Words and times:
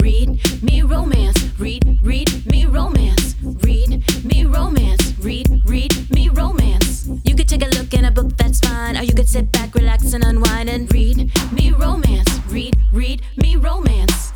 read 0.00 0.62
me 0.62 0.82
romance. 0.82 1.36
Read, 1.58 1.98
read 2.02 2.46
me 2.46 2.66
romance. 2.66 3.34
Read 3.42 4.24
me 4.24 4.44
romance. 4.44 5.18
Read, 5.18 5.62
read 5.66 6.10
me 6.10 6.28
romance. 6.28 7.08
You 7.24 7.34
could 7.34 7.48
take 7.48 7.62
a 7.62 7.68
look 7.78 7.92
in 7.94 8.04
a 8.04 8.10
book, 8.10 8.36
that's 8.36 8.60
fine. 8.60 8.96
Or 8.96 9.02
you 9.02 9.14
could 9.14 9.28
sit 9.28 9.50
back, 9.52 9.74
relax, 9.74 10.12
and 10.12 10.24
unwind 10.24 10.68
and 10.68 10.92
read 10.92 11.30
me 11.52 11.72
romance. 11.72 12.28
Read, 12.48 12.76
read 12.92 13.22
me 13.36 13.56
romance. 13.56 14.32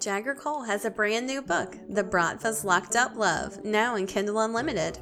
Jagger 0.00 0.34
Cole 0.34 0.62
has 0.62 0.84
a 0.86 0.90
brand 0.90 1.26
new 1.26 1.42
book, 1.42 1.76
The 1.90 2.02
Bratva's 2.02 2.64
Locked 2.64 2.96
Up 2.96 3.16
Love, 3.16 3.62
now 3.64 3.96
in 3.96 4.06
Kindle 4.06 4.40
Unlimited. 4.40 4.98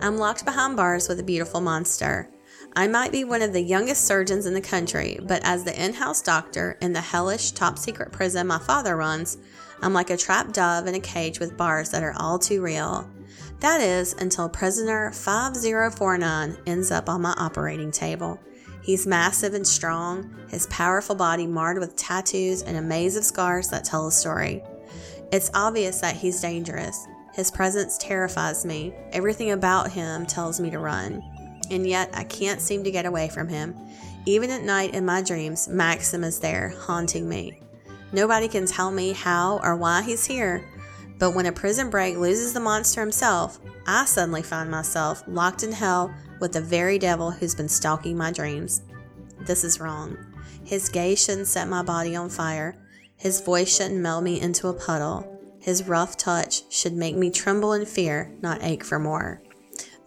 I'm 0.00 0.16
locked 0.18 0.44
behind 0.44 0.76
bars 0.76 1.08
with 1.08 1.20
a 1.20 1.22
beautiful 1.22 1.60
monster. 1.60 2.28
I 2.78 2.86
might 2.86 3.10
be 3.10 3.24
one 3.24 3.42
of 3.42 3.52
the 3.52 3.60
youngest 3.60 4.04
surgeons 4.04 4.46
in 4.46 4.54
the 4.54 4.60
country, 4.60 5.18
but 5.20 5.42
as 5.42 5.64
the 5.64 5.84
in 5.84 5.94
house 5.94 6.22
doctor 6.22 6.78
in 6.80 6.92
the 6.92 7.00
hellish 7.00 7.50
top 7.50 7.76
secret 7.76 8.12
prison 8.12 8.46
my 8.46 8.60
father 8.60 8.96
runs, 8.96 9.36
I'm 9.82 9.92
like 9.92 10.10
a 10.10 10.16
trapped 10.16 10.52
dove 10.52 10.86
in 10.86 10.94
a 10.94 11.00
cage 11.00 11.40
with 11.40 11.56
bars 11.56 11.90
that 11.90 12.04
are 12.04 12.14
all 12.16 12.38
too 12.38 12.62
real. 12.62 13.10
That 13.58 13.80
is, 13.80 14.12
until 14.12 14.48
prisoner 14.48 15.10
5049 15.10 16.56
ends 16.68 16.92
up 16.92 17.08
on 17.08 17.20
my 17.20 17.34
operating 17.36 17.90
table. 17.90 18.38
He's 18.80 19.08
massive 19.08 19.54
and 19.54 19.66
strong, 19.66 20.32
his 20.48 20.68
powerful 20.68 21.16
body 21.16 21.48
marred 21.48 21.80
with 21.80 21.96
tattoos 21.96 22.62
and 22.62 22.76
a 22.76 22.80
maze 22.80 23.16
of 23.16 23.24
scars 23.24 23.66
that 23.70 23.82
tell 23.82 24.06
a 24.06 24.12
story. 24.12 24.62
It's 25.32 25.50
obvious 25.52 26.00
that 26.00 26.14
he's 26.14 26.40
dangerous. 26.40 27.08
His 27.34 27.50
presence 27.50 27.98
terrifies 27.98 28.64
me. 28.64 28.94
Everything 29.10 29.50
about 29.50 29.90
him 29.90 30.26
tells 30.26 30.60
me 30.60 30.70
to 30.70 30.78
run. 30.78 31.24
And 31.70 31.86
yet, 31.86 32.10
I 32.14 32.24
can't 32.24 32.60
seem 32.60 32.84
to 32.84 32.90
get 32.90 33.06
away 33.06 33.28
from 33.28 33.48
him. 33.48 33.74
Even 34.26 34.50
at 34.50 34.62
night 34.62 34.94
in 34.94 35.04
my 35.04 35.22
dreams, 35.22 35.68
Maxim 35.68 36.24
is 36.24 36.40
there, 36.40 36.74
haunting 36.80 37.28
me. 37.28 37.62
Nobody 38.12 38.48
can 38.48 38.66
tell 38.66 38.90
me 38.90 39.12
how 39.12 39.60
or 39.62 39.76
why 39.76 40.02
he's 40.02 40.24
here, 40.24 40.64
but 41.18 41.32
when 41.32 41.46
a 41.46 41.52
prison 41.52 41.90
break 41.90 42.16
loses 42.16 42.52
the 42.52 42.60
monster 42.60 43.00
himself, 43.00 43.58
I 43.86 44.04
suddenly 44.04 44.42
find 44.42 44.70
myself 44.70 45.22
locked 45.26 45.62
in 45.62 45.72
hell 45.72 46.14
with 46.40 46.52
the 46.52 46.60
very 46.60 46.98
devil 46.98 47.30
who's 47.30 47.54
been 47.54 47.68
stalking 47.68 48.16
my 48.16 48.30
dreams. 48.30 48.82
This 49.40 49.64
is 49.64 49.80
wrong. 49.80 50.16
His 50.64 50.88
gaze 50.88 51.22
shouldn't 51.22 51.48
set 51.48 51.68
my 51.68 51.82
body 51.82 52.14
on 52.14 52.28
fire. 52.28 52.76
His 53.16 53.40
voice 53.40 53.74
shouldn't 53.74 54.00
melt 54.00 54.22
me 54.22 54.40
into 54.40 54.68
a 54.68 54.74
puddle. 54.74 55.38
His 55.60 55.88
rough 55.88 56.16
touch 56.16 56.62
should 56.72 56.92
make 56.92 57.16
me 57.16 57.30
tremble 57.30 57.72
in 57.72 57.84
fear, 57.84 58.32
not 58.40 58.62
ache 58.62 58.84
for 58.84 58.98
more. 58.98 59.42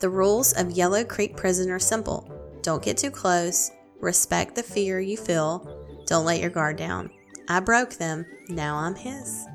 The 0.01 0.09
rules 0.09 0.53
of 0.53 0.71
Yellow 0.71 1.03
Creek 1.03 1.37
Prison 1.37 1.69
are 1.69 1.79
simple 1.79 2.27
don't 2.63 2.83
get 2.83 2.97
too 2.97 3.11
close, 3.11 3.71
respect 3.99 4.55
the 4.55 4.63
fear 4.63 4.99
you 4.99 5.15
feel, 5.15 6.03
don't 6.07 6.25
let 6.25 6.41
your 6.41 6.49
guard 6.49 6.75
down. 6.75 7.11
I 7.47 7.59
broke 7.59 7.93
them, 7.93 8.25
now 8.49 8.77
I'm 8.77 8.95
his. 8.95 9.45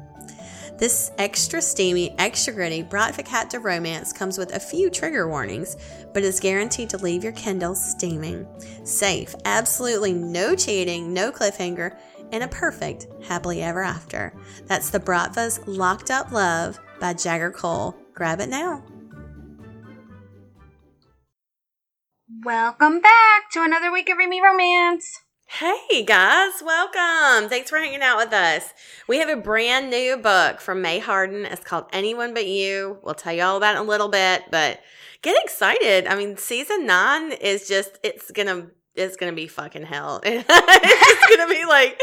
This 0.78 1.10
extra 1.18 1.60
steamy, 1.60 2.14
extra 2.18 2.52
gritty 2.52 2.84
Bratva 2.84 3.48
to 3.48 3.58
romance 3.58 4.12
comes 4.12 4.38
with 4.38 4.54
a 4.54 4.60
few 4.60 4.88
trigger 4.88 5.28
warnings, 5.28 5.76
but 6.14 6.22
is 6.22 6.38
guaranteed 6.38 6.90
to 6.90 6.98
leave 6.98 7.24
your 7.24 7.32
Kindle 7.32 7.74
steaming. 7.74 8.46
Safe, 8.84 9.34
absolutely 9.44 10.12
no 10.12 10.54
cheating, 10.54 11.12
no 11.12 11.32
cliffhanger, 11.32 11.96
and 12.30 12.44
a 12.44 12.48
perfect 12.48 13.08
happily 13.24 13.62
ever 13.62 13.82
after. 13.82 14.32
That's 14.66 14.90
the 14.90 15.00
Bratva's 15.00 15.66
Locked 15.66 16.12
Up 16.12 16.30
Love 16.30 16.78
by 17.00 17.14
Jagger 17.14 17.50
Cole. 17.50 17.96
Grab 18.14 18.40
it 18.40 18.48
now. 18.48 18.84
Welcome 22.44 23.00
back 23.00 23.50
to 23.52 23.62
another 23.62 23.90
week 23.90 24.10
of 24.10 24.18
Read 24.18 24.28
Me 24.28 24.40
Romance. 24.40 25.22
Hey 25.46 26.04
guys, 26.04 26.62
welcome. 26.62 27.48
Thanks 27.48 27.70
for 27.70 27.78
hanging 27.78 28.02
out 28.02 28.18
with 28.18 28.32
us. 28.32 28.74
We 29.08 29.18
have 29.20 29.28
a 29.28 29.36
brand 29.36 29.90
new 29.90 30.16
book 30.16 30.60
from 30.60 30.82
Mae 30.82 30.98
Harden. 30.98 31.46
It's 31.46 31.64
called 31.64 31.86
Anyone 31.92 32.34
But 32.34 32.46
You. 32.46 32.98
We'll 33.02 33.14
tell 33.14 33.32
you 33.32 33.42
all 33.42 33.56
about 33.56 33.76
it 33.76 33.80
in 33.80 33.86
a 33.86 33.88
little 33.88 34.08
bit, 34.08 34.44
but 34.50 34.80
get 35.22 35.42
excited. 35.42 36.06
I 36.08 36.16
mean, 36.16 36.36
season 36.36 36.84
nine 36.84 37.32
is 37.32 37.68
just, 37.68 37.98
it's 38.02 38.30
going 38.30 38.48
to 38.48 38.70
it's 38.96 39.16
gonna 39.16 39.32
be 39.32 39.46
fucking 39.46 39.84
hell. 39.84 40.20
it's 40.24 41.36
gonna 41.36 41.52
be 41.52 41.64
like 41.64 42.00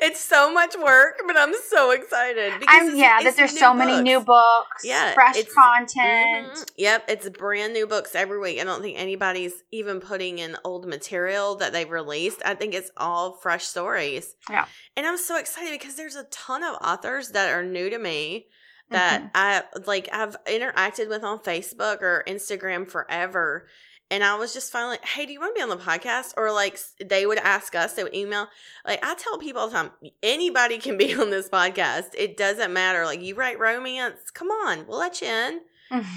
it's 0.00 0.20
so 0.20 0.52
much 0.52 0.74
work, 0.76 1.20
but 1.26 1.36
I'm 1.36 1.52
so 1.68 1.90
excited. 1.90 2.52
I'm 2.66 2.96
yeah, 2.96 3.22
that 3.22 3.36
there's 3.36 3.58
so 3.58 3.72
books. 3.72 3.78
many 3.78 4.02
new 4.02 4.20
books, 4.20 4.84
yeah, 4.84 5.14
fresh 5.14 5.42
content. 5.54 6.52
Mm-hmm, 6.52 6.62
yep, 6.76 7.04
it's 7.08 7.28
brand 7.30 7.72
new 7.72 7.86
books 7.86 8.14
every 8.14 8.38
week. 8.38 8.60
I 8.60 8.64
don't 8.64 8.82
think 8.82 8.98
anybody's 8.98 9.54
even 9.72 10.00
putting 10.00 10.38
in 10.38 10.56
old 10.64 10.86
material 10.86 11.56
that 11.56 11.72
they've 11.72 11.90
released. 11.90 12.42
I 12.44 12.54
think 12.54 12.74
it's 12.74 12.90
all 12.96 13.36
fresh 13.36 13.64
stories. 13.64 14.36
Yeah, 14.50 14.66
and 14.96 15.06
I'm 15.06 15.18
so 15.18 15.38
excited 15.38 15.78
because 15.78 15.96
there's 15.96 16.16
a 16.16 16.24
ton 16.24 16.62
of 16.62 16.76
authors 16.82 17.30
that 17.30 17.52
are 17.52 17.62
new 17.62 17.90
to 17.90 17.98
me 17.98 18.46
that 18.90 19.20
mm-hmm. 19.20 19.28
I 19.34 19.62
like 19.86 20.08
I've 20.12 20.36
interacted 20.44 21.08
with 21.08 21.24
on 21.24 21.38
Facebook 21.38 22.02
or 22.02 22.24
Instagram 22.26 22.88
forever 22.88 23.66
and 24.10 24.22
I 24.22 24.36
was 24.36 24.52
just 24.52 24.70
finally, 24.70 24.98
hey, 25.02 25.26
do 25.26 25.32
you 25.32 25.40
want 25.40 25.54
to 25.54 25.58
be 25.58 25.62
on 25.62 25.70
the 25.70 25.82
podcast? 25.82 26.34
Or 26.36 26.52
like 26.52 26.78
they 27.04 27.26
would 27.26 27.38
ask 27.38 27.74
us, 27.74 27.94
they 27.94 28.02
would 28.02 28.14
email. 28.14 28.48
Like 28.86 29.04
I 29.04 29.14
tell 29.14 29.38
people 29.38 29.62
all 29.62 29.68
the 29.68 29.74
time, 29.74 29.90
anybody 30.22 30.78
can 30.78 30.96
be 30.96 31.14
on 31.20 31.30
this 31.30 31.48
podcast. 31.48 32.14
It 32.16 32.36
doesn't 32.36 32.72
matter. 32.72 33.04
Like 33.04 33.22
you 33.22 33.34
write 33.34 33.58
romance, 33.58 34.30
come 34.32 34.48
on, 34.48 34.86
we'll 34.86 34.98
let 34.98 35.20
you 35.20 35.28
in. 35.28 35.60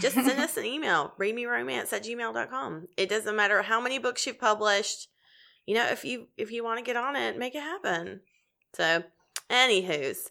just 0.02 0.16
send 0.16 0.40
us 0.40 0.58
an 0.58 0.66
email, 0.66 1.14
readmeromance 1.20 1.94
at 1.94 2.04
gmail.com. 2.04 2.88
It 2.98 3.10
doesn't 3.10 3.36
matter 3.36 3.62
how 3.62 3.80
many 3.82 4.00
books 4.00 4.26
you've 4.28 4.40
published. 4.40 5.10
You 5.66 5.76
know, 5.76 5.86
if 5.88 6.06
you 6.06 6.28
if 6.38 6.52
you 6.52 6.64
want 6.64 6.80
to 6.80 6.86
get 6.86 6.96
on 6.96 7.16
it, 7.16 7.38
make 7.38 7.56
it 7.56 7.62
happen. 7.62 8.22
So 8.74 9.04
anywho's. 9.50 10.30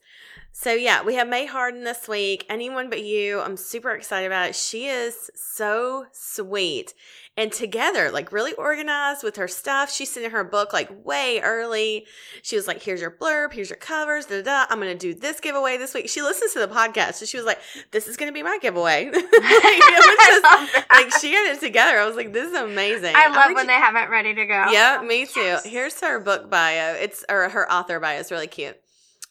So 0.52 0.72
yeah, 0.72 1.02
we 1.02 1.16
have 1.16 1.28
Mae 1.28 1.46
Harden 1.46 1.84
this 1.84 2.08
week. 2.08 2.46
Anyone 2.48 2.88
but 2.88 3.02
you. 3.02 3.40
I'm 3.40 3.56
super 3.56 3.90
excited 3.90 4.26
about 4.26 4.50
it. 4.50 4.56
She 4.56 4.86
is 4.86 5.30
so 5.34 6.06
sweet 6.12 6.94
and 7.36 7.52
together, 7.52 8.10
like 8.10 8.32
really 8.32 8.54
organized 8.54 9.22
with 9.22 9.36
her 9.36 9.48
stuff. 9.48 9.92
She 9.92 10.04
sent 10.04 10.32
her 10.32 10.42
book 10.42 10.72
like 10.72 10.90
way 11.04 11.40
early. 11.42 12.06
She 12.42 12.56
was 12.56 12.66
like, 12.66 12.82
here's 12.82 13.00
your 13.00 13.10
blurb, 13.10 13.52
here's 13.52 13.68
your 13.68 13.76
covers, 13.76 14.26
da 14.26 14.42
da. 14.42 14.64
I'm 14.70 14.80
going 14.80 14.96
to 14.96 14.98
do 14.98 15.18
this 15.18 15.40
giveaway 15.40 15.76
this 15.76 15.92
week. 15.92 16.08
She 16.08 16.22
listens 16.22 16.54
to 16.54 16.60
the 16.60 16.68
podcast. 16.68 17.14
So 17.14 17.26
she 17.26 17.36
was 17.36 17.44
like, 17.44 17.60
this 17.90 18.08
is 18.08 18.16
going 18.16 18.30
to 18.30 18.34
be 18.34 18.42
my 18.42 18.58
giveaway. 18.60 19.06
like, 19.10 19.22
just, 19.22 20.44
like 20.90 21.12
she 21.20 21.32
had 21.32 21.54
it 21.54 21.60
together. 21.60 21.98
I 21.98 22.06
was 22.06 22.16
like, 22.16 22.32
this 22.32 22.48
is 22.50 22.54
amazing. 22.54 23.14
I 23.14 23.28
love 23.28 23.54
when 23.54 23.66
they 23.66 23.74
have 23.74 23.96
it 23.96 24.10
ready 24.10 24.34
to 24.34 24.46
go. 24.46 24.70
Yeah, 24.70 25.02
me 25.06 25.26
too. 25.26 25.40
Yes. 25.40 25.64
Here's 25.64 26.00
her 26.00 26.18
book 26.20 26.50
bio. 26.50 26.94
It's, 26.94 27.24
or 27.28 27.48
her 27.50 27.70
author 27.70 28.00
bio. 28.00 28.18
It's 28.18 28.30
really 28.30 28.46
cute. 28.46 28.78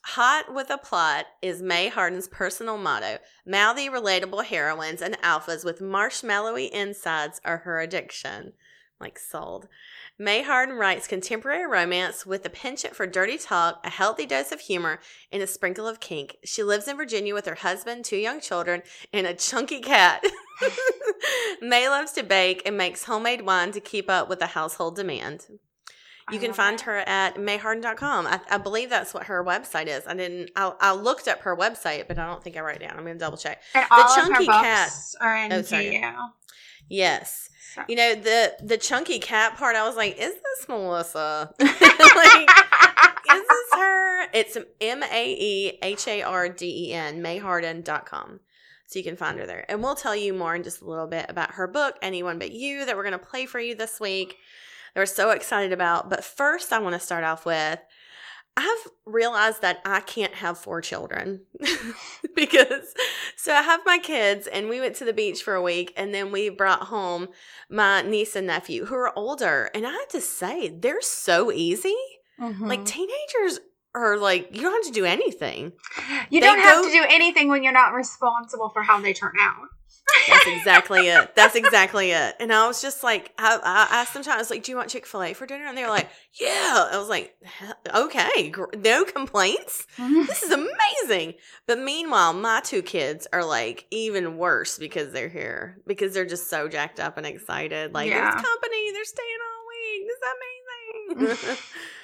Hot 0.09 0.53
with 0.53 0.69
a 0.69 0.77
plot 0.77 1.25
is 1.41 1.63
Mae 1.63 1.88
Harden's 1.88 2.27
personal 2.27 2.77
motto. 2.77 3.17
Mouthy, 3.43 3.89
relatable 3.89 4.45
heroines 4.45 5.01
and 5.01 5.19
alphas 5.21 5.66
with 5.66 5.81
marshmallowy 5.81 6.69
insides 6.69 7.41
are 7.43 7.57
her 7.57 7.79
addiction. 7.79 8.53
Like 8.99 9.17
sold. 9.17 9.67
Mae 10.19 10.43
Harden 10.43 10.75
writes 10.75 11.07
contemporary 11.07 11.66
romance 11.66 12.23
with 12.23 12.45
a 12.45 12.51
penchant 12.51 12.95
for 12.95 13.07
dirty 13.07 13.39
talk, 13.39 13.81
a 13.83 13.89
healthy 13.89 14.27
dose 14.27 14.51
of 14.51 14.59
humor, 14.59 14.99
and 15.31 15.41
a 15.41 15.47
sprinkle 15.47 15.88
of 15.88 15.99
kink. 15.99 16.37
She 16.45 16.61
lives 16.61 16.87
in 16.87 16.97
Virginia 16.97 17.33
with 17.33 17.47
her 17.47 17.55
husband, 17.55 18.05
two 18.05 18.16
young 18.16 18.39
children, 18.39 18.83
and 19.11 19.25
a 19.25 19.33
chunky 19.33 19.81
cat. 19.81 20.23
Mae 21.61 21.89
loves 21.89 22.11
to 22.13 22.23
bake 22.23 22.61
and 22.66 22.77
makes 22.77 23.05
homemade 23.05 23.41
wine 23.41 23.72
to 23.72 23.79
keep 23.79 24.09
up 24.09 24.29
with 24.29 24.39
the 24.39 24.47
household 24.47 24.95
demand. 24.95 25.47
You 26.31 26.40
can 26.40 26.53
find 26.53 26.81
her 26.81 26.97
at 27.00 27.36
maeharden.com. 27.36 28.25
I, 28.25 28.40
I 28.50 28.58
believe 28.58 28.90
that's 28.90 29.13
what 29.13 29.25
her 29.25 29.44
website 29.44 29.86
is. 29.88 30.08
I 30.08 30.16
didn't. 30.16 30.50
I, 30.56 30.74
I 30.80 30.94
looked 30.94 31.28
up 31.28 31.41
her 31.41 31.56
website, 31.56 32.08
but 32.08 32.18
I 32.18 32.25
don't 32.25 32.44
think 32.44 32.58
I 32.58 32.62
write 32.62 32.78
it 32.78 32.88
down. 32.88 32.97
I'm 32.97 33.03
going 33.03 33.16
to 33.16 33.19
double 33.19 33.38
check. 33.38 33.62
And 33.75 33.86
the 33.90 34.12
chunky 34.16 34.47
cat 34.47 34.91
are 35.22 35.35
in 35.38 35.53
oh, 35.53 35.62
sorry. 35.62 36.03
Yes. 36.90 37.50
So. 37.75 37.84
You 37.88 37.96
know 37.96 38.16
the 38.16 38.56
the 38.64 38.78
chunky 38.78 39.19
cat 39.19 39.56
part. 39.56 39.75
I 39.75 39.85
was 39.85 39.96
like, 39.96 40.18
is 40.18 40.34
this 40.34 40.68
Melissa? 40.68 41.53
like, 41.59 41.69
is 41.69 43.44
this 43.47 43.74
her? 43.74 44.31
It's 44.34 44.58
M 44.82 45.03
A 45.03 45.35
E 45.38 45.78
H 45.84 46.08
A 46.08 46.23
R 46.23 46.49
D 46.49 46.90
E 46.90 46.94
N 46.94 47.22
maeharden.com. 47.22 48.40
So 48.88 48.99
you 48.99 49.05
can 49.05 49.16
find 49.16 49.38
her 49.40 49.46
there. 49.46 49.66
And 49.70 49.84
we'll 49.84 49.96
tell 49.96 50.16
you 50.16 50.34
more 50.34 50.55
in 50.55 50.64
just 50.64 50.82
a 50.82 50.85
little 50.85 51.08
bit 51.08 51.26
about 51.28 51.52
her 51.55 51.67
book, 51.67 51.97
Anyone 52.02 52.40
But 52.40 52.52
You, 52.52 52.85
that 52.85 52.96
we're 52.96 53.03
going 53.03 53.14
to 53.14 53.20
play 53.20 53.46
for 53.46 53.59
you 53.59 53.76
this 53.76 53.99
week 53.99 54.38
that 54.96 55.02
we're 55.02 55.06
so 55.06 55.30
excited 55.30 55.72
about. 55.74 56.09
But 56.09 56.24
first, 56.24 56.74
I 56.74 56.80
want 56.80 56.94
to 56.94 57.00
start 57.00 57.24
off 57.24 57.46
with 57.46 57.80
I've 58.58 58.88
realized 59.06 59.62
that 59.64 59.82
I 59.84 60.00
can't 60.00 60.34
have 60.36 60.58
four 60.58 60.80
children 60.80 61.42
because 62.36 62.94
so 63.36 63.53
I 63.53 63.62
have 63.62 63.82
my 63.86 63.97
kids 63.97 64.47
and 64.47 64.70
we 64.70 64.80
went 64.80 64.96
to 64.97 65.06
the 65.06 65.12
beach 65.12 65.44
for 65.44 65.56
a 65.56 65.62
week 65.62 65.94
and 65.97 66.14
then 66.14 66.32
we 66.32 66.47
brought 66.47 66.84
home 66.84 67.28
my 67.70 68.02
niece 68.03 68.36
and 68.36 68.47
nephew 68.47 68.86
who 68.86 68.96
are 68.96 69.18
older 69.18 69.70
and 69.76 69.86
I 69.86 69.92
have 69.92 70.08
to 70.09 70.22
say 70.22 70.70
they're 70.70 71.02
so 71.02 71.52
easy. 71.52 71.96
Mm-hmm. 72.40 72.66
Like 72.66 72.86
teenagers 72.86 73.59
are 73.94 74.18
like 74.18 74.56
you 74.56 74.62
don't 74.62 74.72
have 74.72 74.94
to 74.94 75.00
do 75.00 75.06
anything. 75.06 75.74
You 76.30 76.40
they 76.40 76.47
don't 76.47 76.59
have 76.59 76.84
go, 76.84 76.88
to 76.88 76.94
do 76.94 77.06
anything 77.09 77.50
when 77.50 77.62
you're 77.62 77.74
not 77.74 77.94
responsible 77.94 78.70
for 78.70 78.84
how 78.84 79.02
they 79.02 79.12
turn 79.12 79.34
out. 79.38 79.68
That's 80.28 80.47
exactly 80.47 81.08
it. 81.08 81.36
That's 81.36 81.56
exactly 81.56 82.12
it. 82.12 82.36
And 82.40 82.52
I 82.53 82.68
was 82.68 82.82
just 82.82 83.03
like, 83.03 83.32
I, 83.38 83.59
I 83.62 84.02
asked 84.02 84.14
them, 84.14 84.24
I 84.28 84.38
was 84.38 84.50
like, 84.50 84.64
"Do 84.64 84.72
you 84.72 84.78
want 84.78 84.90
Chick 84.90 85.06
Fil 85.06 85.24
A 85.24 85.34
for 85.34 85.46
dinner?" 85.46 85.66
And 85.66 85.78
they 85.78 85.84
were 85.84 85.90
like, 85.90 86.09
"Yeah." 86.40 86.90
I 86.92 86.97
was 86.97 87.09
like, 87.09 87.36
"Okay, 87.94 88.53
no 88.78 89.03
complaints. 89.03 89.86
Mm-hmm. 89.97 90.26
This 90.26 90.44
is 90.44 90.52
amazing." 90.52 91.36
But 91.68 91.80
meanwhile, 91.80 92.34
my 92.34 92.62
two 92.64 92.82
kids 92.82 93.28
are 93.34 93.46
like 93.46 93.86
even 93.92 94.38
worse 94.38 94.78
because 94.78 95.12
they're 95.12 95.30
here 95.30 95.78
because 95.86 96.14
they're 96.14 96.26
just 96.26 96.50
so 96.50 96.68
jacked 96.68 97.00
up 97.00 97.18
and 97.18 97.26
excited. 97.26 97.94
Like, 97.94 98.09
yeah. 98.09 98.32
there's 98.32 98.46
company. 98.46 98.92
They're 98.92 99.06
staying 99.06 99.28
all 99.47 99.66
week. 99.68 100.08
This 100.08 101.28
is 101.28 101.46
amazing. 101.46 101.58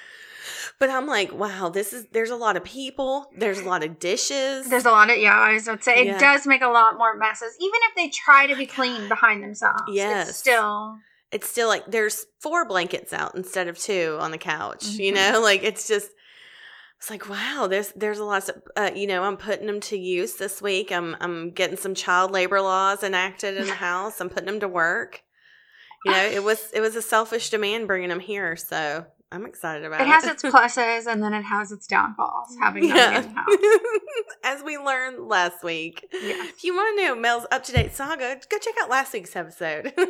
But 0.82 0.90
I'm 0.90 1.06
like, 1.06 1.32
wow, 1.32 1.68
this 1.68 1.92
is 1.92 2.06
there's 2.10 2.30
a 2.30 2.36
lot 2.36 2.56
of 2.56 2.64
people, 2.64 3.30
there's 3.38 3.60
a 3.60 3.64
lot 3.64 3.84
of 3.84 4.00
dishes. 4.00 4.68
There's 4.68 4.84
a 4.84 4.90
lot 4.90 5.10
of 5.10 5.16
yeah, 5.16 5.32
I 5.32 5.52
would 5.52 5.84
say 5.84 6.04
yeah. 6.04 6.16
it 6.16 6.18
does 6.18 6.44
make 6.44 6.60
a 6.60 6.66
lot 6.66 6.98
more 6.98 7.16
messes. 7.16 7.54
Even 7.60 7.78
if 7.88 7.94
they 7.94 8.08
try 8.08 8.48
to 8.48 8.56
be 8.56 8.66
clean 8.66 9.08
behind 9.08 9.44
themselves. 9.44 9.84
Yes. 9.86 10.30
It's 10.30 10.38
still 10.38 10.96
it's 11.30 11.48
still 11.48 11.68
like 11.68 11.86
there's 11.86 12.26
four 12.40 12.66
blankets 12.66 13.12
out 13.12 13.36
instead 13.36 13.68
of 13.68 13.78
two 13.78 14.18
on 14.20 14.32
the 14.32 14.38
couch. 14.38 14.84
Mm-hmm. 14.84 15.00
You 15.02 15.12
know, 15.12 15.40
like 15.44 15.62
it's 15.62 15.86
just 15.86 16.10
it's 16.98 17.10
like 17.10 17.28
wow, 17.28 17.68
there's 17.70 17.92
there's 17.92 18.18
a 18.18 18.24
lot 18.24 18.48
of 18.48 18.62
uh, 18.76 18.90
you 18.92 19.06
know 19.06 19.22
I'm 19.22 19.36
putting 19.36 19.68
them 19.68 19.78
to 19.82 19.96
use 19.96 20.34
this 20.34 20.60
week. 20.60 20.90
I'm 20.90 21.14
I'm 21.20 21.52
getting 21.52 21.76
some 21.76 21.94
child 21.94 22.32
labor 22.32 22.60
laws 22.60 23.04
enacted 23.04 23.56
in 23.56 23.68
the 23.68 23.74
house. 23.74 24.20
I'm 24.20 24.30
putting 24.30 24.46
them 24.46 24.58
to 24.58 24.68
work. 24.68 25.22
You 26.04 26.10
know, 26.10 26.24
it 26.24 26.42
was 26.42 26.72
it 26.74 26.80
was 26.80 26.96
a 26.96 27.02
selfish 27.02 27.50
demand 27.50 27.86
bringing 27.86 28.08
them 28.08 28.18
here, 28.18 28.56
so 28.56 29.06
I'm 29.32 29.46
excited 29.46 29.84
about 29.84 30.02
it. 30.02 30.04
It 30.04 30.08
has 30.08 30.24
its 30.24 30.42
pluses 30.42 31.06
and 31.10 31.22
then 31.22 31.32
it 31.32 31.42
has 31.42 31.72
its 31.72 31.86
downfalls 31.86 32.54
having 32.60 32.84
yeah. 32.84 33.24
As 34.44 34.62
we 34.62 34.76
learned 34.76 35.26
last 35.26 35.64
week. 35.64 36.06
Yes. 36.12 36.50
If 36.50 36.64
you 36.64 36.74
want 36.74 36.98
to 36.98 37.04
know 37.04 37.16
Mel's 37.16 37.46
up 37.50 37.64
to 37.64 37.72
date 37.72 37.94
saga, 37.94 38.38
go 38.48 38.58
check 38.58 38.74
out 38.82 38.90
last 38.90 39.14
week's 39.14 39.34
episode. 39.34 39.94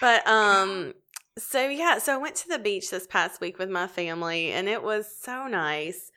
but 0.00 0.26
um 0.26 0.94
so 1.38 1.68
yeah, 1.68 1.98
so 1.98 2.14
I 2.14 2.16
went 2.16 2.34
to 2.36 2.48
the 2.48 2.58
beach 2.58 2.90
this 2.90 3.06
past 3.06 3.40
week 3.40 3.58
with 3.58 3.70
my 3.70 3.86
family 3.86 4.50
and 4.50 4.68
it 4.68 4.82
was 4.82 5.06
so 5.22 5.46
nice. 5.46 6.10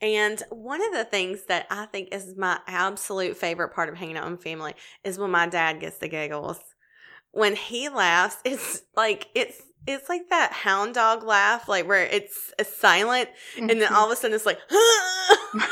And 0.00 0.40
one 0.50 0.84
of 0.84 0.92
the 0.92 1.04
things 1.04 1.44
that 1.48 1.66
I 1.70 1.86
think 1.86 2.14
is 2.14 2.36
my 2.36 2.60
absolute 2.68 3.36
favorite 3.36 3.74
part 3.74 3.88
of 3.88 3.96
hanging 3.96 4.16
out 4.16 4.30
with 4.30 4.42
family 4.42 4.74
is 5.02 5.18
when 5.18 5.30
my 5.30 5.48
dad 5.48 5.80
gets 5.80 5.98
the 5.98 6.08
giggles. 6.08 6.60
When 7.32 7.56
he 7.56 7.88
laughs, 7.88 8.36
it's 8.44 8.82
like 8.94 9.28
it's 9.34 9.60
it's 9.86 10.08
like 10.08 10.28
that 10.30 10.52
hound 10.52 10.94
dog 10.94 11.22
laugh, 11.22 11.68
like 11.68 11.86
where 11.86 12.02
it's 12.02 12.52
silent, 12.64 13.28
and 13.58 13.70
then 13.70 13.80
mm-hmm. 13.80 13.94
all 13.94 14.06
of 14.06 14.12
a 14.12 14.16
sudden 14.16 14.34
it's 14.34 14.46
like, 14.46 14.58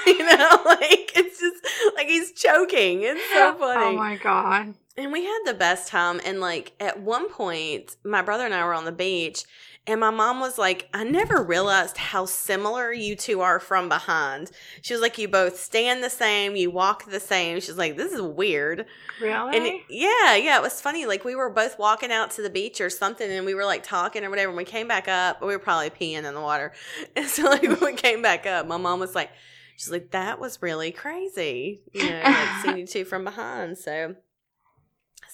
you 0.06 0.19
know, 0.19 0.61
like 0.64 1.12
it's 1.16 1.40
just 1.40 1.66
like 1.96 2.06
he's 2.06 2.32
choking. 2.32 3.02
It's 3.02 3.32
so 3.32 3.55
funny. 3.55 3.84
Oh 3.84 3.96
my 3.96 4.16
god! 4.16 4.75
And 4.96 5.12
we 5.12 5.25
had 5.25 5.40
the 5.44 5.55
best 5.55 5.88
time. 5.88 6.20
And 6.25 6.40
like 6.40 6.72
at 6.81 7.00
one 7.00 7.28
point, 7.28 7.96
my 8.05 8.22
brother 8.22 8.44
and 8.44 8.55
I 8.55 8.64
were 8.64 8.75
on 8.75 8.84
the 8.84 8.93
beach, 8.93 9.44
and 9.87 10.01
my 10.01 10.11
mom 10.11 10.41
was 10.41 10.57
like, 10.57 10.89
I 10.95 11.05
never 11.05 11.43
realized 11.43 11.99
how 11.99 12.25
similar 12.25 12.91
you 12.91 13.17
two 13.17 13.43
are 13.43 13.61
from 13.61 13.91
behind. 13.91 14.51
She 14.81 14.95
was 14.95 15.03
like, 15.03 15.19
You 15.19 15.29
both 15.29 15.59
stand 15.59 16.03
the 16.03 16.09
same, 16.09 16.57
you 16.57 16.71
walk 16.71 17.05
the 17.05 17.21
same. 17.21 17.61
She's 17.61 17.77
like, 17.77 17.97
This 17.97 18.13
is 18.13 18.23
weird. 18.23 18.87
Really? 19.21 19.57
And 19.57 19.67
it, 19.67 19.83
yeah, 19.91 20.37
yeah, 20.37 20.57
it 20.57 20.63
was 20.63 20.81
funny. 20.81 21.05
Like, 21.05 21.25
we 21.25 21.35
were 21.35 21.51
both 21.51 21.79
walking 21.79 22.11
out 22.11 22.31
to 22.33 22.43
the 22.43 22.49
beach 22.49 22.81
or 22.81 22.89
something, 22.89 23.31
and 23.31 23.45
we 23.45 23.55
were 23.55 23.67
like 23.67 23.83
talking 23.83 24.25
or 24.25 24.31
whatever. 24.31 24.49
And 24.49 24.57
we 24.57 24.65
came 24.65 24.89
back 24.89 25.07
up, 25.07 25.43
we 25.43 25.49
were 25.49 25.59
probably 25.59 25.91
peeing 25.91 26.25
in 26.25 26.35
the 26.35 26.41
water. 26.41 26.73
And 27.17 27.27
so, 27.27 27.45
like, 27.45 27.63
when 27.63 27.81
we 27.81 27.93
came 27.95 28.23
back 28.23 28.47
up, 28.47 28.67
my 28.67 28.79
mom 28.79 29.01
was 29.01 29.15
like, 29.15 29.31
She's 29.77 29.91
like, 29.91 30.13
That 30.13 30.41
was 30.41 30.63
really 30.63 30.93
crazy, 30.93 31.83
you 31.93 32.09
know, 32.09 32.23
like 32.25 32.49
seeing 32.63 32.79
you 32.79 32.87
two 32.87 33.05
from 33.05 33.25
behind. 33.25 33.77
So, 33.77 34.15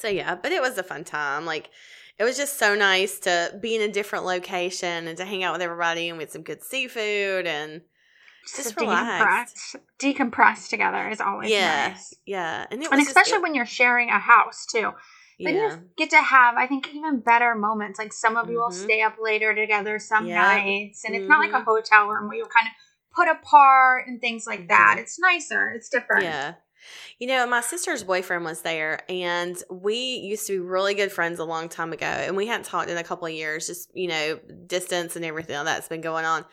so 0.01 0.09
yeah, 0.09 0.35
but 0.35 0.53
it 0.53 0.61
was 0.61 0.79
a 0.79 0.83
fun 0.83 1.05
time. 1.05 1.45
Like, 1.45 1.71
it 2.19 2.25
was 2.25 2.37
just 2.37 2.59
so 2.59 2.75
nice 2.75 3.19
to 3.21 3.59
be 3.61 3.75
in 3.75 3.83
a 3.83 3.93
different 3.93 4.25
location 4.25 5.09
and 5.09 5.17
to 5.19 5.25
hang 5.25 5.43
out 5.43 5.53
with 5.53 5.63
everybody 5.63 6.09
and 6.09 6.19
we 6.19 6.25
had 6.25 6.33
some 6.33 6.43
good 6.43 6.63
seafood 6.63 7.47
and 7.47 7.83
just, 8.47 8.75
decompress. 8.77 9.77
Decompress 9.99 10.69
together 10.69 11.09
is 11.09 11.21
always 11.21 11.51
yeah, 11.51 11.89
nice. 11.89 12.15
Yeah, 12.27 12.67
and, 12.71 12.83
and 12.83 13.01
especially 13.01 13.39
when 13.39 13.55
you're 13.55 13.67
sharing 13.67 14.09
a 14.09 14.19
house 14.19 14.67
too. 14.67 14.93
Then 15.43 15.55
yeah. 15.55 15.71
you 15.71 15.83
get 15.97 16.11
to 16.11 16.21
have, 16.21 16.57
I 16.57 16.67
think, 16.67 16.89
even 16.95 17.21
better 17.21 17.55
moments. 17.55 17.99
Like 17.99 18.13
some 18.13 18.37
of 18.37 18.51
you 18.51 18.57
mm-hmm. 18.57 18.63
will 18.63 18.71
stay 18.71 19.01
up 19.01 19.17
later 19.21 19.55
together 19.55 19.99
some 19.99 20.27
yep. 20.27 20.37
nights, 20.37 21.05
and 21.05 21.15
mm-hmm. 21.15 21.23
it's 21.23 21.29
not 21.29 21.39
like 21.39 21.53
a 21.53 21.55
mm-hmm. 21.55 21.65
hotel 21.65 22.09
room 22.09 22.29
where 22.29 22.37
you're 22.37 22.47
kind 22.47 22.67
of 22.67 22.73
put 23.15 23.29
apart 23.29 24.07
and 24.07 24.21
things 24.21 24.47
like 24.47 24.69
that. 24.69 24.93
Mm-hmm. 24.93 25.01
It's 25.01 25.19
nicer. 25.19 25.71
It's 25.71 25.89
different. 25.89 26.25
Yeah. 26.25 26.55
You 27.19 27.27
know, 27.27 27.47
my 27.47 27.61
sister's 27.61 28.03
boyfriend 28.03 28.45
was 28.45 28.63
there, 28.63 29.01
and 29.09 29.57
we 29.71 30.17
used 30.17 30.47
to 30.47 30.55
be 30.55 30.59
really 30.59 30.95
good 30.95 31.13
friends 31.13 31.39
a 31.39 31.45
long 31.45 31.69
time 31.69 31.93
ago, 31.93 32.07
and 32.07 32.37
we 32.37 32.47
hadn't 32.47 32.65
talked 32.65 32.91
in 32.91 32.97
a 32.97 33.05
couple 33.05 33.27
of 33.27 33.33
years, 33.33 33.67
just, 33.67 33.91
you 33.95 34.09
know, 34.09 34.39
distance 34.67 35.17
and 35.17 35.25
everything 35.25 35.65
that's 35.65 35.89
been 35.89 36.01
going 36.01 36.25
on. 36.25 36.45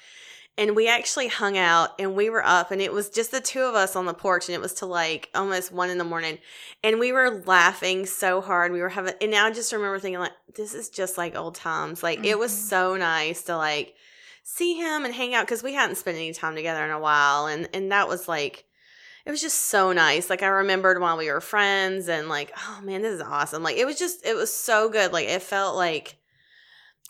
And 0.60 0.76
we 0.76 0.88
actually 0.88 1.28
hung 1.28 1.56
out 1.56 1.92
and 2.00 2.16
we 2.16 2.32
were 2.32 2.44
up 2.44 2.72
and 2.72 2.82
it 2.82 2.92
was 2.92 3.12
just 3.12 3.30
the 3.30 3.40
two 3.40 3.62
of 3.62 3.76
us 3.76 3.96
on 3.96 4.08
the 4.08 4.14
porch 4.14 4.48
and 4.48 4.56
it 4.56 4.62
was 4.62 4.74
to 4.76 4.88
like 4.88 5.30
almost 5.36 5.72
one 5.72 5.92
in 5.92 6.00
the 6.00 6.04
morning. 6.04 6.40
And 6.84 7.00
we 7.00 7.12
were 7.12 7.44
laughing 7.46 8.08
so 8.08 8.42
hard. 8.42 8.72
We 8.72 8.82
were 8.82 8.90
having, 8.90 9.14
and 9.22 9.30
now 9.30 9.46
I 9.46 9.52
just 9.52 9.72
remember 9.72 10.00
thinking 10.00 10.20
like, 10.20 10.32
this 10.56 10.74
is 10.74 10.90
just 10.90 11.16
like 11.16 11.36
old 11.36 11.54
times. 11.54 12.02
Like 12.02 12.20
mm-hmm. 12.20 12.26
it 12.26 12.40
was 12.40 12.52
mm-hmm. 12.52 12.70
so 12.70 12.98
nice 12.98 13.44
to 13.44 13.56
like 13.56 13.94
see 14.42 14.74
him 14.74 15.06
and 15.06 15.14
hang 15.14 15.36
out 15.36 15.46
because 15.46 15.62
we 15.62 15.74
hadn't 15.74 15.98
spent 15.98 16.18
any 16.18 16.34
time 16.34 16.56
together 16.56 16.84
in 16.84 16.92
a 16.92 17.00
while. 17.00 17.46
And, 17.46 17.70
and 17.72 17.92
that 17.92 18.08
was 18.08 18.28
like, 18.28 18.66
it 19.28 19.32
was 19.32 19.42
just 19.42 19.66
so 19.66 19.92
nice. 19.92 20.30
Like 20.30 20.42
I 20.42 20.48
remembered 20.48 21.02
while 21.02 21.18
we 21.18 21.30
were 21.30 21.42
friends 21.42 22.08
and 22.08 22.30
like, 22.30 22.54
oh 22.58 22.80
man, 22.82 23.02
this 23.02 23.14
is 23.14 23.22
awesome. 23.22 23.62
Like 23.62 23.76
it 23.76 23.86
was 23.86 24.00
just 24.00 24.26
it 24.26 24.38
was 24.38 24.54
so 24.54 24.88
good. 24.88 25.12
Like 25.12 25.28
it 25.28 25.42
felt 25.42 25.76
like 25.76 26.16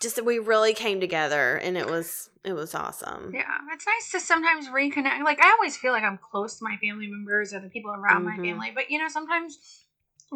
just 0.00 0.16
that 0.16 0.24
we 0.24 0.40
really 0.40 0.74
came 0.74 0.98
together 0.98 1.54
and 1.56 1.78
it 1.78 1.86
was 1.86 2.28
it 2.42 2.54
was 2.54 2.74
awesome. 2.74 3.30
Yeah. 3.32 3.44
It's 3.72 3.86
nice 3.86 4.10
to 4.10 4.20
sometimes 4.20 4.66
reconnect. 4.66 5.22
Like 5.24 5.38
I 5.40 5.52
always 5.52 5.76
feel 5.76 5.92
like 5.92 6.02
I'm 6.02 6.18
close 6.18 6.58
to 6.58 6.64
my 6.64 6.76
family 6.78 7.06
members 7.06 7.54
or 7.54 7.60
the 7.60 7.68
people 7.68 7.92
around 7.92 8.24
mm-hmm. 8.24 8.42
my 8.42 8.44
family. 8.44 8.72
But 8.74 8.90
you 8.90 8.98
know, 8.98 9.06
sometimes 9.08 9.84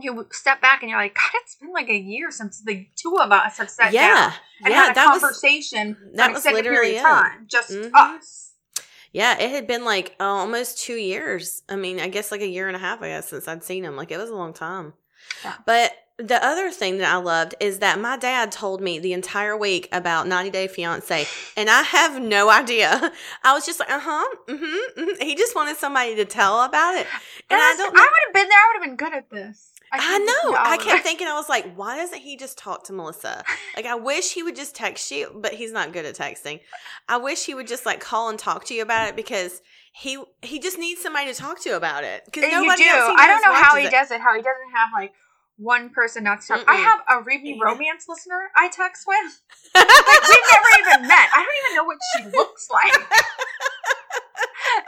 you 0.00 0.24
step 0.30 0.60
back 0.60 0.82
and 0.82 0.90
you're 0.90 1.00
like, 1.00 1.14
God, 1.16 1.32
it's 1.42 1.56
been 1.56 1.72
like 1.72 1.88
a 1.88 1.98
year 1.98 2.30
since 2.30 2.62
the 2.62 2.86
two 2.94 3.16
of 3.20 3.32
us 3.32 3.58
have 3.58 3.68
sat 3.68 3.92
yeah. 3.92 4.06
down 4.06 4.32
and 4.64 4.70
yeah, 4.70 4.82
had 4.82 4.92
a 4.92 4.94
that 4.94 5.06
conversation 5.20 5.96
was, 6.00 6.16
that 6.16 6.32
was 6.32 6.44
literally 6.44 7.00
time, 7.00 7.46
just 7.48 7.72
mm-hmm. 7.72 7.92
us. 7.92 8.51
Yeah, 9.12 9.38
it 9.38 9.50
had 9.50 9.66
been 9.66 9.84
like 9.84 10.16
uh, 10.18 10.24
almost 10.24 10.78
two 10.78 10.94
years. 10.94 11.62
I 11.68 11.76
mean, 11.76 12.00
I 12.00 12.08
guess 12.08 12.32
like 12.32 12.40
a 12.40 12.48
year 12.48 12.66
and 12.66 12.76
a 12.76 12.80
half, 12.80 13.02
I 13.02 13.08
guess, 13.08 13.28
since 13.28 13.46
I'd 13.46 13.62
seen 13.62 13.84
him. 13.84 13.96
Like 13.96 14.10
it 14.10 14.18
was 14.18 14.30
a 14.30 14.34
long 14.34 14.52
time. 14.54 14.94
Yeah. 15.44 15.54
But 15.66 15.92
the 16.16 16.44
other 16.44 16.70
thing 16.70 16.98
that 16.98 17.12
I 17.12 17.16
loved 17.16 17.54
is 17.60 17.80
that 17.80 17.98
my 17.98 18.16
dad 18.16 18.52
told 18.52 18.80
me 18.80 18.98
the 18.98 19.12
entire 19.12 19.56
week 19.56 19.88
about 19.92 20.26
90 20.26 20.50
Day 20.50 20.68
Fiance, 20.68 21.26
and 21.56 21.68
I 21.68 21.82
have 21.82 22.20
no 22.20 22.50
idea. 22.50 23.12
I 23.44 23.52
was 23.52 23.66
just 23.66 23.80
like, 23.80 23.90
uh 23.90 24.00
huh, 24.00 24.36
mm-hmm, 24.48 25.00
mm-hmm. 25.00 25.22
He 25.22 25.34
just 25.34 25.54
wanted 25.54 25.76
somebody 25.76 26.16
to 26.16 26.24
tell 26.24 26.62
about 26.62 26.94
it, 26.94 27.06
and 27.50 27.60
I 27.60 27.74
don't. 27.76 27.96
I 27.96 28.00
would 28.00 28.26
have 28.26 28.34
been 28.34 28.48
there. 28.48 28.58
I 28.58 28.72
would 28.72 28.82
have 28.82 28.90
been 28.90 28.96
good 28.96 29.14
at 29.14 29.30
this. 29.30 29.71
I, 29.92 29.98
I 30.00 30.18
know. 30.18 30.56
I 30.58 30.78
kept 30.78 31.02
thinking, 31.04 31.26
I 31.26 31.34
was 31.34 31.48
like, 31.48 31.74
why 31.74 31.96
doesn't 31.96 32.20
he 32.20 32.36
just 32.36 32.56
talk 32.56 32.84
to 32.84 32.92
Melissa? 32.92 33.44
Like, 33.76 33.84
I 33.86 33.94
wish 33.94 34.32
he 34.32 34.42
would 34.42 34.56
just 34.56 34.74
text 34.74 35.10
you, 35.10 35.30
but 35.34 35.52
he's 35.52 35.72
not 35.72 35.92
good 35.92 36.06
at 36.06 36.16
texting. 36.16 36.60
I 37.08 37.18
wish 37.18 37.44
he 37.44 37.54
would 37.54 37.66
just 37.66 37.84
like 37.84 38.00
call 38.00 38.30
and 38.30 38.38
talk 38.38 38.64
to 38.66 38.74
you 38.74 38.82
about 38.82 39.08
it 39.08 39.16
because 39.16 39.60
he 39.92 40.22
he 40.40 40.58
just 40.58 40.78
needs 40.78 41.02
somebody 41.02 41.32
to 41.32 41.38
talk 41.38 41.60
to 41.62 41.76
about 41.76 42.04
it. 42.04 42.24
Because 42.24 42.50
nobody 42.50 42.82
you 42.82 42.90
do. 42.90 43.14
I 43.18 43.26
don't 43.26 43.42
know 43.42 43.54
how 43.54 43.76
he 43.76 43.86
it. 43.86 43.90
does 43.90 44.10
it. 44.10 44.20
How 44.20 44.34
he 44.34 44.40
doesn't 44.40 44.72
have 44.74 44.88
like 44.94 45.12
one 45.56 45.90
person 45.90 46.24
not 46.24 46.40
to 46.40 46.48
talk. 46.48 46.60
Mm-mm. 46.60 46.68
I 46.68 46.76
have 46.76 47.00
a 47.10 47.22
Read 47.22 47.58
Romance 47.60 48.06
listener 48.08 48.50
I 48.56 48.68
text 48.68 49.06
with. 49.06 49.40
like, 49.74 49.84
we've 49.84 50.48
never 50.50 50.70
even 50.80 51.08
met. 51.08 51.28
I 51.34 51.44
don't 51.44 51.58
even 51.64 51.76
know 51.76 51.84
what 51.84 51.98
she 52.16 52.24
looks 52.36 52.68
like. 52.70 52.92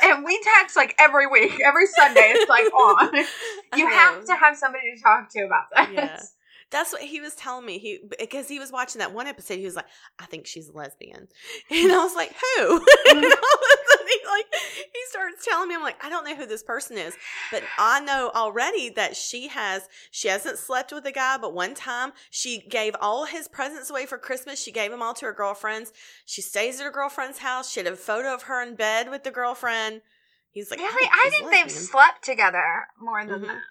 and 0.03 0.25
we 0.25 0.41
text 0.59 0.77
like 0.77 0.95
every 0.99 1.27
week, 1.27 1.61
every 1.61 1.87
Sunday. 1.87 2.33
It's 2.35 2.49
like 2.49 2.73
on. 2.73 3.25
You 3.77 3.89
have 3.89 4.25
to 4.27 4.37
have 4.37 4.57
somebody 4.57 4.95
to 4.95 5.03
talk 5.03 5.29
to 5.33 5.41
about 5.41 5.65
this. 5.91 6.35
That's 6.75 6.93
what 6.93 7.03
he 7.03 7.21
was 7.21 7.37
telling 7.37 7.65
me. 7.65 7.79
He 7.79 8.01
because 8.19 8.49
he 8.49 8.59
was 8.59 8.73
watching 8.73 8.99
that 8.99 9.15
one 9.15 9.29
episode. 9.29 9.61
He 9.61 9.65
was 9.65 9.77
like, 9.77 9.87
"I 10.19 10.27
think 10.27 10.45
she's 10.45 10.69
a 10.69 10.73
lesbian," 10.73 11.29
and 11.71 11.93
I 11.93 11.99
was 12.03 12.17
like, 12.17 12.33
"Who?" 12.33 12.85
and 13.11 13.19
all 13.19 13.23
of 13.23 13.23
a 13.23 13.91
sudden, 13.93 14.09
he 14.09 14.27
like 14.27 14.47
he 14.93 15.01
starts 15.09 15.45
telling 15.45 15.69
me, 15.69 15.77
"I'm 15.77 15.85
like, 15.85 16.05
I 16.05 16.11
don't 16.11 16.25
know 16.25 16.35
who 16.35 16.47
this 16.47 16.65
person 16.65 16.99
is, 16.99 17.15
but 17.53 17.63
I 17.79 18.01
know 18.01 18.33
already 18.35 18.89
that 18.91 19.15
she 19.15 19.47
has 19.47 19.89
she 20.11 20.27
hasn't 20.27 20.59
slept 20.59 20.93
with 20.93 21.07
a 21.07 21.13
guy, 21.13 21.39
but 21.39 21.55
one 21.55 21.75
time 21.75 22.13
she 22.29 22.59
gave 22.59 22.97
all 23.01 23.27
his 23.27 23.47
presents 23.47 23.89
away 23.89 24.05
for 24.05 24.19
Christmas. 24.19 24.61
She 24.61 24.73
gave 24.73 24.91
them 24.91 25.01
all 25.01 25.15
to 25.15 25.27
her 25.27 25.33
girlfriends. 25.33 25.93
She 26.27 26.43
stays 26.43 26.81
at 26.81 26.87
her 26.87 26.91
girlfriend's 26.91 27.39
house. 27.39 27.71
She 27.71 27.79
had 27.79 27.87
a 27.87 27.95
photo 27.95 28.35
of 28.35 28.43
her 28.43 28.61
in 28.61 28.75
bed 28.75 29.11
with 29.11 29.23
the 29.23 29.31
girlfriend." 29.31 30.03
He's 30.51 30.71
like, 30.71 30.81
really? 30.81 31.09
I, 31.09 31.27
I 31.27 31.31
think 31.31 31.51
they've 31.53 31.71
slept 31.71 32.25
together 32.25 32.87
more 33.01 33.25
than 33.25 33.41
mm-hmm. 33.41 33.47
that. 33.47 33.63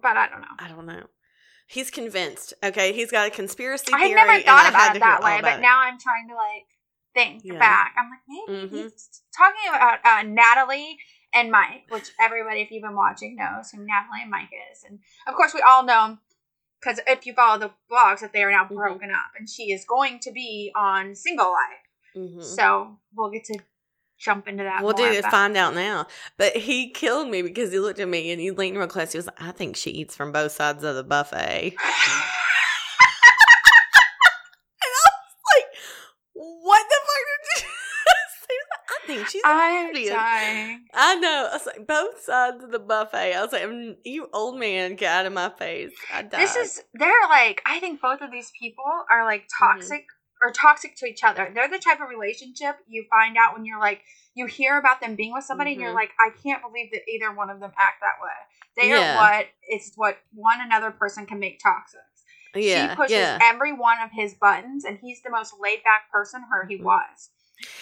But 0.00 0.16
I 0.16 0.28
don't 0.28 0.40
know. 0.40 0.56
I 0.58 0.68
don't 0.68 0.86
know. 0.86 1.06
He's 1.72 1.90
convinced. 1.90 2.52
Okay, 2.62 2.92
he's 2.92 3.10
got 3.10 3.28
a 3.28 3.30
conspiracy 3.30 3.90
theory. 3.90 4.12
I 4.12 4.14
never 4.14 4.42
thought 4.42 4.68
about 4.68 4.94
it 4.94 4.98
that 4.98 5.22
way, 5.22 5.38
but 5.40 5.60
it. 5.60 5.62
now 5.62 5.80
I'm 5.80 5.98
trying 5.98 6.28
to 6.28 6.34
like 6.34 6.66
think 7.14 7.40
yeah. 7.44 7.58
back. 7.58 7.94
I'm 7.96 8.10
like, 8.10 8.20
maybe 8.28 8.66
mm-hmm. 8.66 8.76
he's 8.76 9.22
talking 9.34 9.70
about 9.70 10.00
uh, 10.04 10.22
Natalie 10.22 10.98
and 11.32 11.50
Mike, 11.50 11.84
which 11.88 12.10
everybody, 12.20 12.60
if 12.60 12.70
you've 12.70 12.82
been 12.82 12.94
watching, 12.94 13.36
knows 13.36 13.70
who 13.70 13.78
Natalie 13.78 14.20
and 14.20 14.30
Mike 14.30 14.50
is. 14.70 14.84
And 14.86 14.98
of 15.26 15.34
course, 15.34 15.54
we 15.54 15.62
all 15.66 15.82
know 15.82 16.18
because 16.78 17.00
if 17.06 17.24
you 17.24 17.32
follow 17.32 17.58
the 17.58 17.70
blogs 17.90 18.20
that 18.20 18.34
they 18.34 18.42
are 18.42 18.50
now 18.50 18.64
Mhm. 18.64 18.76
broken 18.76 19.10
up, 19.10 19.32
and 19.38 19.48
she 19.48 19.72
is 19.72 19.86
going 19.86 20.18
to 20.20 20.30
be 20.30 20.72
on 20.76 21.14
Single 21.14 21.52
Life. 21.52 21.88
Mhm. 22.14 22.44
So 22.44 22.98
we'll 23.14 23.30
get 23.30 23.44
to 23.44 23.58
jump 24.22 24.48
into 24.48 24.62
that. 24.64 24.82
We'll 24.82 24.92
do 24.92 25.20
but- 25.22 25.30
find 25.30 25.56
out 25.56 25.74
now. 25.74 26.06
But 26.38 26.56
he 26.56 26.90
killed 26.90 27.28
me 27.28 27.42
because 27.42 27.72
he 27.72 27.78
looked 27.78 27.98
at 28.00 28.08
me 28.08 28.30
and 28.30 28.40
he 28.40 28.50
leaned 28.50 28.78
real 28.78 28.86
close. 28.86 29.12
He 29.12 29.18
was 29.18 29.26
like, 29.26 29.40
I 29.42 29.50
think 29.52 29.76
she 29.76 29.90
eats 29.90 30.14
from 30.16 30.32
both 30.32 30.52
sides 30.52 30.84
of 30.84 30.94
the 30.94 31.04
buffet. 31.04 31.74
And 34.84 34.90
I 34.90 35.08
was 35.14 35.36
like, 35.54 35.68
what 36.34 36.84
the 36.88 36.96
fuck 37.06 37.26
did 37.36 37.60
you? 37.60 37.68
I 38.88 39.06
think 39.06 39.28
she's 39.28 39.42
I'm 39.44 39.92
dying. 39.94 40.84
I 40.94 41.14
know. 41.16 41.48
I 41.50 41.54
was 41.54 41.66
like, 41.66 41.86
both 41.86 42.22
sides 42.22 42.62
of 42.64 42.70
the 42.70 42.78
buffet. 42.78 43.34
I 43.34 43.42
was 43.42 43.52
like, 43.52 43.62
"Mm, 43.62 43.96
you 44.04 44.28
old 44.32 44.58
man, 44.58 44.94
get 44.96 45.12
out 45.12 45.26
of 45.26 45.32
my 45.32 45.50
face. 45.50 45.92
I 46.12 46.22
died. 46.22 46.40
This 46.40 46.56
is 46.56 46.82
they're 46.94 47.12
like 47.28 47.62
I 47.66 47.80
think 47.80 48.00
both 48.00 48.20
of 48.20 48.30
these 48.30 48.50
people 48.58 48.84
are 49.10 49.24
like 49.24 49.42
Mm-hmm. 49.42 49.94
Toxic 50.50 50.58
or 50.58 50.70
toxic 50.72 50.96
to 50.96 51.06
each 51.06 51.22
other. 51.24 51.50
They're 51.54 51.68
the 51.68 51.78
type 51.78 52.00
of 52.00 52.08
relationship 52.08 52.76
you 52.88 53.04
find 53.10 53.36
out 53.36 53.54
when 53.54 53.64
you're 53.64 53.80
like 53.80 54.02
you 54.34 54.46
hear 54.46 54.78
about 54.78 55.00
them 55.02 55.14
being 55.14 55.32
with 55.32 55.44
somebody 55.44 55.72
and 55.72 55.80
you're 55.80 55.90
Mhm. 55.92 55.94
like 55.96 56.12
I 56.18 56.30
can't 56.42 56.62
believe 56.62 56.90
that 56.92 57.02
either 57.08 57.32
one 57.32 57.50
of 57.50 57.60
them 57.60 57.72
act 57.76 58.00
that 58.00 58.22
way. 58.22 58.30
They 58.76 58.88
Yeah. 58.90 59.12
are 59.12 59.16
what 59.16 59.46
it's 59.62 59.92
what 59.96 60.18
one 60.34 60.60
another 60.60 60.90
person 60.90 61.26
can 61.26 61.38
make 61.38 61.60
toxic. 61.60 62.00
yeah, 62.54 62.90
she 62.90 62.96
pushes 62.96 63.12
yeah. 63.12 63.38
every 63.42 63.72
one 63.72 63.98
of 64.02 64.10
his 64.12 64.34
buttons 64.34 64.84
and 64.84 64.98
he's 64.98 65.22
the 65.22 65.30
most 65.30 65.54
laid 65.60 65.82
back 65.84 66.10
person 66.10 66.42
her 66.50 66.66
he 66.66 66.76
was. 66.76 67.30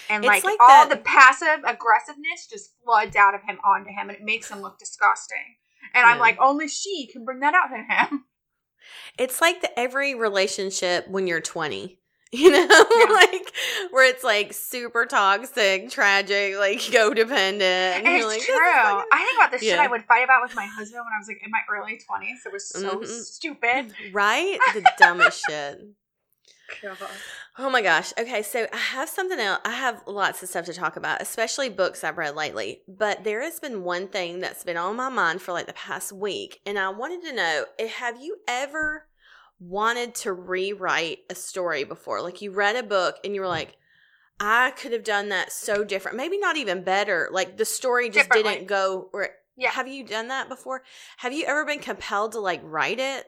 And 0.09 0.25
like, 0.25 0.45
like 0.45 0.61
all 0.61 0.87
that- 0.87 0.91
the 0.91 0.97
passive 1.03 1.65
aggressiveness 1.65 2.47
just 2.49 2.75
floods 2.85 3.17
out 3.17 3.35
of 3.35 3.43
him 3.43 3.59
onto 3.65 3.91
him 3.91 4.09
and 4.11 4.19
it 4.19 4.23
makes 4.23 4.51
him 4.51 4.61
look 4.61 4.79
disgusting. 4.79 5.57
And 5.95 6.05
I'm 6.07 6.19
like, 6.19 6.37
only 6.41 6.69
she 6.69 7.09
can 7.11 7.25
bring 7.25 7.41
that 7.41 7.55
out 7.55 7.71
in 7.73 7.85
him. 7.89 8.27
It's 9.19 9.41
like 9.41 9.61
the 9.61 9.79
every 9.79 10.15
relationship 10.15 11.07
when 11.09 11.27
you're 11.27 11.41
20. 11.41 12.00
You 12.33 12.51
know, 12.53 12.59
Yeah. 12.97 13.13
like 13.13 13.53
where 13.91 14.09
it's 14.09 14.23
like 14.23 14.53
super 14.53 15.05
toxic, 15.05 15.91
tragic, 15.91 16.57
like 16.59 16.79
codependent. 16.79 18.03
It's 18.07 18.25
like, 18.27 18.41
true. 18.43 18.55
I 18.57 19.25
think 19.27 19.37
about 19.39 19.51
the 19.51 19.59
shit 19.59 19.81
I 19.81 19.89
would 19.89 20.05
fight 20.05 20.23
about 20.23 20.43
with 20.43 20.55
my 20.55 20.65
husband 20.65 21.03
when 21.05 21.13
I 21.13 21.19
was 21.19 21.27
like 21.27 21.41
in 21.45 21.51
my 21.51 21.59
early 21.69 21.99
twenties. 22.07 22.43
It 22.47 22.53
was 22.53 22.69
so 22.69 22.99
Mhm. 23.01 23.07
stupid. 23.25 23.95
right? 24.13 24.59
The 24.75 24.89
dumbest 24.97 25.45
shit. 25.45 25.81
Oh 27.59 27.69
my 27.69 27.83
gosh. 27.83 28.13
Okay, 28.19 28.43
so 28.43 28.67
I 28.73 28.77
have 28.77 29.09
something 29.09 29.39
else. 29.41 29.61
I 29.65 29.73
have 29.73 30.03
lots 30.07 30.41
of 30.43 30.49
stuff 30.49 30.67
to 30.67 30.73
talk 30.73 30.97
about, 30.97 31.21
especially 31.21 31.69
books 31.69 32.05
I've 32.05 32.17
read 32.17 32.37
lately. 32.37 32.83
But 32.87 33.25
there 33.25 33.43
has 33.43 33.59
been 33.59 33.83
one 33.83 34.07
thing 34.07 34.39
that's 34.39 34.63
been 34.63 34.77
on 34.77 34.95
my 34.97 35.09
mind 35.09 35.43
for 35.43 35.51
like 35.53 35.67
the 35.67 35.73
past 35.73 36.13
week, 36.13 36.61
and 36.65 36.79
I 36.79 36.91
wanted 36.91 37.23
to 37.25 37.33
know: 37.35 37.65
eh, 37.79 37.89
Have 37.89 38.23
you 38.23 38.37
ever 38.47 39.09
wanted 39.61 40.15
to 40.17 40.33
rewrite 40.33 41.21
a 41.31 41.35
story 41.35 41.85
before? 41.85 42.23
Like 42.23 42.43
you 42.43 42.51
read 42.51 42.77
a 42.77 42.83
book 42.83 43.17
and 43.23 43.35
you 43.35 43.41
were 43.41 43.47
like, 43.47 43.77
"I 44.41 44.73
could 44.73 44.93
have 44.93 45.05
done 45.05 45.29
that 45.29 45.53
so 45.53 45.85
different. 45.85 46.17
Maybe 46.17 46.39
not 46.39 46.57
even 46.57 46.83
better. 46.83 47.29
Like 47.31 47.57
the 47.57 47.65
story 47.65 48.11
just 48.11 48.31
didn't 48.31 48.67
go 48.67 49.09
where." 49.13 49.37
Yeah. 49.57 49.71
Have 49.73 49.89
you 49.89 50.05
done 50.05 50.29
that 50.29 50.49
before? 50.49 50.83
Have 51.19 51.35
you 51.35 51.45
ever 51.45 51.67
been 51.67 51.81
compelled 51.81 52.33
to 52.33 52.41
like 52.41 52.61
write 52.65 52.99
it? 52.99 53.27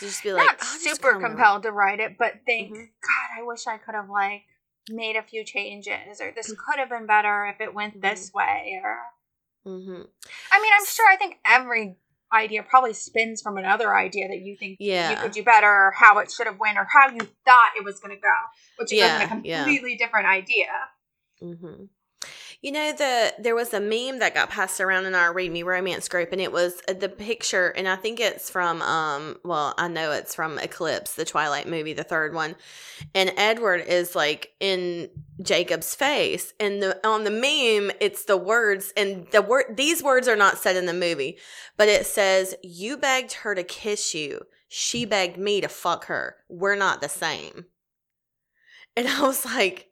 To 0.00 0.06
just 0.06 0.22
be 0.24 0.32
like, 0.32 0.44
Not 0.46 0.56
"Oh, 0.60 0.78
super 0.80 1.20
compelled 1.20 1.62
to 1.62 1.72
write 1.72 2.00
it, 2.00 2.18
but 2.18 2.44
think, 2.44 2.72
Mhm. 2.72 2.90
God, 3.00 3.38
I 3.38 3.42
wish 3.42 3.66
I 3.66 3.78
could 3.78 3.94
have 3.94 4.10
like 4.10 4.42
made 4.90 5.16
a 5.16 5.22
few 5.22 5.44
changes, 5.44 6.20
or 6.20 6.32
this 6.32 6.46
could 6.52 6.78
have 6.78 6.88
been 6.88 7.06
better 7.06 7.46
if 7.46 7.60
it 7.60 7.74
went 7.74 8.00
this 8.00 8.32
way, 8.32 8.80
or 8.82 9.00
Mhm. 9.66 10.08
I 10.50 10.60
mean, 10.62 10.72
I'm 10.72 10.86
sure. 10.86 11.08
I 11.08 11.16
think 11.16 11.38
every 11.44 11.96
idea 12.32 12.62
probably 12.62 12.92
spins 12.94 13.40
from 13.42 13.56
another 13.56 13.94
idea 13.94 14.28
that 14.28 14.40
you 14.42 14.56
think 14.56 14.76
Yeah. 14.80 15.10
you 15.10 15.16
could 15.16 15.32
do 15.32 15.42
better, 15.42 15.66
or 15.66 15.92
how 15.96 16.18
it 16.18 16.30
should 16.30 16.46
have 16.46 16.58
went, 16.58 16.78
or 16.78 16.86
how 16.92 17.08
you 17.08 17.20
thought 17.44 17.70
it 17.76 17.84
was 17.84 18.00
going 18.00 18.14
to 18.14 18.20
go, 18.20 18.34
which 18.76 18.92
is 18.92 18.98
Yeah, 18.98 19.16
a 19.16 19.40
yeah. 19.42 19.64
completely 19.64 19.96
different 19.96 20.26
idea. 20.26 20.68
hmm 21.40 21.84
You 22.60 22.72
know 22.72 22.92
the 22.92 23.34
there 23.38 23.54
was 23.54 23.72
a 23.72 23.78
meme 23.78 24.18
that 24.18 24.34
got 24.34 24.50
passed 24.50 24.80
around 24.80 25.06
in 25.06 25.14
our 25.14 25.32
Read 25.32 25.52
Me 25.52 25.62
Romance 25.62 26.08
group, 26.08 26.32
and 26.32 26.40
it 26.40 26.50
was 26.50 26.82
uh, 26.88 26.92
the 26.92 27.08
picture, 27.08 27.68
and 27.68 27.86
I 27.86 27.94
think 27.94 28.18
it's 28.18 28.50
from 28.50 28.82
um. 28.82 29.36
Well, 29.44 29.74
I 29.78 29.86
know 29.86 30.10
it's 30.10 30.34
from 30.34 30.58
Eclipse, 30.58 31.14
the 31.14 31.24
Twilight 31.24 31.68
movie, 31.68 31.92
the 31.92 32.02
third 32.02 32.34
one, 32.34 32.56
and 33.14 33.32
Edward 33.36 33.84
is 33.86 34.16
like 34.16 34.54
in 34.58 35.08
Jacob's 35.40 35.94
face, 35.94 36.52
and 36.58 36.82
the 36.82 36.98
on 37.06 37.22
the 37.22 37.30
meme 37.30 37.92
it's 38.00 38.24
the 38.24 38.36
words, 38.36 38.92
and 38.96 39.28
the 39.30 39.40
word 39.40 39.76
these 39.76 40.02
words 40.02 40.26
are 40.26 40.34
not 40.34 40.58
said 40.58 40.74
in 40.74 40.86
the 40.86 40.92
movie, 40.92 41.38
but 41.76 41.88
it 41.88 42.06
says, 42.06 42.56
"You 42.64 42.96
begged 42.96 43.34
her 43.34 43.54
to 43.54 43.62
kiss 43.62 44.14
you. 44.14 44.40
She 44.68 45.04
begged 45.04 45.36
me 45.38 45.60
to 45.60 45.68
fuck 45.68 46.06
her. 46.06 46.38
We're 46.48 46.74
not 46.74 47.00
the 47.02 47.08
same." 47.08 47.66
And 48.96 49.06
I 49.06 49.22
was 49.22 49.44
like, 49.44 49.87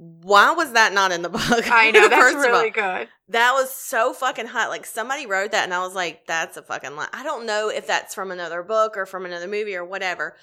why 0.00 0.52
was 0.52 0.72
that 0.72 0.94
not 0.94 1.12
in 1.12 1.20
the 1.20 1.28
book? 1.28 1.42
I 1.70 1.90
know 1.90 2.08
that's 2.08 2.34
really 2.34 2.70
good. 2.70 3.06
that 3.28 3.52
was 3.52 3.70
so 3.70 4.14
fucking 4.14 4.46
hot. 4.46 4.70
Like 4.70 4.86
somebody 4.86 5.26
wrote 5.26 5.50
that, 5.50 5.64
and 5.64 5.74
I 5.74 5.80
was 5.80 5.94
like, 5.94 6.26
that's 6.26 6.56
a 6.56 6.62
fucking 6.62 6.96
lie. 6.96 7.08
I 7.12 7.22
don't 7.22 7.44
know 7.44 7.68
if 7.68 7.86
that's 7.86 8.14
from 8.14 8.30
another 8.30 8.62
book 8.62 8.96
or 8.96 9.04
from 9.04 9.26
another 9.26 9.46
movie 9.46 9.76
or 9.76 9.84
whatever, 9.84 10.36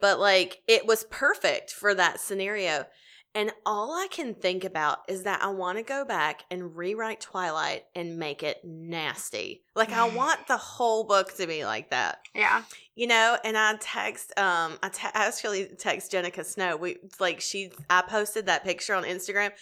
but 0.00 0.20
like 0.20 0.62
it 0.68 0.86
was 0.86 1.04
perfect 1.10 1.72
for 1.72 1.92
that 1.92 2.20
scenario. 2.20 2.86
And 3.34 3.52
all 3.64 3.92
I 3.92 4.08
can 4.10 4.34
think 4.34 4.64
about 4.64 4.98
is 5.08 5.22
that 5.22 5.42
I 5.42 5.48
want 5.48 5.78
to 5.78 5.84
go 5.84 6.04
back 6.04 6.44
and 6.50 6.76
rewrite 6.76 7.20
Twilight 7.20 7.84
and 7.94 8.18
make 8.18 8.42
it 8.42 8.64
nasty. 8.64 9.62
Like 9.76 9.92
I 9.92 10.08
want 10.16 10.46
the 10.48 10.56
whole 10.56 11.04
book 11.04 11.36
to 11.36 11.46
be 11.46 11.64
like 11.64 11.90
that. 11.90 12.18
Yeah, 12.34 12.62
you 13.00 13.06
know 13.06 13.38
and 13.44 13.56
i 13.56 13.74
text 13.80 14.30
um 14.38 14.78
i, 14.82 14.90
te- 14.90 15.08
I 15.14 15.26
actually 15.26 15.64
text 15.78 16.12
jenika 16.12 16.44
snow. 16.44 16.76
We 16.76 16.98
like 17.18 17.40
she 17.40 17.70
i 17.88 18.02
posted 18.02 18.44
that 18.46 18.62
picture 18.62 18.94
on 18.94 19.04
instagram 19.04 19.52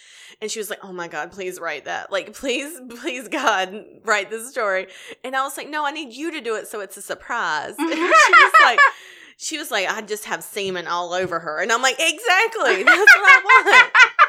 and 0.42 0.50
she 0.50 0.58
was 0.58 0.70
like 0.70 0.80
oh 0.82 0.92
my 0.92 1.06
god 1.06 1.30
please 1.30 1.60
write 1.60 1.84
that. 1.84 2.10
Like 2.10 2.32
please 2.40 2.80
please 3.00 3.28
god 3.28 3.84
write 4.04 4.30
this 4.30 4.50
story. 4.50 4.88
And 5.22 5.36
i 5.36 5.42
was 5.42 5.56
like 5.56 5.68
no 5.68 5.86
i 5.86 5.92
need 5.92 6.12
you 6.12 6.32
to 6.32 6.40
do 6.40 6.56
it 6.56 6.66
so 6.66 6.80
it's 6.80 6.96
a 6.96 7.02
surprise. 7.02 7.74
And 7.78 7.94
she 7.94 8.32
was 8.32 8.52
like 8.64 8.80
she 9.38 9.56
was 9.56 9.70
like 9.70 9.88
i 9.88 10.02
just 10.02 10.26
have 10.26 10.44
semen 10.44 10.86
all 10.86 11.14
over 11.14 11.40
her 11.40 11.62
and 11.62 11.72
i'm 11.72 11.80
like 11.80 11.96
exactly 11.98 12.82
that's 12.82 13.16
what 13.16 13.32
i 13.32 13.40
want 13.42 13.92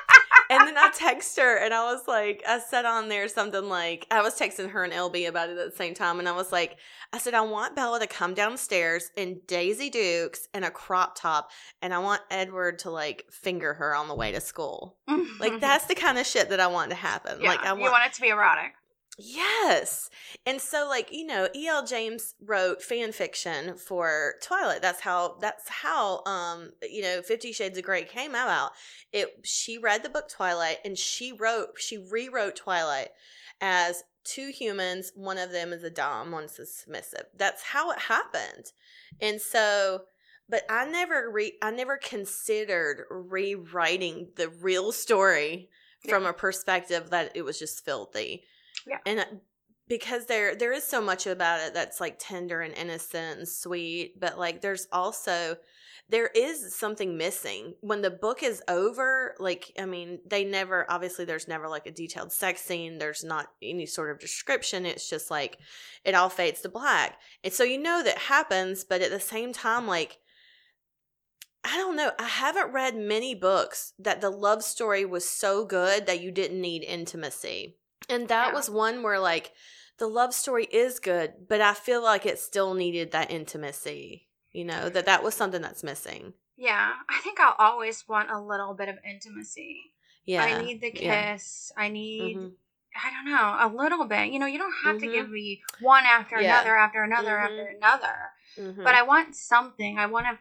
and 0.50 0.68
then 0.68 0.78
I 0.78 0.90
text 0.94 1.38
her 1.38 1.58
and 1.58 1.74
I 1.74 1.92
was 1.92 2.08
like, 2.08 2.44
I 2.48 2.60
said 2.60 2.84
on 2.84 3.08
there 3.08 3.28
something 3.28 3.70
like, 3.70 4.08
I 4.10 4.22
was 4.22 4.38
texting 4.38 4.72
her 4.72 4.84
and 4.84 4.92
LB 4.92 5.28
about 5.28 5.50
it 5.50 5.58
at 5.58 5.70
the 5.70 5.76
same 5.76 5.94
time. 5.94 6.18
And 6.18 6.28
I 6.28 6.32
was 6.32 6.52
like, 6.52 6.78
I 7.14 7.20
said, 7.20 7.36
I 7.36 7.42
want 7.42 7.76
Bella 7.76 8.00
to 8.00 8.08
come 8.08 8.34
downstairs 8.34 9.12
in 9.16 9.42
Daisy 9.46 9.92
Dukes 9.92 10.48
and 10.54 10.66
a 10.66 10.72
crop 10.72 11.16
top. 11.16 11.52
And 11.84 11.94
I 11.94 12.00
want 12.00 12.22
Edward 12.32 12.80
to 12.80 12.90
like 12.90 13.26
finger 13.30 13.76
her 13.76 13.96
on 13.96 14.08
the 14.08 14.16
way 14.16 14.32
to 14.32 14.42
school. 14.42 14.98
Like, 15.40 15.60
that's 15.62 15.86
the 15.86 15.96
kind 15.96 16.18
of 16.18 16.26
shit 16.26 16.50
that 16.50 16.60
I 16.60 16.68
want 16.68 16.90
to 16.90 16.96
happen. 16.96 17.40
Yeah, 17.42 17.50
like, 17.50 17.60
I 17.60 17.76
you 17.76 17.82
want, 17.82 17.92
want 17.94 18.06
it 18.08 18.14
to 18.14 18.22
be 18.22 18.30
erotic. 18.30 18.74
Yes. 19.20 20.10
And 20.46 20.62
so 20.62 20.88
like, 20.88 21.12
you 21.12 21.26
know, 21.26 21.48
EL 21.56 21.86
James 21.86 22.36
wrote 22.42 22.82
fan 22.82 23.12
fiction 23.12 23.76
for 23.76 24.36
Twilight. 24.42 24.82
That's 24.82 25.02
how 25.02 25.38
that's 25.42 25.68
how 25.68 26.24
um, 26.26 26.72
you 26.82 27.02
know, 27.02 27.22
50 27.22 27.52
Shades 27.52 27.78
of 27.78 27.84
Grey 27.84 28.04
came 28.04 28.32
about. 28.32 28.72
It 29.12 29.30
she 29.44 29.78
read 29.78 30.04
the 30.04 30.10
book 30.10 30.30
Twilight 30.30 30.78
and 30.86 30.98
she 30.98 31.34
wrote 31.34 31.80
she 31.80 31.98
rewrote 31.98 32.56
Twilight 32.56 33.10
as 33.62 34.04
two 34.24 34.50
humans, 34.50 35.12
one 35.16 35.38
of 35.38 35.52
them 35.52 35.74
is 35.74 35.84
a 35.84 35.90
dom, 35.90 36.32
one's 36.32 36.58
a 36.60 36.66
submissive. 36.66 37.26
That's 37.36 37.64
how 37.64 37.92
it 37.92 38.00
happened. 38.00 38.72
And 39.20 39.42
so 39.42 40.04
but 40.48 40.64
I 40.70 40.86
never 40.86 41.30
re 41.30 41.54
I 41.62 41.72
never 41.72 41.98
considered 41.98 43.06
rewriting 43.10 44.30
the 44.36 44.50
real 44.50 44.92
story 44.92 45.70
from 46.08 46.26
a 46.26 46.34
perspective 46.34 47.10
that 47.10 47.34
it 47.36 47.44
was 47.44 47.60
just 47.60 47.86
filthy. 47.86 48.46
Yeah. 48.90 48.98
And 49.06 49.20
uh, 49.20 49.26
because 49.88 50.26
there 50.26 50.56
there 50.56 50.74
is 50.74 50.84
so 50.84 51.02
much 51.02 51.28
about 51.28 51.62
it 51.62 51.74
that's 51.74 52.00
like 52.00 52.18
tender 52.20 52.62
and 52.62 52.74
innocent 52.74 53.40
and 53.40 53.48
sweet, 53.48 54.20
but 54.20 54.38
like 54.38 54.62
there's 54.62 54.88
also 54.92 55.58
there 56.10 56.28
is 56.28 56.74
something 56.74 57.18
missing 57.18 57.76
when 57.82 58.02
the 58.02 58.10
book 58.10 58.42
is 58.42 58.64
over 58.68 59.36
like 59.40 59.72
i 59.80 59.86
mean 59.86 60.20
they 60.26 60.44
never 60.44 60.86
obviously 60.90 61.24
there's 61.24 61.48
never 61.48 61.70
like 61.70 61.86
a 61.86 61.92
detailed 61.92 62.32
sex 62.32 62.62
scene 62.62 62.98
there's 62.98 63.24
not 63.24 63.48
any 63.62 63.86
sort 63.86 64.10
of 64.10 64.20
description 64.20 64.86
it's 64.86 65.10
just 65.10 65.30
like 65.32 65.58
it 66.04 66.16
all 66.16 66.30
fades 66.30 66.62
to 66.62 66.70
black 66.70 67.18
and 67.44 67.54
so 67.54 67.64
you 67.64 67.78
know 67.78 68.04
that 68.04 68.18
happens 68.18 68.84
but 68.84 69.02
at 69.02 69.12
the 69.12 69.20
same 69.20 69.54
time 69.54 69.88
like 69.88 70.18
I 71.62 71.76
don't 71.76 71.98
know. 71.98 72.14
I 72.18 72.24
haven't 72.24 72.72
read 72.72 72.96
many 72.96 73.36
books 73.36 73.92
that 74.00 74.22
the 74.22 74.30
love 74.30 74.64
story 74.64 75.04
was 75.04 75.30
so 75.30 75.66
good 75.66 76.06
that 76.06 76.22
you 76.22 76.32
didn't 76.32 76.62
need 76.62 76.86
intimacy. 76.86 77.76
And 78.08 78.28
that 78.30 78.50
Yeah. 78.50 78.54
was 78.54 78.70
one 78.70 79.04
where 79.04 79.20
like 79.20 79.54
the 79.98 80.08
love 80.08 80.34
story 80.34 80.66
is 80.66 81.00
good, 81.00 81.48
but 81.50 81.60
I 81.60 81.74
feel 81.74 82.02
like 82.02 82.26
it 82.26 82.40
still 82.40 82.74
needed 82.74 83.12
that 83.12 83.32
intimacy. 83.32 84.28
You 84.52 84.66
know, 84.66 84.90
that 84.90 85.06
that 85.06 85.24
was 85.24 85.36
something 85.36 85.62
that's 85.62 85.84
missing. 85.84 86.34
Yeah, 86.56 86.94
I 87.10 87.20
think 87.20 87.40
I'll 87.40 87.56
always 87.60 88.08
want 88.08 88.32
a 88.32 88.40
little 88.42 88.74
bit 88.74 88.90
of 88.90 88.98
intimacy. 89.06 89.94
Yeah. 90.26 90.44
I 90.44 90.62
need 90.62 90.82
the 90.82 90.92
yeah. 90.94 91.34
kiss. 91.34 91.72
I 91.78 91.90
need 91.90 92.38
Mhm. 92.38 92.56
I 92.96 93.12
don't 93.12 93.26
know, 93.32 93.56
a 93.60 93.70
little 93.74 94.06
bit. 94.06 94.32
You 94.32 94.40
know, 94.40 94.48
you 94.48 94.58
don't 94.58 94.74
have 94.84 94.96
Mhm. 94.96 95.00
to 95.02 95.08
give 95.08 95.30
me 95.30 95.62
one 95.80 96.06
after 96.06 96.42
Yeah. 96.42 96.56
another, 96.62 96.76
after 96.76 97.04
another, 97.04 97.38
Mhm. 97.38 97.44
after 97.44 97.66
another. 97.68 98.32
Mhm. 98.58 98.84
But 98.84 98.96
I 98.96 99.04
want 99.04 99.36
something. 99.36 100.00
I 100.00 100.08
want 100.08 100.26
to 100.26 100.40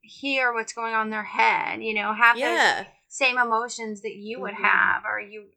hear 0.00 0.52
what's 0.52 0.72
going 0.72 0.94
on 0.94 1.08
in 1.08 1.10
their 1.10 1.24
head. 1.24 1.82
You 1.82 1.94
know, 1.94 2.12
have 2.12 2.38
those 2.38 2.86
same 3.08 3.38
emotions 3.38 4.02
that 4.02 4.14
you 4.14 4.40
would 4.40 4.54
Mhm. 4.54 4.62
have, 4.64 5.04
or 5.04 5.18
you. 5.20 5.50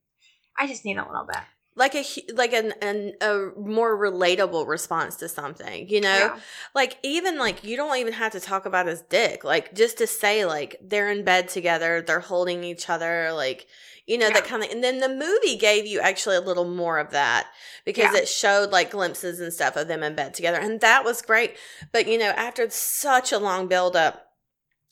I 0.57 0.67
just 0.67 0.85
need 0.85 0.97
a 0.97 1.05
little 1.07 1.25
bit. 1.25 1.41
like 1.75 1.95
a 1.95 2.03
like 2.33 2.53
an, 2.53 2.73
an 2.81 3.13
a 3.21 3.49
more 3.57 3.97
relatable 3.97 4.67
response 4.67 5.15
to 5.17 5.27
something, 5.29 5.89
you 5.89 5.99
know. 6.01 6.09
Yeah. 6.17 6.39
Like 6.75 6.97
even 7.03 7.39
like 7.39 7.63
you 7.63 7.75
don't 7.75 7.97
even 7.97 8.13
have 8.13 8.31
to 8.33 8.39
talk 8.39 8.65
about 8.65 8.85
his 8.87 9.01
dick. 9.01 9.43
Like 9.43 9.73
just 9.73 9.97
to 9.97 10.07
say 10.07 10.45
like 10.45 10.75
they're 10.81 11.09
in 11.11 11.23
bed 11.23 11.47
together, 11.49 12.01
they're 12.01 12.19
holding 12.19 12.63
each 12.63 12.89
other, 12.89 13.31
like 13.33 13.65
you 14.05 14.17
know 14.17 14.29
that 14.29 14.45
kind 14.45 14.63
of. 14.63 14.69
And 14.69 14.83
then 14.83 14.99
the 14.99 15.09
movie 15.09 15.55
gave 15.57 15.87
you 15.87 15.99
actually 15.99 16.35
a 16.35 16.41
little 16.41 16.65
more 16.69 16.99
of 16.99 17.09
that 17.11 17.47
because 17.85 18.13
Yeah. 18.13 18.19
it 18.21 18.27
showed 18.27 18.69
like 18.69 18.91
glimpses 18.91 19.39
and 19.39 19.51
stuff 19.51 19.75
of 19.75 19.87
them 19.87 20.03
in 20.03 20.13
bed 20.13 20.33
together, 20.35 20.59
and 20.59 20.79
that 20.81 21.03
was 21.03 21.21
great. 21.23 21.55
But 21.91 22.07
you 22.07 22.17
know 22.19 22.31
after 22.37 22.69
such 22.69 23.31
a 23.31 23.39
long 23.39 23.67
build 23.67 23.95
up 23.95 24.27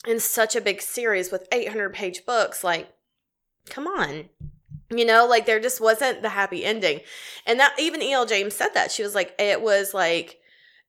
and 0.04 0.20
such 0.20 0.56
a 0.56 0.60
big 0.60 0.82
series 0.82 1.30
with 1.30 1.46
800 1.52 1.94
page 1.94 2.26
books, 2.26 2.64
like 2.64 2.92
come 3.68 3.86
on. 3.86 4.30
You 4.96 5.04
know, 5.04 5.26
like 5.26 5.46
there 5.46 5.60
just 5.60 5.80
wasn't 5.80 6.22
the 6.22 6.28
happy 6.28 6.64
ending. 6.64 7.00
And 7.46 7.58
that 7.60 7.74
even 7.78 8.02
E.L. 8.02 8.26
James 8.26 8.54
said 8.54 8.70
that. 8.74 8.92
She 8.92 9.02
was 9.02 9.14
like, 9.14 9.34
it 9.38 9.62
was 9.62 9.94
like 9.94 10.38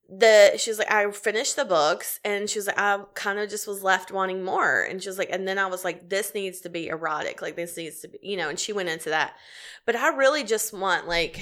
the 0.10 0.54
she 0.58 0.70
was 0.70 0.80
like, 0.80 0.92
I 0.92 1.10
finished 1.12 1.56
the 1.56 1.66
books 1.66 2.20
and 2.24 2.50
she 2.50 2.60
was 2.60 2.68
like, 2.68 2.80
I 2.80 3.00
kind 3.14 3.40
of 3.40 3.50
just 3.50 3.68
was 3.68 3.84
left 3.84 4.12
wanting 4.12 4.44
more. 4.44 4.82
And 4.82 5.02
she 5.02 5.10
was 5.10 5.18
like, 5.18 5.30
and 5.32 5.48
then 5.48 5.58
I 5.58 5.68
was 5.68 5.84
like, 5.84 6.10
this 6.10 6.34
needs 6.34 6.62
to 6.62 6.70
be 6.70 6.88
erotic. 6.88 7.42
Like 7.42 7.56
this 7.56 7.78
needs 7.78 8.02
to 8.02 8.10
be, 8.10 8.20
you 8.22 8.38
know, 8.38 8.50
and 8.50 8.60
she 8.60 8.74
went 8.74 8.90
into 8.90 9.10
that. 9.10 9.34
But 9.86 9.96
I 9.96 10.10
really 10.10 10.44
just 10.44 10.74
want 10.74 11.08
like 11.08 11.42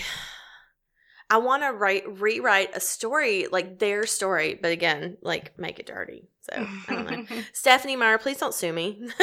I 1.30 1.38
want 1.38 1.64
to 1.64 1.72
write 1.72 2.20
rewrite 2.20 2.76
a 2.76 2.82
story 2.82 3.48
like 3.52 3.80
their 3.80 4.06
story, 4.06 4.60
but 4.62 4.72
again, 4.72 5.18
like 5.22 5.58
make 5.58 5.80
it 5.80 5.88
dirty. 5.88 6.28
So 6.54 6.68
I 6.90 6.94
don't 6.94 7.30
know. 7.30 7.38
Stephenie 7.54 7.96
Meyer, 7.96 8.18
please 8.18 8.38
don't 8.38 8.54
sue 8.54 8.74
me. 8.74 9.00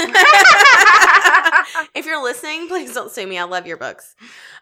if 1.94 2.06
you're 2.06 2.22
listening, 2.22 2.68
please 2.68 2.94
don't 2.94 3.10
sue 3.10 3.26
me. 3.26 3.38
I 3.38 3.44
love 3.44 3.66
your 3.66 3.76
books. 3.76 4.14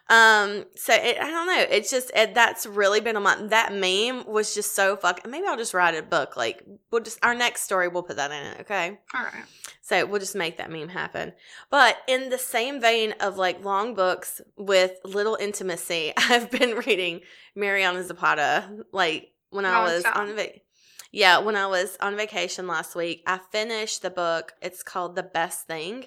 Um, 0.09 0.65
so 0.75 0.93
it, 0.93 1.17
I 1.19 1.29
don't 1.29 1.47
know. 1.47 1.65
It's 1.69 1.89
just 1.89 2.11
it, 2.15 2.33
that's 2.33 2.65
really 2.65 2.99
been 2.99 3.15
a 3.15 3.21
month. 3.21 3.49
That 3.51 3.73
meme 3.73 4.25
was 4.27 4.53
just 4.53 4.75
so 4.75 4.95
fuck. 4.97 5.25
Maybe 5.27 5.47
I'll 5.47 5.57
just 5.57 5.73
write 5.73 5.95
a 5.95 6.03
book. 6.03 6.37
Like 6.37 6.63
we'll 6.91 7.03
just 7.03 7.23
our 7.23 7.35
next 7.35 7.63
story. 7.63 7.87
We'll 7.87 8.03
put 8.03 8.17
that 8.17 8.31
in 8.31 8.53
it. 8.53 8.61
Okay. 8.61 8.99
All 9.13 9.23
right. 9.23 9.45
So 9.81 10.05
we'll 10.05 10.19
just 10.19 10.35
make 10.35 10.57
that 10.57 10.69
meme 10.69 10.89
happen. 10.89 11.31
But 11.69 11.97
in 12.07 12.29
the 12.29 12.37
same 12.37 12.81
vein 12.81 13.13
of 13.21 13.37
like 13.37 13.63
long 13.63 13.93
books 13.95 14.41
with 14.57 14.91
little 15.05 15.37
intimacy, 15.39 16.13
I've 16.17 16.51
been 16.51 16.75
reading 16.85 17.21
Mariana 17.55 18.03
Zapata. 18.03 18.69
Like 18.91 19.31
when 19.49 19.65
I 19.65 19.83
was 19.83 20.03
on 20.03 20.35
vac, 20.35 20.61
yeah, 21.11 21.39
when 21.39 21.55
I 21.55 21.67
was 21.67 21.97
on 22.01 22.15
vacation 22.15 22.67
last 22.67 22.95
week, 22.95 23.23
I 23.25 23.39
finished 23.51 24.01
the 24.01 24.09
book. 24.09 24.53
It's 24.61 24.83
called 24.83 25.15
The 25.15 25.23
Best 25.23 25.67
Thing, 25.67 26.05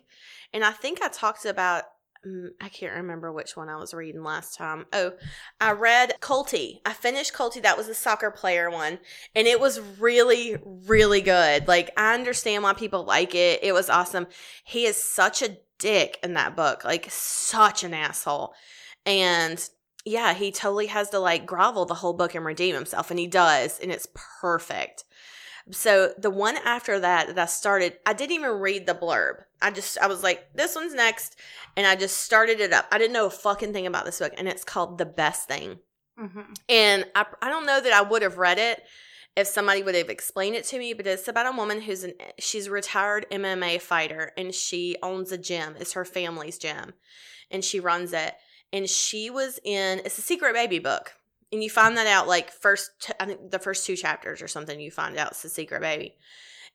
and 0.53 0.65
I 0.65 0.73
think 0.73 1.03
I 1.03 1.09
talked 1.09 1.45
about. 1.45 1.85
mm, 2.27 2.49
I 2.61 2.69
can't 2.69 2.95
remember 2.97 3.33
which 3.33 3.57
one 3.57 3.69
I 3.69 3.77
was 3.77 3.95
reading 3.95 4.23
last 4.23 4.55
time. 4.57 4.85
Oh, 4.93 5.13
I 5.61 5.73
read 5.73 6.15
Kulti. 6.21 6.81
I 6.85 6.93
finished 6.93 7.33
Kulti. 7.33 7.63
That 7.63 7.79
was 7.79 7.87
the 7.87 7.95
soccer 7.95 8.31
player 8.31 8.71
one 8.71 8.99
and 9.35 9.47
it 9.47 9.59
was 9.61 9.81
really 9.99 10.57
really 10.87 11.21
good 11.21 11.67
like 11.69 11.91
i 11.97 12.15
understand 12.15 12.63
why 12.63 12.73
people 12.75 13.05
like 13.05 13.35
it 13.35 13.61
it 13.63 13.73
was 13.73 13.89
awesome 13.91 14.27
he 14.65 14.85
is 14.87 14.97
such 14.97 15.43
a 15.43 15.57
dick 15.79 16.19
in 16.23 16.35
that 16.35 16.55
book 16.57 16.85
like 16.85 17.07
such 17.11 17.83
an 17.85 17.95
asshole 17.95 18.53
and 19.07 19.69
yeah 20.05 20.35
he 20.35 20.51
totally 20.51 20.87
has 20.87 21.11
to 21.11 21.19
like 21.19 21.47
grovel 21.47 21.85
the 21.85 21.95
whole 21.95 22.13
book 22.13 22.35
and 22.35 22.45
redeem 22.45 22.75
himself 22.75 23.11
and 23.11 23.19
he 23.19 23.27
does 23.27 23.79
and 23.81 23.91
it's 23.91 24.09
perfect 24.41 25.05
so 25.71 26.13
the 26.19 26.31
one 26.31 26.57
after 26.65 26.99
that 26.99 27.29
that 27.29 27.39
i 27.39 27.47
started 27.47 27.95
i 28.07 28.13
didn't 28.13 28.35
even 28.35 28.51
read 28.51 28.87
the 28.87 28.95
blurb 28.95 29.35
i 29.61 29.71
just 29.71 29.99
i 29.99 30.07
was 30.07 30.23
like 30.23 30.53
this 30.55 30.75
one's 30.75 30.95
next 30.95 31.37
and 31.77 31.87
i 31.87 31.95
just 31.95 32.19
started 32.19 32.61
it 32.61 32.73
up 32.73 32.87
i 32.91 32.99
didn't 32.99 33.13
know 33.13 33.27
a 33.27 33.31
fucking 33.31 33.73
thing 33.73 33.87
about 33.87 34.05
this 34.05 34.19
book 34.19 34.33
and 34.39 34.49
it's 34.49 34.65
called 34.65 34.99
the 34.99 35.07
best 35.07 35.47
thing 35.47 35.79
hmm 36.19 36.41
and 36.69 37.05
I, 37.15 37.27
I 37.43 37.49
don't 37.49 37.67
know 37.67 37.81
that 37.81 37.93
I 37.93 38.03
would 38.03 38.23
have 38.23 38.39
read 38.39 38.59
it 38.59 38.83
if 39.37 39.47
somebody 39.47 39.83
would 39.83 39.95
have 39.95 40.11
explained 40.11 40.57
it 40.57 40.65
to 40.65 40.79
me, 40.79 40.93
but 40.93 41.07
it's 41.07 41.29
about 41.29 41.53
a 41.53 41.57
woman 41.57 41.81
who's 41.81 42.05
an 42.05 42.15
she's 42.39 42.67
a 42.67 42.71
retired 42.71 43.27
MMA 43.31 43.81
fighter 43.81 44.33
and 44.37 44.55
she 44.55 44.97
owns 45.03 45.33
a 45.33 45.39
gym. 45.39 45.77
It's 45.79 45.93
her 45.93 46.05
family's 46.05 46.59
gym. 46.59 46.95
And 47.51 47.65
she 47.65 47.81
runs 47.81 48.13
it. 48.13 48.35
And 48.73 48.89
she 48.89 49.31
was 49.31 49.59
in 49.65 50.01
it's 50.05 50.19
a 50.19 50.23
secret 50.23 50.55
baby 50.55 50.79
book. 50.79 51.13
And 51.53 51.65
you 51.65 51.71
find 51.71 51.97
that 51.97 52.07
out 52.07 52.29
like 52.29 52.51
first 52.53 52.91
t- 53.01 53.13
I 53.19 53.27
think 53.27 53.51
the 53.51 53.59
first 53.59 53.85
two 53.85 53.97
chapters 53.97 54.41
or 54.41 54.49
something 54.49 54.79
you 54.79 54.91
find 54.91 55.17
out 55.17 55.33
it's 55.33 55.45
a 55.45 55.49
secret 55.49 55.81
baby. 55.81 56.15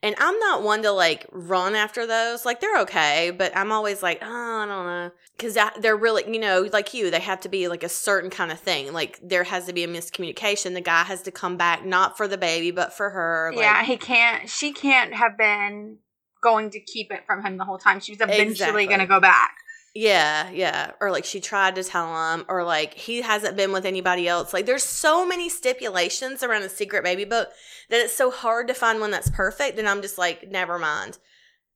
And 0.04 0.14
I'm 0.20 0.38
not 0.40 0.62
one 0.62 0.84
to 0.84 0.92
like 0.92 1.26
run 1.32 1.74
after 1.74 2.06
those. 2.06 2.46
Like 2.46 2.60
they're 2.60 2.82
okay, 2.82 3.32
but 3.32 3.56
I'm 3.56 3.72
always 3.72 4.04
like, 4.04 4.20
oh, 4.22 4.26
I 4.28 4.66
don't 4.66 4.86
know, 4.86 5.12
because 5.38 5.58
they're 5.80 5.96
really, 5.96 6.24
you 6.32 6.40
know, 6.40 6.68
like 6.74 6.94
you, 6.94 7.10
they 7.10 7.22
have 7.22 7.40
to 7.42 7.50
be 7.50 7.70
like 7.70 7.82
a 7.82 7.90
certain 7.90 8.30
kind 8.30 8.52
of 8.52 8.60
thing. 8.60 8.92
Like 8.92 9.20
there 9.24 9.46
has 9.46 9.66
to 9.68 9.74
be 9.74 9.84
a 9.84 9.88
miscommunication. 9.88 10.74
The 10.74 10.82
guy 10.82 11.04
has 11.04 11.22
to 11.24 11.32
come 11.32 11.56
back 11.56 11.86
not 11.86 12.18
for 12.18 12.28
the 12.28 12.38
baby, 12.38 12.72
but 12.72 12.94
for 12.94 13.10
her. 13.10 13.52
Like, 13.56 13.62
yeah, 13.62 13.84
he 13.84 13.96
can't. 13.96 14.50
She 14.50 14.74
can't 14.74 15.14
have 15.14 15.38
been 15.38 16.00
going 16.44 16.70
to 16.72 16.80
keep 16.82 17.12
it 17.12 17.26
from 17.26 17.44
him 17.44 17.58
the 17.58 17.66
whole 17.66 17.78
time. 17.80 18.02
She 18.02 18.12
was 18.12 18.20
eventually 18.22 18.52
Exactly. 18.52 18.86
going 18.88 19.00
to 19.00 19.08
go 19.08 19.22
back. 19.22 19.56
Yeah, 19.98 20.50
yeah. 20.52 20.92
Or 21.00 21.10
like 21.10 21.24
she 21.24 21.40
tried 21.40 21.76
to 21.76 21.84
tell 21.84 22.34
him, 22.34 22.44
or 22.50 22.66
like 22.66 22.94
he 22.96 23.22
hasn't 23.22 23.56
been 23.56 23.72
with 23.72 23.86
anybody 23.86 24.28
else. 24.28 24.54
Like 24.54 24.66
there's 24.66 24.84
so 24.84 25.26
many 25.26 25.48
stipulations 25.48 26.44
around 26.44 26.64
a 26.64 26.70
secret 26.70 27.02
baby 27.02 27.24
book 27.24 27.50
that 27.90 28.02
it's 28.02 28.16
so 28.16 28.30
hard 28.30 28.68
to 28.68 28.74
find 28.74 29.00
one 29.00 29.12
that's 29.12 29.30
perfect. 29.30 29.80
And 29.80 29.88
I'm 29.88 30.02
just 30.02 30.18
like, 30.18 30.52
never 30.52 30.78
mind. 30.78 31.18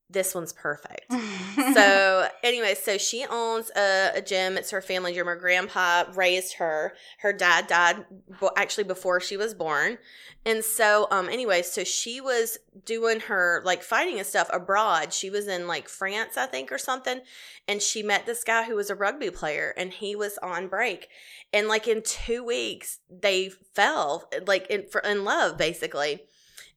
This 0.10 0.34
one's 0.34 0.54
perfect. 0.54 1.12
so 1.74 2.28
anyway, 2.44 2.74
so 2.74 2.98
she 2.98 3.26
owns 3.30 3.70
a, 3.76 4.12
a 4.16 4.22
gym. 4.22 4.58
It's 4.58 4.72
her 4.72 4.82
family 4.82 5.14
gym. 5.14 5.28
Her 5.28 5.36
grandpa 5.36 6.06
raised 6.16 6.56
her. 6.56 6.94
Her 7.20 7.32
dad 7.32 7.68
died 7.68 8.06
bo- 8.40 8.52
actually 8.58 8.86
before 8.86 9.20
she 9.20 9.38
was 9.38 9.54
born. 9.54 10.00
And 10.46 10.64
so, 10.64 11.08
um, 11.12 11.30
anyway, 11.30 11.62
so 11.62 11.84
she 11.84 12.22
was 12.22 12.58
doing 12.86 13.20
her 13.22 13.62
like 13.66 13.84
fighting 13.84 14.18
and 14.18 14.26
stuff 14.26 14.50
abroad. 14.52 15.14
She 15.14 15.30
was 15.30 15.48
in 15.48 15.68
like 15.68 15.88
France, 15.88 16.38
I 16.38 16.48
think, 16.48 16.72
or 16.72 16.80
something. 16.80 17.20
And 17.68 17.82
she 17.82 18.02
met 18.02 18.26
this 18.26 18.44
guy 18.44 18.64
who 18.64 18.76
was 18.76 18.90
a 18.90 18.96
rugby 18.96 19.30
player 19.30 19.76
and 19.78 19.94
he 19.94 20.16
was 20.16 20.40
on 20.42 20.70
break. 20.70 21.10
And 21.54 21.68
like 21.68 21.88
in 21.88 22.02
two 22.02 22.44
weeks, 22.44 23.00
they 23.10 23.50
fell 23.50 24.30
like 24.48 24.66
in, 24.72 24.88
for, 24.88 25.02
in 25.02 25.24
love, 25.24 25.58
basically. 25.58 26.22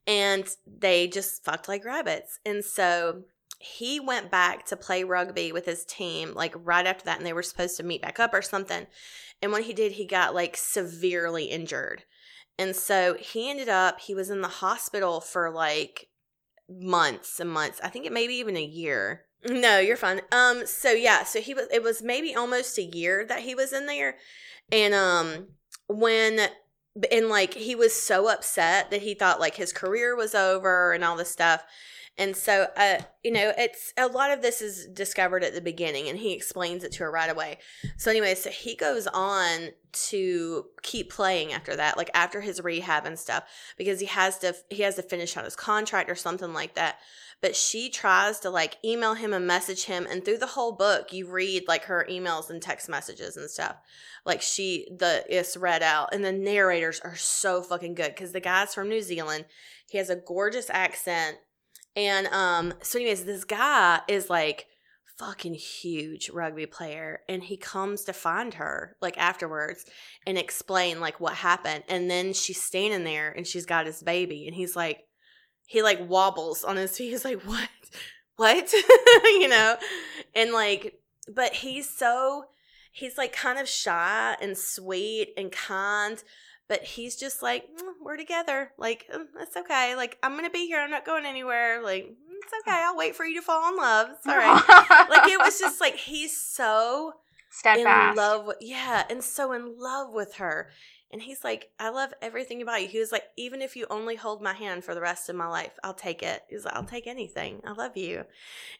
And 0.06 0.48
they 0.66 1.06
just 1.06 1.44
fucked 1.44 1.68
like 1.68 1.84
rabbits. 1.84 2.40
And 2.44 2.64
so 2.64 3.22
he 3.62 4.00
went 4.00 4.28
back 4.28 4.66
to 4.66 4.76
play 4.76 5.04
rugby 5.04 5.52
with 5.52 5.66
his 5.66 5.84
team 5.84 6.34
like 6.34 6.52
right 6.56 6.84
after 6.84 7.04
that 7.04 7.18
and 7.18 7.24
they 7.24 7.32
were 7.32 7.44
supposed 7.44 7.76
to 7.76 7.84
meet 7.84 8.02
back 8.02 8.18
up 8.18 8.34
or 8.34 8.42
something. 8.42 8.88
And 9.40 9.52
when 9.52 9.62
he 9.62 9.72
did 9.72 9.92
he 9.92 10.04
got 10.04 10.34
like 10.34 10.56
severely 10.56 11.44
injured. 11.44 12.02
And 12.58 12.74
so 12.74 13.14
he 13.14 13.48
ended 13.48 13.68
up 13.68 14.00
he 14.00 14.16
was 14.16 14.30
in 14.30 14.40
the 14.40 14.48
hospital 14.48 15.20
for 15.20 15.48
like 15.48 16.08
months 16.68 17.38
and 17.38 17.50
months. 17.50 17.80
I 17.84 17.88
think 17.88 18.04
it 18.04 18.12
maybe 18.12 18.34
even 18.34 18.56
a 18.56 18.64
year. 18.64 19.26
No 19.48 19.78
you're 19.78 19.96
fine. 19.96 20.22
Um 20.32 20.66
so 20.66 20.90
yeah 20.90 21.22
so 21.22 21.40
he 21.40 21.54
was 21.54 21.68
it 21.72 21.84
was 21.84 22.02
maybe 22.02 22.34
almost 22.34 22.78
a 22.78 22.82
year 22.82 23.24
that 23.26 23.42
he 23.42 23.54
was 23.54 23.72
in 23.72 23.86
there. 23.86 24.16
And 24.72 24.92
um 24.92 25.46
when 25.86 26.48
and 27.10 27.28
like 27.28 27.54
he 27.54 27.74
was 27.74 27.92
so 27.92 28.28
upset 28.28 28.90
that 28.90 29.02
he 29.02 29.14
thought 29.14 29.40
like 29.40 29.54
his 29.56 29.72
career 29.72 30.14
was 30.14 30.34
over 30.34 30.92
and 30.92 31.04
all 31.04 31.16
this 31.16 31.30
stuff 31.30 31.64
and 32.18 32.36
so, 32.36 32.66
uh, 32.76 32.98
you 33.24 33.30
know, 33.30 33.52
it's 33.56 33.94
a 33.96 34.06
lot 34.06 34.30
of 34.30 34.42
this 34.42 34.60
is 34.60 34.86
discovered 34.86 35.42
at 35.42 35.54
the 35.54 35.62
beginning, 35.62 36.08
and 36.08 36.18
he 36.18 36.34
explains 36.34 36.84
it 36.84 36.92
to 36.92 37.04
her 37.04 37.10
right 37.10 37.30
away. 37.30 37.58
So, 37.96 38.10
anyway, 38.10 38.34
so 38.34 38.50
he 38.50 38.76
goes 38.76 39.06
on 39.06 39.70
to 40.10 40.66
keep 40.82 41.10
playing 41.10 41.54
after 41.54 41.74
that, 41.74 41.96
like 41.96 42.10
after 42.12 42.42
his 42.42 42.62
rehab 42.62 43.06
and 43.06 43.18
stuff, 43.18 43.44
because 43.78 43.98
he 43.98 44.06
has 44.06 44.38
to 44.40 44.54
he 44.68 44.82
has 44.82 44.96
to 44.96 45.02
finish 45.02 45.36
out 45.38 45.46
his 45.46 45.56
contract 45.56 46.10
or 46.10 46.14
something 46.14 46.52
like 46.52 46.74
that. 46.74 46.98
But 47.42 47.56
she 47.56 47.90
tries 47.90 48.38
to 48.40 48.50
like 48.50 48.78
email 48.84 49.14
him 49.14 49.34
and 49.34 49.46
message 49.46 49.84
him, 49.84 50.06
and 50.08 50.24
through 50.24 50.38
the 50.38 50.46
whole 50.46 50.72
book, 50.72 51.12
you 51.12 51.30
read 51.30 51.64
like 51.68 51.84
her 51.84 52.06
emails 52.08 52.48
and 52.48 52.62
text 52.62 52.88
messages 52.88 53.36
and 53.36 53.50
stuff. 53.50 53.76
Like 54.24 54.40
she 54.40 54.88
the 54.96 55.24
it's 55.28 55.56
read 55.56 55.82
out, 55.82 56.14
and 56.14 56.24
the 56.24 56.32
narrators 56.32 57.00
are 57.00 57.16
so 57.16 57.60
fucking 57.62 57.94
good 57.94 58.14
because 58.14 58.32
the 58.32 58.40
guy's 58.40 58.72
from 58.72 58.88
New 58.88 59.02
Zealand. 59.02 59.44
He 59.90 59.98
has 59.98 60.08
a 60.08 60.16
gorgeous 60.16 60.70
accent 60.70 61.38
and 61.94 62.26
um, 62.28 62.74
so 62.82 62.98
anyways, 62.98 63.24
this 63.24 63.44
guy 63.44 64.00
is 64.08 64.30
like 64.30 64.66
fucking 65.18 65.54
huge 65.54 66.30
rugby 66.30 66.66
player 66.66 67.20
and 67.28 67.44
he 67.44 67.56
comes 67.56 68.04
to 68.04 68.12
find 68.12 68.54
her 68.54 68.96
like 69.00 69.16
afterwards 69.18 69.84
and 70.26 70.38
explain 70.38 71.00
like 71.00 71.20
what 71.20 71.34
happened. 71.34 71.84
And 71.88 72.10
then 72.10 72.32
she's 72.32 72.62
standing 72.62 73.04
there 73.04 73.30
and 73.30 73.46
she's 73.46 73.66
got 73.66 73.86
his 73.86 74.02
baby 74.02 74.46
and 74.46 74.54
he's 74.54 74.74
like 74.74 75.04
he 75.72 75.82
like 75.82 76.06
wobbles 76.06 76.64
on 76.64 76.76
his 76.76 76.96
feet. 76.96 77.08
He's 77.10 77.24
like, 77.24 77.42
What? 77.42 77.68
What? 78.36 78.72
you 79.24 79.48
know? 79.48 79.76
And 80.34 80.52
like, 80.52 81.00
but 81.34 81.54
he's 81.54 81.88
so 81.88 82.44
he's 82.92 83.16
like 83.16 83.32
kind 83.32 83.58
of 83.58 83.66
shy 83.66 84.36
and 84.40 84.56
sweet 84.56 85.32
and 85.36 85.50
kind 85.50 86.22
but 86.68 86.82
he's 86.82 87.16
just 87.16 87.42
like 87.42 87.64
"Mm, 87.64 87.92
we're 88.02 88.16
together 88.16 88.72
like 88.76 89.06
"Mm, 89.12 89.24
that's 89.36 89.56
okay 89.56 89.96
like 89.96 90.18
i'm 90.22 90.36
gonna 90.36 90.50
be 90.50 90.66
here 90.66 90.78
i'm 90.78 90.90
not 90.90 91.06
going 91.06 91.24
anywhere 91.24 91.82
like 91.82 92.04
"Mm, 92.04 92.36
it's 92.42 92.52
okay 92.60 92.82
i'll 92.82 92.96
wait 92.96 93.16
for 93.16 93.24
you 93.24 93.36
to 93.36 93.42
fall 93.42 93.68
in 93.70 93.76
love 93.76 94.08
it's 94.10 94.26
all 94.26 94.36
right 94.36 95.06
like 95.08 95.28
it 95.28 95.38
was 95.38 95.58
just 95.58 95.80
like 95.80 95.96
he's 95.96 96.36
so 96.36 97.14
steadfast. 97.50 98.10
in 98.10 98.16
love 98.16 98.46
with 98.46 98.56
yeah 98.60 99.04
and 99.08 99.24
so 99.24 99.52
in 99.52 99.78
love 99.78 100.12
with 100.12 100.34
her 100.34 100.68
and 101.12 101.22
he's 101.22 101.44
like 101.44 101.70
i 101.78 101.88
love 101.90 102.12
everything 102.22 102.62
about 102.62 102.82
you. 102.82 102.88
He 102.88 102.98
was 102.98 103.12
like 103.12 103.24
even 103.36 103.60
if 103.62 103.76
you 103.76 103.86
only 103.90 104.16
hold 104.16 104.42
my 104.42 104.52
hand 104.54 104.84
for 104.84 104.94
the 104.94 105.00
rest 105.00 105.28
of 105.28 105.36
my 105.36 105.46
life 105.46 105.72
i'll 105.84 105.94
take 105.94 106.22
it. 106.22 106.42
He's 106.48 106.64
like 106.64 106.74
i'll 106.74 106.84
take 106.84 107.06
anything. 107.06 107.60
I 107.66 107.72
love 107.72 107.96
you. 107.96 108.24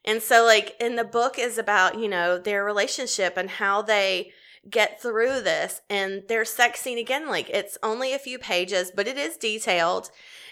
And 0.05 0.23
so 0.23 0.45
like 0.45 0.77
in 0.81 0.97
the 0.97 1.05
book 1.05 1.39
is 1.39 1.59
about 1.59 1.99
you 1.99 2.09
know 2.09 2.39
their 2.39 2.65
relationship 2.65 3.37
and 3.37 3.51
how 3.51 3.83
they 3.83 4.33
get 4.69 5.01
through 5.03 5.41
this. 5.43 5.81
And 5.91 6.23
their 6.29 6.45
sex 6.45 6.81
scene 6.81 6.99
again 6.99 7.29
like 7.29 7.51
it's 7.51 7.77
only 7.83 8.13
a 8.15 8.19
few 8.19 8.39
pages 8.39 8.91
but 8.95 9.07
it 9.09 9.19
is 9.19 9.37
detailed. 9.37 10.11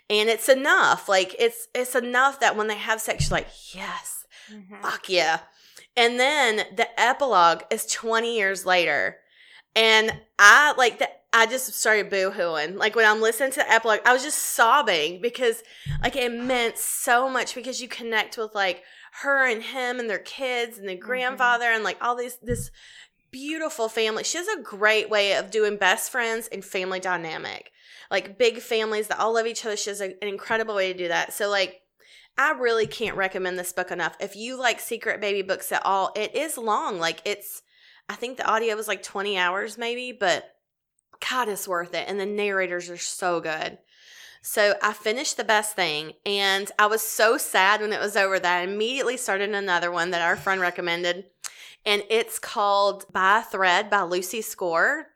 And 0.08 0.28
it's 0.28 0.48
enough. 0.48 1.08
Like 1.08 1.34
it's 1.38 1.68
it's 1.74 1.94
enough 1.94 2.40
that 2.40 2.56
when 2.56 2.66
they 2.66 2.76
have 2.78 3.00
sex 3.00 3.30
you're 3.30 3.38
like 3.38 3.48
yes 3.74 4.26
Mhm. 4.52 4.82
fuck 4.82 5.08
yeah. 5.08 5.40
And 5.96 6.18
then 6.18 6.64
the 6.74 6.88
epilogue 7.00 7.62
is 7.70 7.86
20 7.86 8.36
years 8.36 8.64
later. 8.66 9.18
And 9.74 10.12
I 10.38 10.74
like 10.76 10.98
that 10.98 11.20
I 11.32 11.46
just 11.46 11.72
started 11.74 12.10
boo-hooing. 12.10 12.76
Like 12.76 12.96
when 12.96 13.06
I'm 13.06 13.20
listening 13.20 13.52
to 13.52 13.60
the 13.60 13.70
epilogue, 13.70 14.00
I 14.04 14.12
was 14.12 14.22
just 14.22 14.38
sobbing 14.38 15.20
because 15.20 15.62
like 16.02 16.16
it 16.16 16.32
meant 16.32 16.76
so 16.76 17.30
much 17.30 17.54
because 17.54 17.80
you 17.80 17.88
connect 17.88 18.36
with 18.36 18.54
like 18.54 18.82
her 19.22 19.48
and 19.48 19.62
him 19.62 20.00
and 20.00 20.10
their 20.10 20.18
kids 20.18 20.78
and 20.78 20.88
the 20.88 20.94
mm-hmm. 20.94 21.06
grandfather 21.06 21.66
and 21.66 21.84
like 21.84 21.98
all 22.00 22.16
these 22.16 22.36
this 22.42 22.70
beautiful 23.30 23.88
family. 23.88 24.24
She 24.24 24.38
has 24.38 24.48
a 24.48 24.60
great 24.60 25.08
way 25.08 25.34
of 25.34 25.52
doing 25.52 25.76
best 25.76 26.10
friends 26.10 26.48
and 26.48 26.64
family 26.64 26.98
dynamic. 26.98 27.70
Like 28.10 28.38
big 28.38 28.58
families 28.58 29.06
that 29.06 29.20
all 29.20 29.34
love 29.34 29.46
each 29.46 29.64
other. 29.64 29.76
She 29.76 29.90
has 29.90 30.00
a, 30.00 30.20
an 30.20 30.28
incredible 30.28 30.74
way 30.74 30.92
to 30.92 30.98
do 30.98 31.08
that. 31.08 31.32
So 31.32 31.48
like 31.48 31.82
I 32.36 32.52
really 32.52 32.88
can't 32.88 33.16
recommend 33.16 33.56
this 33.56 33.72
book 33.72 33.92
enough. 33.92 34.16
If 34.18 34.34
you 34.34 34.58
like 34.58 34.80
secret 34.80 35.20
baby 35.20 35.42
books 35.42 35.70
at 35.70 35.86
all, 35.86 36.12
it 36.16 36.34
is 36.34 36.58
long. 36.58 36.98
Like 36.98 37.20
it's 37.24 37.62
I 38.10 38.14
think 38.14 38.36
the 38.36 38.46
audio 38.50 38.74
was 38.74 38.88
like 38.88 39.04
20 39.04 39.38
hours 39.38 39.78
maybe, 39.78 40.10
but 40.10 40.56
God, 41.30 41.48
it's 41.48 41.68
worth 41.68 41.94
it. 41.94 42.08
And 42.08 42.18
the 42.18 42.26
narrators 42.26 42.90
are 42.90 42.96
so 42.96 43.40
good. 43.40 43.78
So 44.42 44.74
I 44.82 44.92
finished 44.94 45.36
the 45.36 45.44
best 45.44 45.76
thing 45.76 46.14
and 46.26 46.72
I 46.76 46.86
was 46.86 47.02
so 47.02 47.38
sad 47.38 47.80
when 47.80 47.92
it 47.92 48.00
was 48.00 48.16
over 48.16 48.40
that 48.40 48.58
I 48.58 48.62
immediately 48.62 49.16
started 49.16 49.50
another 49.50 49.92
one 49.92 50.10
that 50.10 50.22
our 50.22 50.34
friend 50.36 50.60
recommended. 50.60 51.26
And 51.86 52.02
it's 52.10 52.40
called 52.40 53.10
By 53.12 53.38
a 53.38 53.42
Thread 53.42 53.88
by 53.88 54.02
Lucy 54.02 54.42
Score. 54.42 55.06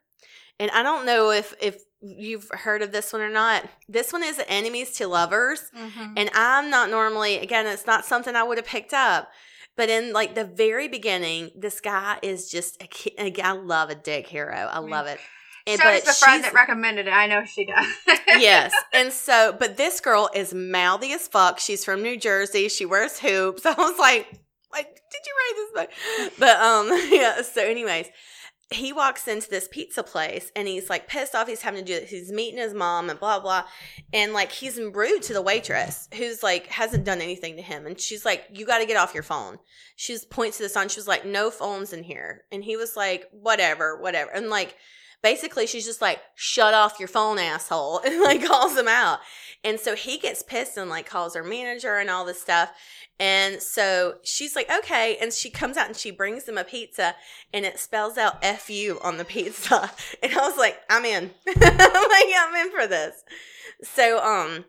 And 0.57 0.71
I 0.71 0.81
don't 0.81 1.05
know 1.05 1.31
if 1.31 1.53
if 1.61 1.81
you've 2.01 2.49
heard 2.49 2.81
of 2.81 2.91
this 2.93 3.11
one 3.11 3.21
or 3.21 3.29
not. 3.29 3.65
This 3.89 4.13
one 4.13 4.23
is 4.23 4.39
Enemies 4.47 4.91
to 4.97 5.07
Lovers. 5.07 5.71
Mhm. 5.75 6.13
And 6.15 6.29
I'm 6.33 6.69
not 6.69 6.89
normally, 6.89 7.39
again, 7.39 7.65
it's 7.65 7.87
not 7.87 8.05
something 8.05 8.35
I 8.35 8.43
would 8.43 8.57
have 8.57 8.67
picked 8.67 8.93
up. 8.93 9.31
But 9.77 9.89
in 9.89 10.13
like 10.13 10.35
the 10.35 10.45
very 10.45 10.87
beginning, 10.87 11.51
this 11.55 11.81
guy 11.81 12.19
is 12.21 12.49
just 12.49 12.81
a 12.81 12.87
kid. 12.87 13.39
I 13.39 13.51
love 13.51 13.89
a 13.89 13.95
dick 13.95 14.27
hero. 14.27 14.55
I 14.55 14.79
love 14.79 15.07
it. 15.07 15.19
And, 15.67 15.79
so 15.79 15.85
does 15.85 16.03
the 16.03 16.13
friend 16.13 16.43
that 16.43 16.53
recommended 16.53 17.07
it. 17.07 17.11
I 17.11 17.25
know 17.25 17.43
she 17.43 17.65
does. 17.65 17.87
yes. 18.27 18.71
And 18.93 19.11
so, 19.11 19.55
but 19.57 19.77
this 19.77 19.99
girl 19.99 20.29
is 20.33 20.53
mouthy 20.53 21.11
as 21.13 21.27
fuck. 21.27 21.59
She's 21.59 21.83
from 21.83 22.03
New 22.03 22.17
Jersey. 22.17 22.69
She 22.69 22.85
wears 22.85 23.19
hoops. 23.19 23.65
I 23.65 23.73
was 23.73 23.97
like, 23.99 24.27
like, 24.71 24.87
did 24.87 25.21
you 25.25 25.33
write 25.37 25.53
this 25.55 25.81
book? 25.81 26.39
But 26.39 26.57
um, 26.57 26.87
yeah. 27.11 27.41
So, 27.41 27.61
anyways, 27.63 28.07
he 28.71 28.91
walks 28.91 29.27
into 29.27 29.49
this 29.49 29.67
pizza 29.67 30.01
place 30.01 30.51
and 30.55 30.67
he's 30.67 30.89
like 30.89 31.07
pissed 31.07 31.35
off. 31.35 31.47
He's 31.47 31.61
having 31.61 31.85
to 31.85 31.85
do 31.85 31.97
it. 31.97 32.09
He's 32.09 32.31
meeting 32.31 32.59
his 32.59 32.73
mom 32.73 33.09
and 33.09 33.19
blah 33.19 33.39
blah, 33.39 33.65
and 34.11 34.33
like 34.33 34.51
he's 34.51 34.79
rude 34.79 35.21
to 35.23 35.33
the 35.33 35.41
waitress 35.41 36.09
who's 36.15 36.41
like 36.41 36.67
hasn't 36.67 37.05
done 37.05 37.21
anything 37.21 37.55
to 37.57 37.61
him. 37.61 37.85
And 37.85 37.99
she's 37.99 38.25
like, 38.25 38.47
"You 38.51 38.65
got 38.65 38.79
to 38.79 38.85
get 38.85 38.97
off 38.97 39.13
your 39.13 39.23
phone." 39.23 39.59
She 39.95 40.17
points 40.29 40.57
to 40.57 40.63
the 40.63 40.69
sign. 40.69 40.89
She 40.89 40.99
was 40.99 41.07
like, 41.07 41.25
"No 41.25 41.51
phones 41.51 41.93
in 41.93 42.03
here." 42.03 42.45
And 42.51 42.63
he 42.63 42.75
was 42.75 42.97
like, 42.97 43.27
"Whatever, 43.31 44.01
whatever." 44.01 44.31
And 44.31 44.49
like 44.49 44.75
basically 45.25 45.65
she's 45.65 45.85
just 45.85 46.03
like 46.03 46.19
shut 46.35 46.75
off 46.75 46.99
your 46.99 47.07
phone 47.07 47.39
asshole 47.39 47.99
and 48.05 48.21
like 48.21 48.45
calls 48.45 48.77
him 48.77 48.87
out 48.87 49.17
and 49.63 49.79
so 49.79 49.95
he 49.95 50.19
gets 50.19 50.43
pissed 50.43 50.77
and 50.77 50.87
like 50.87 51.07
calls 51.07 51.33
her 51.33 51.43
manager 51.43 51.97
and 51.97 52.11
all 52.11 52.23
this 52.25 52.39
stuff 52.39 52.71
and 53.19 53.61
so 53.61 54.15
she's 54.23 54.55
like 54.55 54.69
okay. 54.69 55.17
And 55.21 55.31
she 55.31 55.49
comes 55.49 55.77
out 55.77 55.87
and 55.87 55.95
she 55.95 56.11
brings 56.11 56.43
them 56.43 56.57
a 56.57 56.63
pizza 56.63 57.15
and 57.53 57.65
it 57.65 57.79
spells 57.79 58.17
out 58.17 58.43
fu 58.43 58.99
on 59.01 59.17
the 59.17 59.25
pizza. 59.25 59.91
And 60.23 60.33
i 60.33 60.47
was 60.47 60.57
like 60.57 60.79
i'm 60.89 61.05
in. 61.05 61.31
I'm 61.47 61.53
like 61.59 62.25
i'm 62.37 62.55
in 62.55 62.71
for 62.71 62.87
this. 62.87 63.23
So 63.83 64.23
um 64.23 64.65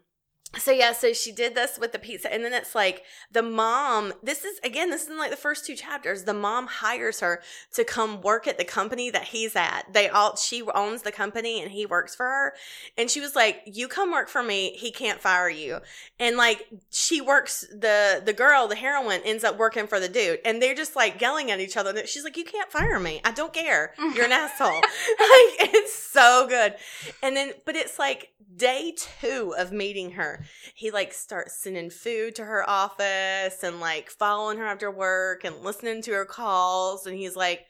so 0.57 0.71
yeah 0.71 0.93
so 0.93 1.13
she 1.13 1.33
did 1.33 1.55
this 1.55 1.79
with 1.79 1.93
the 1.93 1.99
pizza 1.99 2.33
and 2.33 2.45
then 2.45 2.53
it's 2.53 2.75
like 2.75 3.03
the 3.33 3.43
mom 3.43 4.13
this 4.23 4.45
is 4.45 4.59
again 4.65 4.91
this 4.91 5.05
is 5.05 5.11
in 5.11 5.19
like 5.19 5.31
the 5.31 5.37
first 5.37 5.67
two 5.67 5.75
chapters 5.75 6.25
the 6.25 6.35
mom 6.35 6.67
hires 6.67 7.21
her 7.21 7.43
to 7.73 7.85
come 7.85 8.21
work 8.21 8.47
at 8.47 8.59
the 8.59 8.65
company 8.65 9.11
that 9.11 9.25
he's 9.25 9.57
at. 9.57 9.93
They 9.93 10.09
all 10.09 10.37
she 10.37 10.63
owns 10.75 11.03
the 11.03 11.13
company 11.13 11.61
and 11.63 11.71
he 11.71 11.87
works 11.87 12.15
for 12.15 12.25
her 12.27 12.55
and 12.97 13.11
she 13.11 13.21
was 13.21 13.35
like 13.37 13.63
you 13.67 13.89
come 13.89 14.13
work 14.13 14.29
for 14.29 14.43
me 14.43 14.71
he 14.77 14.91
can't 14.91 15.21
fire 15.21 15.49
you. 15.49 15.81
And 16.19 16.37
like 16.37 16.69
she 16.91 17.21
works 17.21 17.67
the 17.71 18.23
the 18.25 18.33
girl 18.33 18.69
the 18.69 18.77
heroine 18.77 19.21
ends 19.25 19.45
up 19.45 19.59
working 19.59 19.87
for 19.87 20.01
the 20.01 20.09
dude 20.09 20.41
and 20.45 20.63
they're 20.63 20.75
just 20.75 20.97
like 20.97 21.21
yelling 21.21 21.51
at 21.51 21.61
each 21.61 21.77
other 21.77 22.07
she's 22.07 22.25
like 22.25 22.37
you 22.37 22.45
can't 22.45 22.71
fire 22.71 22.99
me 23.01 23.21
i 23.25 23.31
don't 23.31 23.53
care 23.53 23.95
you're 24.15 24.25
an 24.25 24.33
asshole. 24.33 24.81
Like 25.27 25.75
it's 25.75 25.95
so 25.95 26.47
good. 26.49 26.75
And 27.23 27.37
then 27.37 27.53
but 27.65 27.77
it's 27.77 27.99
like 27.99 28.31
day 28.57 28.95
two 28.97 29.55
of 29.59 29.73
meeting 29.73 30.13
her 30.13 30.36
he 30.75 30.91
like 30.91 31.13
starts 31.13 31.61
sending 31.63 31.91
food 31.91 32.35
to 32.37 32.45
her 32.45 32.69
office 32.69 33.63
and 33.63 33.81
like 33.81 34.11
following 34.11 34.59
her 34.59 34.67
after 34.67 34.91
work 34.91 35.45
and 35.45 35.57
listening 35.63 36.03
to 36.03 36.13
her 36.13 36.25
calls 36.25 37.07
and 37.07 37.17
he's 37.17 37.37
like 37.37 37.61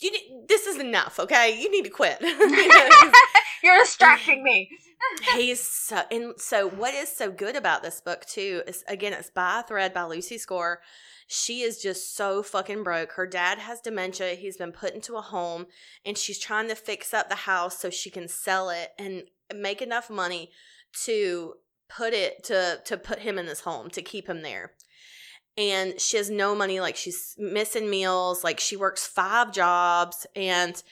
you 0.00 0.10
need, 0.10 0.46
this 0.48 0.66
is 0.66 0.78
enough 0.78 1.20
okay? 1.20 1.60
You 1.60 1.70
need 1.70 1.84
to 1.84 1.90
quit. 1.90 2.18
You 2.20 2.28
know, 2.68 2.88
'cause 2.90 3.12
You're 3.62 3.78
distracting 3.78 4.42
me. 4.42 4.70
he's 5.34 5.60
so 5.60 6.02
and 6.10 6.34
so 6.38 6.68
what 6.68 6.94
is 6.94 7.14
so 7.14 7.30
good 7.30 7.56
about 7.56 7.82
this 7.82 8.00
book 8.00 8.24
too 8.26 8.62
is 8.66 8.84
again 8.88 9.12
it's 9.12 9.30
by 9.30 9.60
a 9.60 9.62
thread 9.62 9.92
by 9.92 10.04
lucy 10.04 10.38
score. 10.38 10.80
She 11.26 11.60
is 11.62 11.80
just 11.80 12.16
so 12.16 12.42
fucking 12.42 12.82
broke. 12.82 13.12
Her 13.12 13.26
dad 13.26 13.58
has 13.58 13.80
dementia. 13.80 14.34
He's 14.34 14.56
been 14.56 14.72
put 14.72 14.94
into 14.94 15.16
a 15.16 15.20
home 15.22 15.66
and 16.04 16.18
she's 16.18 16.38
trying 16.40 16.68
to 16.68 16.74
fix 16.74 17.14
up 17.14 17.28
the 17.28 17.34
house 17.36 17.78
so 17.78 17.88
she 17.88 18.10
can 18.10 18.26
sell 18.26 18.68
it 18.70 18.90
and 18.98 19.22
make 19.54 19.80
enough 19.80 20.10
money 20.10 20.50
to 21.04 21.54
put 21.94 22.12
it 22.12 22.44
to 22.44 22.80
to 22.84 22.96
put 22.96 23.18
him 23.18 23.38
in 23.38 23.46
this 23.46 23.60
home 23.60 23.90
to 23.90 24.02
keep 24.02 24.28
him 24.28 24.42
there 24.42 24.72
and 25.58 26.00
she 26.00 26.16
has 26.16 26.30
no 26.30 26.54
money 26.54 26.80
like 26.80 26.96
she's 26.96 27.34
missing 27.38 27.90
meals 27.90 28.44
like 28.44 28.60
she 28.60 28.76
works 28.76 29.06
five 29.06 29.52
jobs 29.52 30.26
and 30.36 30.82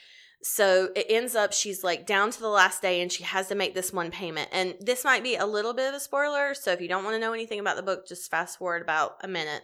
so 0.42 0.90
it 0.94 1.06
ends 1.08 1.34
up 1.34 1.52
she's 1.52 1.82
like 1.82 2.06
down 2.06 2.30
to 2.30 2.40
the 2.40 2.48
last 2.48 2.80
day 2.80 3.00
and 3.00 3.11
she 3.11 3.24
has 3.24 3.48
to 3.48 3.54
make 3.54 3.74
this 3.74 3.92
one 3.92 4.11
payment. 4.11 4.48
And 4.52 4.76
this 4.80 5.04
might 5.04 5.22
be 5.22 5.37
a 5.37 5.46
little 5.46 5.74
bit 5.74 5.88
of 5.88 5.94
a 5.94 6.00
spoiler. 6.00 6.54
So 6.54 6.70
if 6.72 6.80
you 6.80 6.88
don't 6.88 7.04
want 7.04 7.14
to 7.14 7.20
know 7.20 7.32
anything 7.32 7.58
about 7.58 7.76
the 7.76 7.82
book, 7.82 8.06
just 8.06 8.30
fast 8.30 8.58
forward 8.58 8.82
about 8.82 9.16
a 9.22 9.28
minute. 9.28 9.62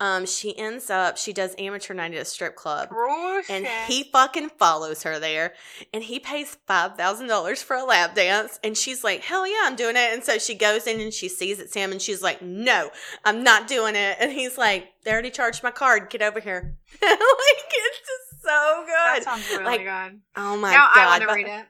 Um, 0.00 0.26
she 0.26 0.58
ends 0.58 0.90
up, 0.90 1.16
she 1.16 1.32
does 1.32 1.54
amateur 1.56 1.94
night 1.94 2.12
at 2.14 2.20
a 2.20 2.24
strip 2.24 2.56
club. 2.56 2.88
Oh, 2.92 3.42
And 3.48 3.64
he 3.86 4.04
fucking 4.12 4.50
follows 4.58 5.04
her 5.04 5.20
there 5.20 5.54
and 5.92 6.02
he 6.02 6.18
pays 6.18 6.56
$5,000 6.68 7.62
for 7.62 7.76
a 7.76 7.84
lap 7.84 8.16
dance. 8.16 8.58
And 8.64 8.76
she's 8.76 9.04
like, 9.04 9.22
hell 9.22 9.46
yeah, 9.46 9.62
I'm 9.62 9.76
doing 9.76 9.94
it. 9.96 10.12
And 10.12 10.24
so 10.24 10.38
she 10.38 10.54
goes 10.56 10.88
in 10.88 11.00
and 11.00 11.12
she 11.12 11.28
sees 11.28 11.60
it's 11.60 11.74
him 11.74 11.92
and 11.92 12.02
she's 12.02 12.22
like, 12.22 12.42
no, 12.42 12.90
I'm 13.24 13.44
not 13.44 13.68
doing 13.68 13.94
it. 13.94 14.16
And 14.18 14.32
he's 14.32 14.58
like, 14.58 14.88
they 15.04 15.12
already 15.12 15.30
charged 15.30 15.62
my 15.62 15.70
card. 15.70 16.10
Get 16.10 16.22
over 16.22 16.40
here. 16.40 16.76
like, 17.00 17.10
it's 17.10 17.98
just 17.98 18.42
so 18.42 18.84
that 18.86 19.14
good. 19.18 19.24
sounds 19.24 19.48
really 19.50 19.64
like, 19.64 19.80
good. 19.80 20.20
Oh 20.36 20.56
my 20.56 20.72
now 20.72 20.88
God. 20.92 20.96
I 20.96 21.06
want 21.06 21.22
to 21.30 21.34
read 21.34 21.46
it. 21.46 21.66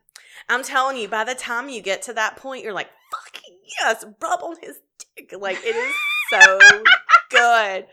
I'm 0.48 0.62
telling 0.62 0.96
you, 0.96 1.08
by 1.08 1.24
the 1.24 1.34
time 1.34 1.68
you 1.68 1.80
get 1.82 2.02
to 2.02 2.12
that 2.14 2.36
point, 2.36 2.64
you're 2.64 2.72
like, 2.72 2.88
fucking 3.12 3.58
yes, 3.80 4.04
rub 4.20 4.42
on 4.42 4.56
his 4.62 4.78
dick. 5.16 5.32
Like, 5.38 5.58
it 5.64 5.76
is 5.76 5.94
so 6.30 6.58
good. 7.34 7.86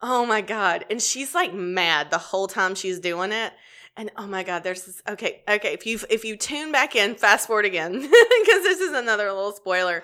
Oh 0.00 0.26
my 0.26 0.40
God. 0.40 0.84
And 0.90 1.00
she's 1.00 1.34
like 1.34 1.54
mad 1.54 2.10
the 2.10 2.18
whole 2.18 2.48
time 2.48 2.74
she's 2.74 2.98
doing 2.98 3.32
it. 3.32 3.52
And 3.96 4.10
oh 4.16 4.26
my 4.26 4.42
God, 4.42 4.64
there's 4.64 4.84
this. 4.84 5.02
Okay, 5.08 5.42
okay. 5.48 5.74
If 5.74 5.86
you 5.86 5.98
if 6.08 6.24
you 6.24 6.36
tune 6.36 6.72
back 6.72 6.96
in, 6.96 7.14
fast 7.14 7.46
forward 7.46 7.66
again 7.66 7.92
because 8.00 8.62
this 8.62 8.80
is 8.80 8.92
another 8.92 9.26
little 9.32 9.52
spoiler. 9.52 10.02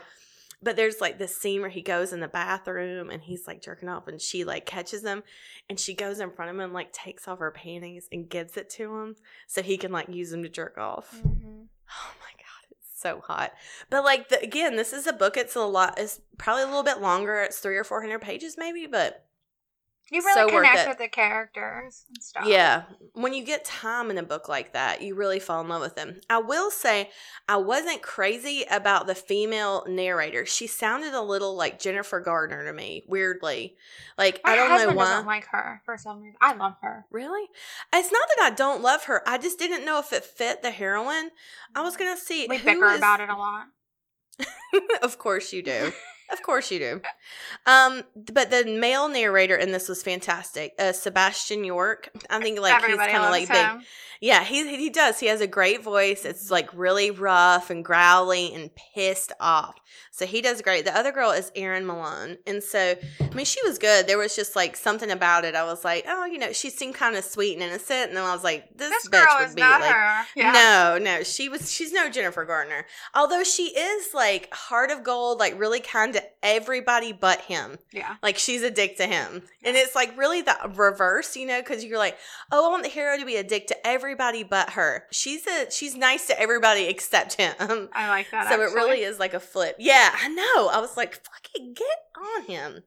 But 0.63 0.77
there's 0.77 1.01
like 1.01 1.19
this 1.19 1.37
scene 1.37 1.61
where 1.61 1.71
he 1.71 1.83
goes 1.83 2.13
in 2.13 2.21
the 2.21 2.29
bathroom 2.29 3.11
and 3.11 3.23
he's 3.23 3.47
like 3.47 3.63
jerking 3.63 3.89
off, 3.89 4.09
and 4.09 4.21
she 4.21 4.45
like 4.45 4.67
catches 4.67 5.05
him, 5.05 5.23
and 5.71 5.81
she 5.81 5.95
goes 5.95 6.21
in 6.21 6.33
front 6.33 6.51
of 6.51 6.57
him 6.57 6.61
and 6.61 6.73
like 6.73 6.93
takes 6.93 7.27
off 7.29 7.39
her 7.39 7.51
panties 7.51 8.09
and 8.13 8.29
gives 8.29 8.57
it 8.57 8.69
to 8.71 8.95
him 8.99 9.17
so 9.47 9.63
he 9.63 9.79
can 9.79 9.93
like 9.93 10.09
use 10.09 10.31
them 10.31 10.43
to 10.43 10.49
jerk 10.49 10.77
off. 10.77 11.15
Mm-hmm. 11.17 11.63
Oh 11.91 12.13
my 12.21 12.33
god, 12.37 12.48
so 12.99 13.21
hot. 13.27 13.53
But 13.91 14.05
like 14.05 14.29
the, 14.29 14.43
again, 14.43 14.77
this 14.77 14.93
is 14.93 15.07
a 15.07 15.13
book. 15.13 15.37
It's 15.37 15.55
a 15.57 15.61
lot. 15.61 15.99
It's 15.99 16.21
probably 16.37 16.65
a 16.65 16.67
little 16.67 16.83
bit 16.83 17.01
longer. 17.01 17.41
It's 17.41 17.59
three 17.59 17.77
or 17.77 17.85
four 17.85 18.01
hundred 18.01 18.21
pages, 18.21 18.57
maybe. 18.59 18.87
But 18.87 19.25
You 20.11 20.23
really 20.23 20.51
So 20.51 20.57
connect 20.57 20.89
with 20.89 20.99
the 20.99 21.09
characters 21.09 22.07
and 22.09 22.23
stuff. 22.23 22.47
Yeah. 22.47 22.85
When 23.13 23.35
you 23.35 23.45
get 23.45 23.65
time 23.65 24.11
in 24.11 24.17
a 24.17 24.23
book 24.23 24.49
like 24.49 24.73
that, 24.73 25.03
you 25.03 25.15
really 25.15 25.39
fall 25.39 25.61
in 25.61 25.69
love 25.69 25.83
with 25.83 25.97
them. 25.97 26.21
I 26.31 26.39
will 26.39 26.71
say, 26.71 27.11
I 27.47 27.59
wasn't 27.59 28.01
crazy 28.01 28.65
about 28.71 29.07
the 29.07 29.15
female 29.15 29.85
narrator. 29.87 30.47
She 30.47 30.67
sounded 30.67 31.13
a 31.13 31.21
little 31.21 31.55
like 31.55 31.79
Jennifer 31.79 32.21
Gardner 32.21 32.65
to 32.65 32.73
me, 32.73 33.05
weirdly. 33.07 33.77
Like, 34.17 34.41
My 34.45 34.53
I 34.53 34.57
don't 34.57 34.69
know 34.71 34.95
why. 34.95 35.05
doesn't 35.05 35.27
like 35.27 35.47
her 35.49 35.83
for 35.85 35.99
some 35.99 36.23
reason. 36.23 36.37
I 36.41 36.55
love 36.55 36.77
her. 36.81 37.05
Really? 37.11 37.47
It's 37.93 38.13
not 38.13 38.29
that 38.37 38.51
I 38.51 38.55
don't 38.55 38.81
love 38.81 39.05
her. 39.05 39.23
I 39.29 39.37
just 39.37 39.59
didn't 39.59 39.85
know 39.85 39.99
if 39.99 40.13
it 40.15 40.25
fit 40.25 40.63
the 40.63 40.71
heroine. 40.71 41.31
I 41.75 41.83
was 41.83 41.95
mm-hmm. 41.95 42.05
going 42.05 42.17
to 42.17 42.23
see. 42.23 42.47
We 42.49 42.59
bicker 42.59 42.93
is- 42.93 42.99
about 42.99 43.21
it 43.21 43.29
a 43.29 43.37
lot. 43.37 43.67
of 45.03 45.19
course 45.19 45.53
you 45.53 45.63
do. 45.63 45.93
Of 46.31 46.43
course 46.43 46.71
you 46.71 46.79
do. 46.79 47.01
Um, 47.67 48.03
but 48.33 48.51
the 48.51 48.65
male 48.65 49.09
narrator 49.09 49.57
in 49.57 49.73
this 49.73 49.89
was 49.89 50.03
fantastic. 50.03 50.75
Uh, 50.79 50.93
Sebastian 50.93 51.65
York. 51.65 52.11
I 52.31 52.41
think 52.41 52.59
like 52.61 52.75
Everybody 52.75 53.11
he's 53.11 53.19
kind 53.19 53.25
of 53.25 53.31
like 53.31 53.49
big. 53.49 53.87
Yeah, 54.21 54.43
he 54.43 54.77
he 54.77 54.91
does. 54.91 55.21
He 55.21 55.27
has 55.27 55.41
a 55.41 55.47
great 55.47 55.83
voice. 55.85 56.25
It's 56.25 56.51
like 56.51 56.69
really 56.75 57.11
rough 57.13 57.71
and 57.71 57.85
growly 57.85 58.53
and 58.53 58.71
pissed 58.95 59.33
off. 59.41 59.77
So 60.11 60.27
he 60.27 60.43
does 60.43 60.61
great. 60.61 60.85
The 60.85 60.97
other 60.97 61.13
girl 61.13 61.31
is 61.31 61.53
Erin 61.55 61.87
Mallon, 61.87 62.39
and 62.45 62.61
so 62.61 62.97
I 63.21 63.35
mean 63.35 63.47
she 63.47 63.61
was 63.65 63.79
good. 63.79 64.09
There 64.09 64.19
was 64.19 64.35
just 64.35 64.57
like 64.57 64.77
something 64.77 65.13
about 65.13 65.45
it. 65.45 65.55
I 65.55 65.63
was 65.65 65.85
like, 65.85 66.05
oh, 66.09 66.25
you 66.25 66.39
know, 66.39 66.53
she 66.53 66.69
seemed 66.71 66.97
kind 66.97 67.15
of 67.15 67.23
sweet 67.25 67.55
and 67.55 67.63
innocent, 67.63 68.09
and 68.09 68.17
then 68.17 68.25
I 68.25 68.35
was 68.35 68.43
like, 68.43 68.77
this, 68.77 68.91
This 68.91 69.09
bitch 69.09 69.25
girl 69.25 69.37
would 69.39 69.49
is 69.51 69.55
be 69.55 69.61
not 69.61 69.81
like. 69.83 69.93
her. 69.93 70.25
Yeah. 70.35 70.51
No, 70.53 70.99
no, 71.01 71.23
she 71.23 71.49
was. 71.49 71.71
She's 71.71 71.93
no 71.93 72.11
Jennifer 72.11 72.45
Gardner. 72.45 72.87
Although 73.15 73.45
she 73.45 73.67
is 73.79 74.13
like 74.13 74.53
heart 74.53 74.91
of 74.91 75.05
gold, 75.05 75.39
like 75.39 75.57
really 75.61 75.81
kind 75.81 76.18
to 76.19 76.27
everybody 76.43 77.13
but 77.13 77.41
him. 77.43 77.79
Yeah. 77.93 78.17
Like 78.23 78.39
she's 78.39 78.63
a 78.63 78.71
dick 78.71 78.97
to 78.99 79.07
him, 79.07 79.43
and 79.65 79.77
it's 79.77 79.95
like 79.95 80.17
really 80.17 80.43
the 80.43 80.57
reverse, 80.75 81.37
you 81.37 81.47
know, 81.47 81.61
because 81.61 81.85
you're 81.85 81.99
like, 81.99 82.17
oh, 82.53 82.67
I 82.67 82.71
want 82.71 82.83
the 82.83 82.89
hero 82.89 83.19
to 83.19 83.25
be 83.25 83.37
a 83.37 83.45
dick 83.45 83.67
to 83.69 83.87
everybody 83.87 84.43
but 84.43 84.71
her. 84.71 85.05
She's 85.11 85.47
a 85.47 85.71
she's 85.71 85.97
nice 85.97 86.27
to 86.27 86.41
everybody 86.41 86.85
except 86.85 87.35
him. 87.35 87.55
I 87.93 88.09
like 88.09 88.31
that. 88.31 88.49
so 88.49 88.61
it 88.61 88.75
really 88.75 89.03
is 89.03 89.19
like 89.19 89.35
a 89.35 89.41
flip. 89.41 89.77
Yeah, 89.79 90.11
I 90.15 90.29
know. 90.29 90.69
I 90.69 90.81
was 90.81 90.97
like, 90.97 91.15
fucking 91.15 91.75
get 91.75 91.87
on 92.17 92.45
him. 92.45 92.83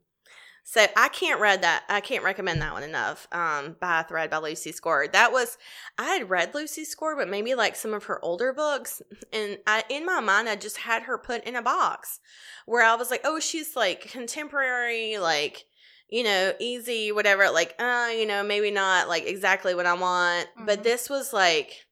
So 0.64 0.86
I 0.96 1.10
can't 1.10 1.42
read 1.42 1.64
that. 1.64 1.84
I 1.90 2.02
can't 2.02 2.24
recommend 2.24 2.62
that 2.62 2.74
one 2.74 2.84
enough. 2.84 3.28
Um, 3.32 3.76
by 3.80 4.04
Thread 4.04 4.30
by 4.30 4.38
Lucy 4.38 4.72
Score. 4.72 5.08
That 5.08 5.32
was 5.32 5.58
I 5.98 6.14
had 6.14 6.30
read 6.30 6.54
Lucy 6.54 6.86
Score, 6.86 7.16
but 7.16 7.30
maybe 7.30 7.56
like 7.56 7.76
some 7.76 7.94
of 7.94 8.06
her 8.06 8.24
older 8.24 8.54
books, 8.54 9.02
and 9.34 9.58
I 9.68 9.84
in 9.90 10.06
my 10.06 10.20
mind 10.20 10.48
I 10.48 10.56
just 10.56 10.78
had 10.78 11.04
her 11.04 11.18
put 11.18 11.44
in 11.44 11.56
a 11.56 11.62
box 11.62 12.20
where 12.66 12.86
I 12.86 12.96
was 12.96 13.10
like, 13.12 13.22
oh, 13.26 13.40
she's 13.40 13.76
like 13.76 14.02
contemporary, 14.12 15.18
like 15.18 15.66
you 16.10 16.24
know, 16.24 16.54
easy, 16.60 17.12
whatever. 17.14 17.50
Like, 17.50 17.74
uh, 17.80 18.10
you 18.14 18.26
know, 18.26 18.44
maybe 18.44 18.70
not 18.70 19.08
like 19.08 19.26
exactly 19.26 19.74
what 19.74 19.86
I 19.86 19.94
want, 19.94 20.50
but 20.66 20.80
Mhm. 20.80 20.84
this 20.84 21.10
was 21.10 21.32
like 21.32 21.86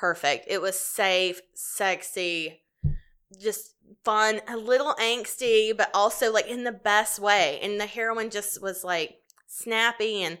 perfect. 0.00 0.46
It 0.48 0.60
was 0.60 0.78
safe, 0.78 1.40
sexy, 1.54 2.62
just 3.40 3.74
fun, 4.04 4.40
a 4.48 4.56
little 4.56 4.94
angsty, 5.00 5.76
but 5.76 5.90
also 5.94 6.32
like 6.32 6.46
in 6.46 6.64
the 6.64 6.72
best 6.72 7.18
way. 7.18 7.58
And 7.62 7.80
the 7.80 7.86
heroine 7.86 8.30
just 8.30 8.60
was 8.62 8.84
like 8.84 9.16
snappy 9.46 10.22
and 10.22 10.38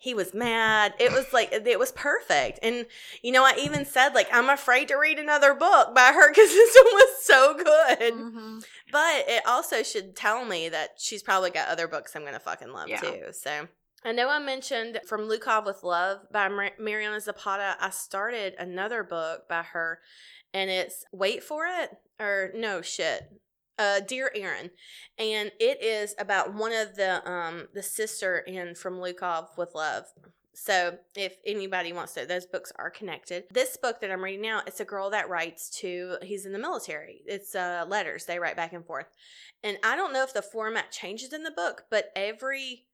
he 0.00 0.14
was 0.14 0.32
mad. 0.32 0.94
It 1.00 1.10
was 1.10 1.32
like 1.32 1.50
it 1.52 1.78
was 1.78 1.90
perfect. 1.92 2.60
And 2.62 2.86
you 3.22 3.32
know, 3.32 3.44
I 3.44 3.54
even 3.60 3.84
said 3.84 4.14
like 4.14 4.28
I'm 4.32 4.48
afraid 4.48 4.88
to 4.88 4.96
read 4.96 5.18
another 5.18 5.54
book 5.54 5.94
by 5.94 6.12
her 6.14 6.28
because 6.30 6.48
this 6.50 6.76
one 6.84 6.92
was 6.94 7.24
so 7.24 7.54
good. 7.54 8.12
Mhm. 8.14 8.64
But 8.92 9.24
it 9.28 9.42
also 9.46 9.82
should 9.82 10.14
tell 10.14 10.44
me 10.44 10.68
that 10.68 10.90
she's 10.98 11.22
probably 11.22 11.50
got 11.50 11.68
other 11.68 11.88
books 11.88 12.14
I'm 12.14 12.24
gonna 12.24 12.38
fucking 12.38 12.72
love 12.72 12.88
Yeah. 12.88 13.00
too. 13.00 13.22
So 13.32 13.66
I 14.04 14.12
know 14.12 14.28
I 14.28 14.38
mentioned 14.38 15.00
from 15.08 15.22
Lukov 15.22 15.66
with 15.66 15.82
Love 15.82 16.20
by 16.32 16.48
Mar- 16.48 16.70
Mariana 16.78 17.20
Zapata. 17.20 17.76
I 17.80 17.90
started 17.90 18.54
another 18.56 19.02
book 19.02 19.48
by 19.48 19.62
her, 19.62 19.98
and 20.54 20.70
it's 20.70 21.04
Wait 21.10 21.42
for 21.42 21.66
It 21.66 21.90
or 22.18 22.50
no 22.54 22.82
shit. 22.82 23.30
Uh, 23.78 24.00
Dear 24.00 24.32
Aaron, 24.34 24.70
and 25.18 25.52
it 25.60 25.80
is 25.80 26.12
about 26.18 26.52
one 26.52 26.72
of 26.72 26.96
the 26.96 27.26
um 27.30 27.68
the 27.74 27.82
sister 27.82 28.38
in 28.38 28.74
from 28.74 28.94
Lukov 28.94 29.56
with 29.56 29.70
Love. 29.72 30.04
So 30.52 30.98
if 31.14 31.36
anybody 31.46 31.92
wants 31.92 32.14
to, 32.14 32.26
those 32.26 32.44
books 32.44 32.72
are 32.74 32.90
connected. 32.90 33.44
This 33.52 33.76
book 33.76 34.00
that 34.00 34.10
I'm 34.10 34.24
reading 34.24 34.42
now, 34.42 34.62
it's 34.66 34.80
a 34.80 34.84
girl 34.84 35.10
that 35.10 35.28
writes 35.28 35.70
to. 35.78 36.16
He's 36.22 36.44
in 36.44 36.52
the 36.52 36.58
military. 36.58 37.22
It's 37.24 37.54
uh 37.54 37.84
letters 37.88 38.24
they 38.24 38.40
write 38.40 38.56
back 38.56 38.72
and 38.72 38.84
forth, 38.84 39.06
and 39.62 39.78
I 39.84 39.94
don't 39.94 40.12
know 40.12 40.24
if 40.24 40.34
the 40.34 40.42
format 40.42 40.90
changes 40.90 41.32
in 41.32 41.44
the 41.44 41.52
book, 41.52 41.84
but 41.88 42.10
every 42.16 42.87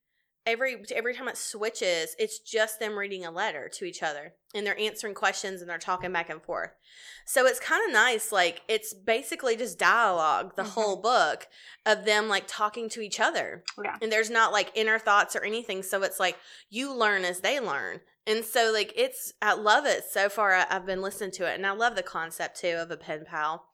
every 0.46 0.82
every 0.94 1.14
time 1.14 1.28
it 1.28 1.36
switches, 1.36 2.14
it's 2.18 2.38
just 2.38 2.78
them 2.80 2.96
reading 2.98 3.24
a 3.24 3.30
letter 3.30 3.68
to 3.74 3.84
each 3.84 4.02
other, 4.02 4.34
and 4.54 4.66
they're 4.66 4.78
answering 4.78 5.14
questions 5.14 5.60
and 5.60 5.70
they're 5.70 5.78
talking 5.78 6.12
back 6.12 6.28
and 6.30 6.42
forth. 6.42 6.70
So 7.26 7.46
it's 7.46 7.60
kind 7.60 7.82
of 7.86 7.92
nice. 7.92 8.30
Like 8.32 8.62
it's 8.68 8.92
basically 8.94 9.56
just 9.56 9.78
dialogue 9.78 10.54
the 10.56 10.62
Mhm. 10.62 10.68
whole 10.70 10.96
book 10.96 11.48
of 11.86 12.04
them 12.04 12.28
like 12.28 12.44
talking 12.46 12.88
to 12.90 13.00
each 13.00 13.20
other 13.20 13.64
Yeah. 13.82 13.96
and 14.02 14.10
there's 14.12 14.30
not 14.30 14.52
like 14.52 14.70
inner 14.74 14.98
thoughts 14.98 15.34
or 15.36 15.42
anything 15.44 15.82
so 15.82 16.02
it's 16.02 16.20
like 16.20 16.38
you 16.70 16.92
learn 16.94 17.24
as 17.24 17.40
they 17.40 17.60
learn 17.60 18.00
and 18.26 18.42
so 18.44 18.70
like 18.72 18.92
it's 18.96 19.34
i 19.42 19.52
love 19.52 19.84
it 19.84 20.04
so 20.10 20.28
far 20.30 20.54
I, 20.54 20.66
i've 20.70 20.86
been 20.86 21.02
listening 21.02 21.30
to 21.32 21.44
it 21.50 21.54
and 21.56 21.66
i 21.66 21.72
love 21.72 21.94
the 21.94 22.02
concept 22.02 22.58
too 22.60 22.76
of 22.78 22.90
a 22.90 22.96
pen 22.96 23.24
pal 23.26 23.66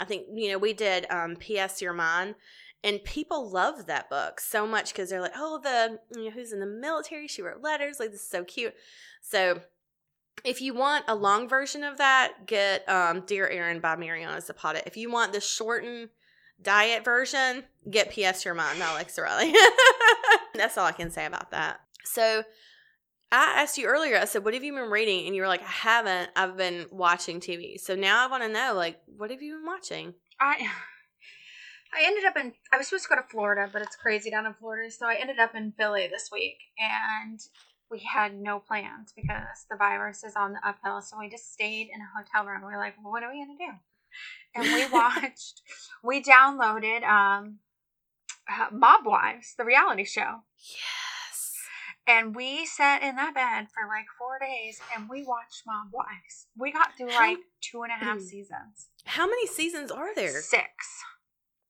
i 0.00 0.04
think 0.04 0.26
you 0.34 0.50
know 0.50 0.58
we 0.58 0.72
did 0.72 1.06
um 1.10 1.36
ps 1.36 1.80
you're 1.80 1.92
mine 1.92 2.34
and 2.84 3.02
people 3.02 3.50
love 3.50 3.86
that 3.86 4.08
book 4.08 4.38
so 4.38 4.66
much 4.66 4.92
because 4.92 5.10
they're 5.10 5.20
like 5.20 5.32
oh 5.36 5.58
the 5.62 5.98
you 6.16 6.26
know 6.26 6.30
who's 6.30 6.52
in 6.52 6.60
the 6.60 6.66
military 6.66 7.26
she 7.26 7.42
wrote 7.42 7.62
letters 7.62 7.98
like 7.98 8.12
this 8.12 8.20
is 8.20 8.28
so 8.28 8.44
cute 8.44 8.74
so 9.20 9.60
if 10.44 10.60
you 10.60 10.74
want 10.74 11.04
a 11.08 11.14
long 11.14 11.48
version 11.48 11.82
of 11.82 11.98
that 11.98 12.46
get 12.46 12.88
um 12.88 13.22
dear 13.26 13.48
aaron 13.48 13.80
by 13.80 13.96
mariana 13.96 14.40
zapata 14.40 14.82
if 14.86 14.96
you 14.96 15.10
want 15.10 15.32
the 15.32 15.40
shortened 15.40 16.10
diet 16.62 17.04
version, 17.04 17.64
get 17.90 18.10
PS 18.10 18.44
You're 18.44 18.54
Mine 18.54 18.78
by 18.78 18.90
Alexa 18.90 19.22
Riley. 19.22 19.52
That's 20.54 20.76
all 20.78 20.86
I 20.86 20.92
can 20.92 21.10
say 21.10 21.26
about 21.26 21.50
that. 21.50 21.80
So 22.04 22.42
I 23.32 23.62
asked 23.62 23.78
you 23.78 23.86
earlier, 23.86 24.16
I 24.16 24.24
said, 24.24 24.44
What 24.44 24.54
have 24.54 24.64
you 24.64 24.72
been 24.72 24.90
reading? 24.90 25.26
And 25.26 25.34
you 25.34 25.42
were 25.42 25.48
like, 25.48 25.62
I 25.62 25.66
haven't. 25.66 26.30
I've 26.36 26.56
been 26.56 26.86
watching 26.90 27.40
TV. 27.40 27.78
So 27.80 27.94
now 27.94 28.24
I 28.24 28.30
want 28.30 28.42
to 28.42 28.48
know, 28.48 28.72
like, 28.74 29.00
what 29.06 29.30
have 29.30 29.42
you 29.42 29.56
been 29.56 29.66
watching? 29.66 30.14
I 30.40 30.68
I 31.96 32.04
ended 32.06 32.24
up 32.24 32.36
in 32.36 32.52
I 32.72 32.76
was 32.76 32.88
supposed 32.88 33.04
to 33.04 33.14
go 33.14 33.16
to 33.20 33.28
Florida, 33.28 33.68
but 33.72 33.82
it's 33.82 33.96
crazy 33.96 34.30
down 34.30 34.46
in 34.46 34.54
Florida, 34.54 34.90
so 34.90 35.06
I 35.06 35.14
ended 35.14 35.38
up 35.38 35.54
in 35.54 35.72
Philly 35.78 36.08
this 36.10 36.28
week 36.32 36.58
and 36.78 37.40
we 37.90 38.00
had 38.00 38.34
no 38.34 38.58
plans 38.58 39.12
because 39.14 39.66
the 39.70 39.76
virus 39.76 40.24
is 40.24 40.34
on 40.36 40.54
the 40.54 40.66
uphill, 40.66 41.00
so 41.02 41.18
we 41.18 41.28
just 41.28 41.52
stayed 41.52 41.88
in 41.94 42.00
a 42.00 42.08
hotel 42.16 42.44
room. 42.50 42.62
We 42.62 42.72
were 42.72 42.78
like, 42.80 42.94
well, 43.02 43.12
what 43.12 43.22
are 43.22 43.30
we 43.30 43.44
gonna 43.44 43.58
do? 43.58 43.78
And 44.56 44.72
we 44.72 44.86
watched, 44.92 45.60
we 46.02 46.22
downloaded 46.22 47.04
um, 47.04 47.58
uh, 48.50 48.66
Mob 48.72 49.04
Wives, 49.06 49.54
the 49.56 49.64
reality 49.64 50.04
show, 50.04 50.42
Yes. 50.58 51.54
and 52.06 52.34
we 52.34 52.66
sat 52.66 53.02
in 53.02 53.16
that 53.16 53.34
bed 53.34 53.68
for 53.72 53.86
like 53.88 54.06
four 54.18 54.38
days 54.40 54.80
and 54.96 55.08
we 55.08 55.22
watched 55.24 55.62
Mob 55.66 55.88
Wives. 55.92 56.46
We 56.58 56.72
got 56.72 56.96
through 56.96 57.12
like 57.14 57.38
two 57.60 57.82
and 57.82 57.92
a 57.92 57.96
half 57.96 58.18
Mm. 58.18 58.22
seasons, 58.22 58.88
How 59.04 59.26
many 59.26 59.46
seasons 59.46 59.90
are 59.90 60.14
there? 60.14 60.40
six. 60.40 60.70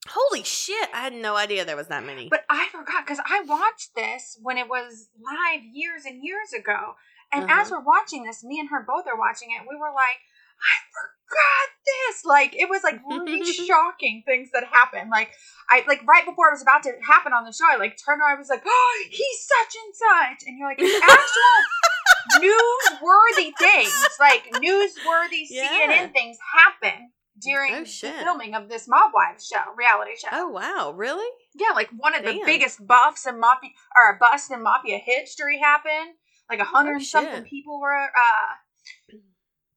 Holy 0.09 0.43
shit. 0.43 0.89
I 0.93 1.01
had 1.01 1.15
no 1.15 1.37
idea 1.37 1.65
there 1.65 1.77
was 1.77 1.89
that 1.89 2.05
many. 2.05 2.29
But 2.29 2.45
I 2.51 2.69
forgot 2.71 3.07
because 3.07 3.21
I 3.25 3.43
watched 3.43 3.95
this 3.95 4.39
when 4.43 4.59
it 4.59 4.69
was 4.69 5.09
live 5.19 5.63
years 5.73 6.05
and 6.05 6.23
years 6.23 6.53
ago. 6.53 6.95
And 7.33 7.45
Uh-huh. 7.45 7.61
as 7.63 7.71
we're 7.71 7.81
watching 7.81 8.25
this, 8.25 8.45
me 8.45 8.61
and 8.61 8.69
her 8.71 8.85
both 8.87 9.07
are 9.07 9.19
watching 9.19 9.49
it. 9.51 9.63
We 9.69 9.77
were 9.77 9.93
like, 9.95 10.21
I 10.61 10.75
forgot 10.93 11.69
this. 11.85 12.25
Like 12.25 12.55
it 12.55 12.69
was 12.69 12.83
like 12.85 13.01
really 13.09 13.43
shocking 13.67 14.23
things 14.27 14.51
that 14.53 14.65
happened. 14.65 15.11
Like 15.11 15.31
I 15.71 15.85
like 15.89 16.07
right 16.07 16.25
before 16.25 16.49
it 16.49 16.53
was 16.53 16.63
about 16.63 16.83
to 16.85 16.93
happen 17.03 17.33
on 17.33 17.45
the 17.45 17.53
show, 17.53 17.65
I 17.71 17.77
like 17.77 17.97
turned 17.97 18.21
around. 18.21 18.37
I 18.37 18.39
was 18.39 18.51
like, 18.51 18.63
oh, 18.65 19.05
he's 19.11 19.41
such 19.49 19.75
and 19.85 19.95
such, 19.95 20.47
and 20.49 20.59
you're 20.59 20.69
like, 20.69 20.79
it's 20.81 21.03
actual 21.11 22.45
newsworthy 22.45 23.53
things, 23.59 24.09
like 24.21 24.45
newsworthy 24.63 25.47
Yeah. 25.51 25.69
CNN 25.69 26.13
things 26.13 26.37
happen 26.55 27.11
during 27.41 27.75
Oh, 27.75 27.81
the 27.81 27.85
filming 27.85 28.55
of 28.55 28.69
this 28.69 28.87
Mob 28.89 29.13
Wives 29.15 29.47
show, 29.47 29.73
reality 29.77 30.13
show. 30.19 30.29
oh, 30.33 30.49
wow. 30.49 30.93
Really? 30.95 31.29
Yeah, 31.55 31.71
like 31.75 31.91
one 31.97 32.15
of 32.15 32.25
the 32.25 32.41
biggest 32.45 32.87
buffs 32.87 33.27
and 33.27 33.41
mafia 33.41 33.71
or 33.97 34.15
a 34.15 34.19
bust 34.19 34.51
in 34.51 34.63
mafia 34.63 34.99
history 34.99 35.59
happened. 35.59 36.15
Like 36.51 36.61
a 36.61 36.65
hundred 36.65 36.97
Oh, 36.97 37.05
something 37.05 37.45
people 37.45 37.81
were 37.81 37.95
uh 38.05 39.17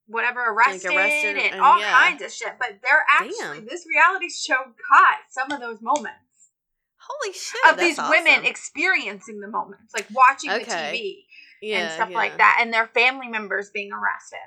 whatever 0.07 0.39
arrested, 0.51 0.93
arrested 0.95 1.37
and, 1.37 1.53
and- 1.53 1.61
all 1.61 1.79
yeah. 1.79 1.91
kinds 1.91 2.21
of 2.21 2.31
shit. 2.31 2.53
But 2.59 2.79
they're 2.81 3.05
actually 3.09 3.59
Damn. 3.59 3.65
this 3.65 3.85
reality 3.87 4.29
show 4.29 4.55
caught 4.55 5.17
some 5.29 5.51
of 5.51 5.59
those 5.59 5.81
moments 5.81 6.51
Holy 6.99 7.33
shit. 7.33 7.59
of 7.71 7.77
these 7.77 7.97
women 7.97 8.45
experiencing 8.45 9.39
the 9.39 9.47
moments, 9.47 9.93
like 9.93 10.07
watching 10.13 10.49
the 10.51 10.59
TV 10.59 11.23
yeah, 11.61 11.79
and 11.79 11.91
stuff 11.93 12.09
yeah. 12.11 12.17
like 12.17 12.37
that, 12.37 12.59
and 12.61 12.73
their 12.73 12.87
family 12.87 13.27
members 13.29 13.69
being 13.69 13.91
arrested 13.91 14.39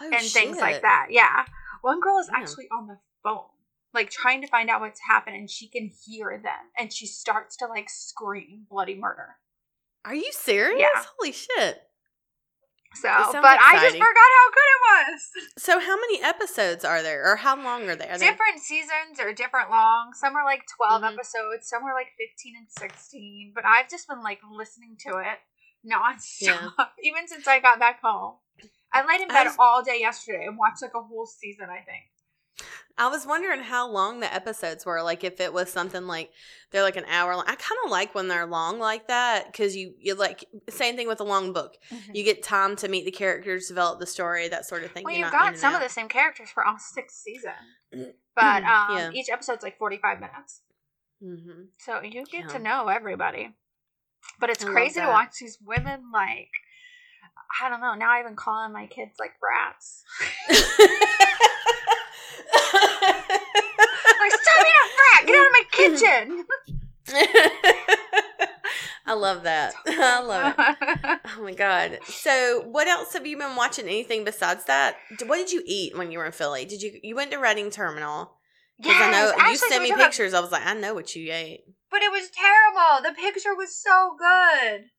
Oh, 0.00 0.10
and 0.12 0.22
things 0.26 0.58
like 0.58 0.82
that. 0.82 1.06
Yeah. 1.10 1.44
One 1.82 2.00
girl 2.00 2.18
is 2.18 2.26
Damn. 2.26 2.42
actually 2.42 2.68
on 2.70 2.86
the 2.86 2.98
phone, 3.22 3.44
like 3.94 4.10
trying 4.10 4.40
to 4.42 4.46
find 4.46 4.70
out 4.70 4.80
what's 4.80 5.00
happened, 5.08 5.36
and 5.36 5.50
she 5.50 5.68
can 5.68 5.90
hear 6.04 6.40
them, 6.42 6.70
and 6.78 6.92
she 6.92 7.06
starts 7.06 7.56
to 7.58 7.66
like 7.66 7.88
scream 7.88 8.66
bloody 8.70 8.94
murder. 8.94 9.36
Are 10.04 10.14
you 10.14 10.30
serious? 10.32 10.80
Yeah. 10.80 11.02
Holy 11.18 11.32
shit. 11.32 11.82
So, 12.94 13.08
but 13.42 13.58
I 13.60 13.78
just 13.82 13.96
forgot 13.96 14.30
how 14.38 14.50
good 14.50 14.70
it 14.72 15.12
was. 15.12 15.20
So 15.58 15.80
how 15.80 15.96
many 15.96 16.22
episodes 16.22 16.84
are 16.84 17.02
there 17.02 17.32
or 17.32 17.36
how 17.36 17.56
long 17.56 17.88
are 17.88 17.96
they? 17.96 18.08
Are 18.08 18.18
they 18.18 18.26
different 18.26 18.60
seasons 18.60 19.18
are 19.18 19.32
different 19.32 19.70
long. 19.70 20.12
Some 20.12 20.36
are 20.36 20.44
like 20.44 20.64
12 20.76 21.02
Mhm. 21.02 21.14
episodes, 21.14 21.68
some 21.68 21.82
are 21.84 21.94
like 21.94 22.08
15 22.18 22.56
and 22.56 22.70
16. 22.70 23.52
But 23.54 23.64
I've 23.64 23.88
just 23.88 24.06
been 24.06 24.22
like 24.22 24.40
listening 24.50 24.96
to 25.06 25.16
it 25.18 25.38
nonstop, 25.84 26.90
even 27.02 27.26
since 27.26 27.46
I 27.48 27.60
got 27.60 27.78
back 27.78 28.00
home. 28.02 28.36
I 29.02 29.06
laid 29.06 29.20
in 29.22 29.28
bed 29.28 29.44
was- 29.44 29.56
all 29.58 29.82
day 29.82 29.98
yesterday 30.00 30.44
and 30.46 30.56
watched 30.58 30.82
like 30.82 30.94
a 30.94 31.02
whole 31.02 31.26
season, 31.26 31.68
I 31.70 31.80
think. 31.84 32.04
I 32.98 33.08
was 33.08 33.26
wondering 33.26 33.60
how 33.60 33.90
long 33.90 34.20
the 34.20 34.32
episodes 34.32 34.86
were. 34.86 35.02
Like 35.02 35.22
if 35.22 35.38
it 35.38 35.52
was 35.52 35.70
something 35.70 36.06
like 36.06 36.30
they're 36.70 36.82
like 36.82 36.96
an 36.96 37.04
hour 37.04 37.34
long. 37.36 37.44
I 37.46 37.54
kind 37.56 37.78
of 37.84 37.90
like 37.90 38.14
when 38.14 38.28
they're 38.28 38.46
long 38.46 38.78
like 38.78 39.08
that 39.08 39.52
because 39.52 39.76
you 39.76 39.92
you 39.98 40.14
like 40.14 40.46
same 40.70 40.96
thing 40.96 41.06
with 41.06 41.20
a 41.20 41.24
long 41.24 41.52
book. 41.52 41.74
You 42.14 42.24
get 42.24 42.42
time 42.42 42.74
to 42.76 42.88
meet 42.88 43.04
the 43.04 43.10
characters, 43.10 43.68
develop 43.68 44.00
the 44.00 44.06
story, 44.06 44.48
that 44.48 44.64
sort 44.64 44.82
of 44.82 44.92
thing. 44.92 45.04
well, 45.04 45.12
You're 45.12 45.26
you've 45.26 45.32
got 45.32 45.58
some 45.58 45.74
of 45.74 45.82
the 45.82 45.90
same 45.90 46.08
characters 46.08 46.48
for 46.48 46.64
all 46.66 46.78
six 46.78 47.14
seasons. 47.22 47.54
But 48.34 48.64
um, 48.64 48.96
Yeah. 48.98 49.10
each 49.14 49.28
episode's 49.30 49.62
like 49.62 49.78
45 49.78 50.20
minutes. 50.20 50.60
Mhm. 51.22 51.68
So 51.78 52.02
you 52.02 52.24
get 52.24 52.44
Yeah. 52.44 52.46
to 52.48 52.58
know 52.58 52.88
everybody. 52.88 53.54
But 54.40 54.50
it's 54.50 54.64
I 54.64 54.68
crazy 54.68 55.00
to 55.00 55.06
watch 55.06 55.36
these 55.40 55.58
women 55.64 56.10
like 56.12 56.50
I 57.62 57.68
don't 57.68 57.80
know. 57.80 57.94
Now 57.94 58.10
I 58.12 58.20
even 58.20 58.36
calling 58.36 58.72
my 58.72 58.86
kids 58.86 59.16
like 59.18 59.32
brats. 59.40 60.04
like, 60.50 60.58
stop 64.32 64.58
being 64.62 64.76
a 64.82 64.88
brat! 64.96 65.26
Get 65.26 65.36
out 65.36 65.46
of 65.46 65.52
my 65.52 65.64
kitchen! 65.72 66.44
I 69.08 69.12
love 69.12 69.44
that. 69.44 69.74
I 69.86 70.20
love 70.20 70.54
it. 70.58 71.20
Oh 71.38 71.42
my 71.42 71.54
god! 71.54 72.00
So, 72.06 72.64
what 72.66 72.88
else 72.88 73.12
have 73.12 73.24
you 73.26 73.38
been 73.38 73.54
watching? 73.54 73.84
Anything 73.86 74.24
besides 74.24 74.64
that? 74.64 74.96
What 75.26 75.36
did 75.36 75.52
you 75.52 75.62
eat 75.64 75.96
when 75.96 76.10
you 76.10 76.18
were 76.18 76.26
in 76.26 76.32
Philly? 76.32 76.64
Did 76.64 76.82
you 76.82 76.98
you 77.02 77.14
went 77.14 77.30
to 77.30 77.36
Reading 77.38 77.70
Terminal? 77.70 78.32
Because 78.78 78.96
I 78.98 79.10
know 79.12 79.32
you 79.48 79.56
sent 79.56 79.82
me 79.82 79.94
pictures. 79.94 80.34
I 80.34 80.40
was 80.40 80.50
like, 80.52 80.66
I 80.66 80.74
know 80.74 80.92
what 80.94 81.14
you 81.14 81.32
ate. 81.32 81.64
but 81.90 82.02
it 82.02 82.10
was 82.10 82.28
terrible. 82.30 83.08
The 83.08 83.14
picture 83.14 83.54
was 83.54 83.74
so 83.74 84.16
good. 84.18 84.90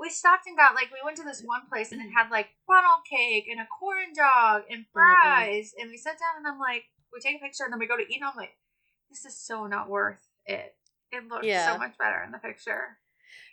We 0.00 0.10
stopped 0.10 0.46
and 0.46 0.56
got 0.56 0.74
like 0.74 0.88
we 0.92 0.98
went 1.04 1.16
to 1.18 1.24
this 1.24 1.42
one 1.44 1.62
place 1.68 1.92
and 1.92 2.00
it 2.00 2.10
had 2.10 2.30
like 2.30 2.48
funnel 2.66 3.02
cake 3.08 3.46
and 3.50 3.60
a 3.60 3.66
corn 3.66 4.12
dog 4.14 4.62
and 4.70 4.84
fries 4.92 5.74
and 5.78 5.90
we 5.90 5.96
sat 5.96 6.18
down 6.18 6.38
and 6.38 6.46
I'm 6.46 6.58
like 6.58 6.84
we 7.12 7.20
take 7.20 7.36
a 7.36 7.44
picture 7.44 7.64
and 7.64 7.72
then 7.72 7.78
we 7.80 7.86
go 7.86 7.96
to 7.96 8.02
eat 8.02 8.20
and 8.20 8.24
I'm 8.24 8.36
like 8.36 8.56
this 9.10 9.24
is 9.24 9.36
so 9.36 9.66
not 9.66 9.88
worth 9.88 10.26
it. 10.46 10.74
It 11.12 11.28
looks 11.28 11.46
Yeah. 11.46 11.72
so 11.72 11.78
much 11.78 11.96
better 11.98 12.22
in 12.24 12.32
the 12.32 12.38
picture. 12.38 12.98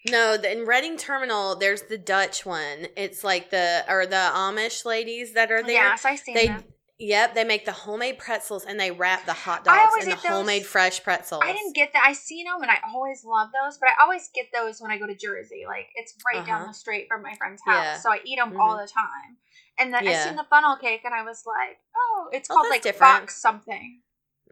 No, 0.10 0.36
the, 0.38 0.52
in 0.52 0.66
Reading 0.66 0.98
Terminal, 0.98 1.56
there's 1.56 1.84
the 1.84 1.98
Dutch 1.98 2.46
one. 2.46 2.88
It's 2.96 3.24
like 3.24 3.52
the 3.52 3.84
or 3.88 4.06
the 4.06 4.16
Amish 4.34 4.86
ladies 4.86 5.34
that 5.34 5.52
are 5.52 5.62
there. 5.62 5.74
Yes, 5.74 6.06
I 6.06 6.16
see 6.16 6.34
they 6.34 6.48
that. 6.48 6.64
Yep, 7.02 7.34
they 7.36 7.44
make 7.44 7.66
the 7.66 7.72
homemade 7.72 8.18
pretzels 8.20 8.66
and 8.66 8.80
they 8.80 8.92
wrap 8.92 9.26
the 9.26 9.34
hot 9.34 9.64
dogs 9.66 10.04
in 10.04 10.10
the 10.10 10.16
homemade 10.16 10.66
fresh 10.66 11.04
pretzels. 11.04 11.42
I 11.44 11.52
didn't 11.54 11.74
get 11.76 11.94
that. 11.94 12.04
I 12.08 12.14
seen 12.14 12.46
them 12.46 12.62
and 12.62 12.70
I 12.72 12.78
always 12.94 13.24
love 13.26 13.50
those, 13.52 13.78
but 13.78 13.90
I 13.90 14.04
always 14.04 14.30
get 14.34 14.48
those 14.54 14.80
when 14.82 14.92
I 14.92 14.98
go 14.98 15.08
to 15.08 15.16
Jersey. 15.16 15.64
Like 15.68 15.90
it's 15.96 16.16
right 16.26 16.46
down 16.46 16.62
Uh-huh. 16.62 16.68
the 16.68 16.74
street 16.74 17.08
from 17.10 17.22
my 17.24 17.34
friend's 17.36 17.62
house, 17.66 17.84
Yeah. 17.84 17.98
so 17.98 18.12
I 18.12 18.20
eat 18.24 18.38
them 18.38 18.60
all 18.60 18.78
Mhm. 18.78 18.86
the 18.88 18.92
time. 18.92 19.38
And 19.80 19.94
then 19.94 20.08
I 20.08 20.14
seen 20.14 20.36
the 20.36 20.44
funnel 20.44 20.78
cake 20.78 21.02
and 21.06 21.14
I 21.14 21.24
was 21.24 21.44
like, 21.46 21.80
oh, 21.96 22.30
it's 22.32 22.50
Oh, 22.52 22.56
called 22.56 22.70
like 22.70 22.82
different. 22.84 23.20
Fox 23.22 23.42
something. 23.42 24.02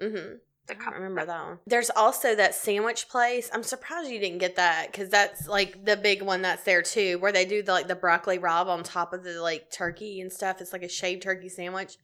Mm-hmm. 0.01 0.35
The 0.69 0.75
I 0.75 0.77
mm-hmm. 0.77 0.89
don't 0.91 0.99
remember 1.01 1.25
that 1.25 1.45
one. 1.45 1.59
There's 1.65 1.89
also 1.89 2.35
that 2.35 2.53
sandwich 2.53 3.09
place. 3.09 3.49
I'm 3.51 3.63
surprised 3.63 4.09
you 4.09 4.19
didn't 4.19 4.37
get 4.37 4.55
that 4.57 4.91
because 4.91 5.09
that's 5.09 5.47
like 5.47 5.83
the 5.83 5.97
big 5.97 6.21
one 6.21 6.43
that's 6.43 6.63
there 6.63 6.83
too, 6.83 7.17
where 7.19 7.31
they 7.31 7.45
do 7.45 7.63
the, 7.63 7.71
like 7.71 7.87
the 7.87 7.95
broccoli 7.95 8.37
rabe 8.37 8.67
on 8.67 8.83
top 8.83 9.11
of 9.11 9.23
the 9.23 9.41
like 9.41 9.71
turkey 9.71 10.21
and 10.21 10.31
stuff. 10.31 10.61
It's 10.61 10.71
like 10.71 10.83
a 10.83 10.89
shaved 10.89 11.23
turkey 11.23 11.49
sandwich. 11.49 11.97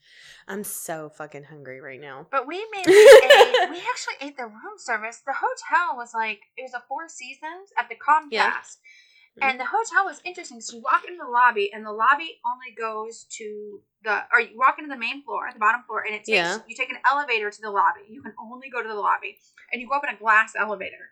I'm 0.48 0.64
so 0.64 1.10
fucking 1.10 1.44
hungry 1.44 1.80
right 1.80 2.02
now. 2.02 2.28
But 2.32 2.48
we 2.48 2.66
made 2.72 2.88
a, 2.88 2.92
we 3.70 3.78
actually 3.78 4.16
ate 4.22 4.38
the 4.38 4.46
room 4.46 4.78
service. 4.78 5.22
The 5.26 5.34
hotel 5.34 5.96
was 5.96 6.14
like 6.14 6.42
it 6.58 6.64
was 6.64 6.74
a 6.74 6.84
Four 6.88 7.08
Seasons 7.08 7.70
at 7.78 7.88
the 7.88 7.96
Comcast. 7.96 8.32
Yeah. 8.32 8.62
And 9.42 9.60
the 9.60 9.66
hotel 9.66 10.06
was 10.06 10.22
interesting. 10.24 10.62
So 10.62 10.78
you 10.78 10.82
walk 10.82 11.04
into 11.08 11.22
the 11.24 11.30
lobby, 11.30 11.72
and 11.74 11.86
the 11.86 11.92
lobby 11.92 12.40
only 12.46 12.74
goes 12.78 13.26
to 13.38 13.82
the, 14.04 14.24
or 14.32 14.40
you 14.40 14.58
walk 14.58 14.76
into 14.80 14.88
the 14.90 15.00
main 15.00 15.24
floor, 15.24 15.50
the 15.52 15.60
bottom 15.60 15.84
floor, 15.86 16.04
and 16.06 16.16
it 16.16 16.20
takes 16.20 16.30
Yeah. 16.30 16.60
you 16.68 16.76
take 16.76 16.90
an 16.90 17.00
elevator 17.10 17.52
to 17.52 17.62
the 17.62 17.72
lobby. 17.72 18.02
You 18.08 18.22
can 18.22 18.34
only 18.40 18.70
go 18.70 18.82
to 18.82 18.88
the 18.88 18.96
lobby, 18.96 19.38
and 19.72 19.82
you 19.82 19.90
go 19.90 19.96
up 19.96 20.04
in 20.08 20.16
a 20.16 20.18
glass 20.18 20.54
elevator. 20.58 21.12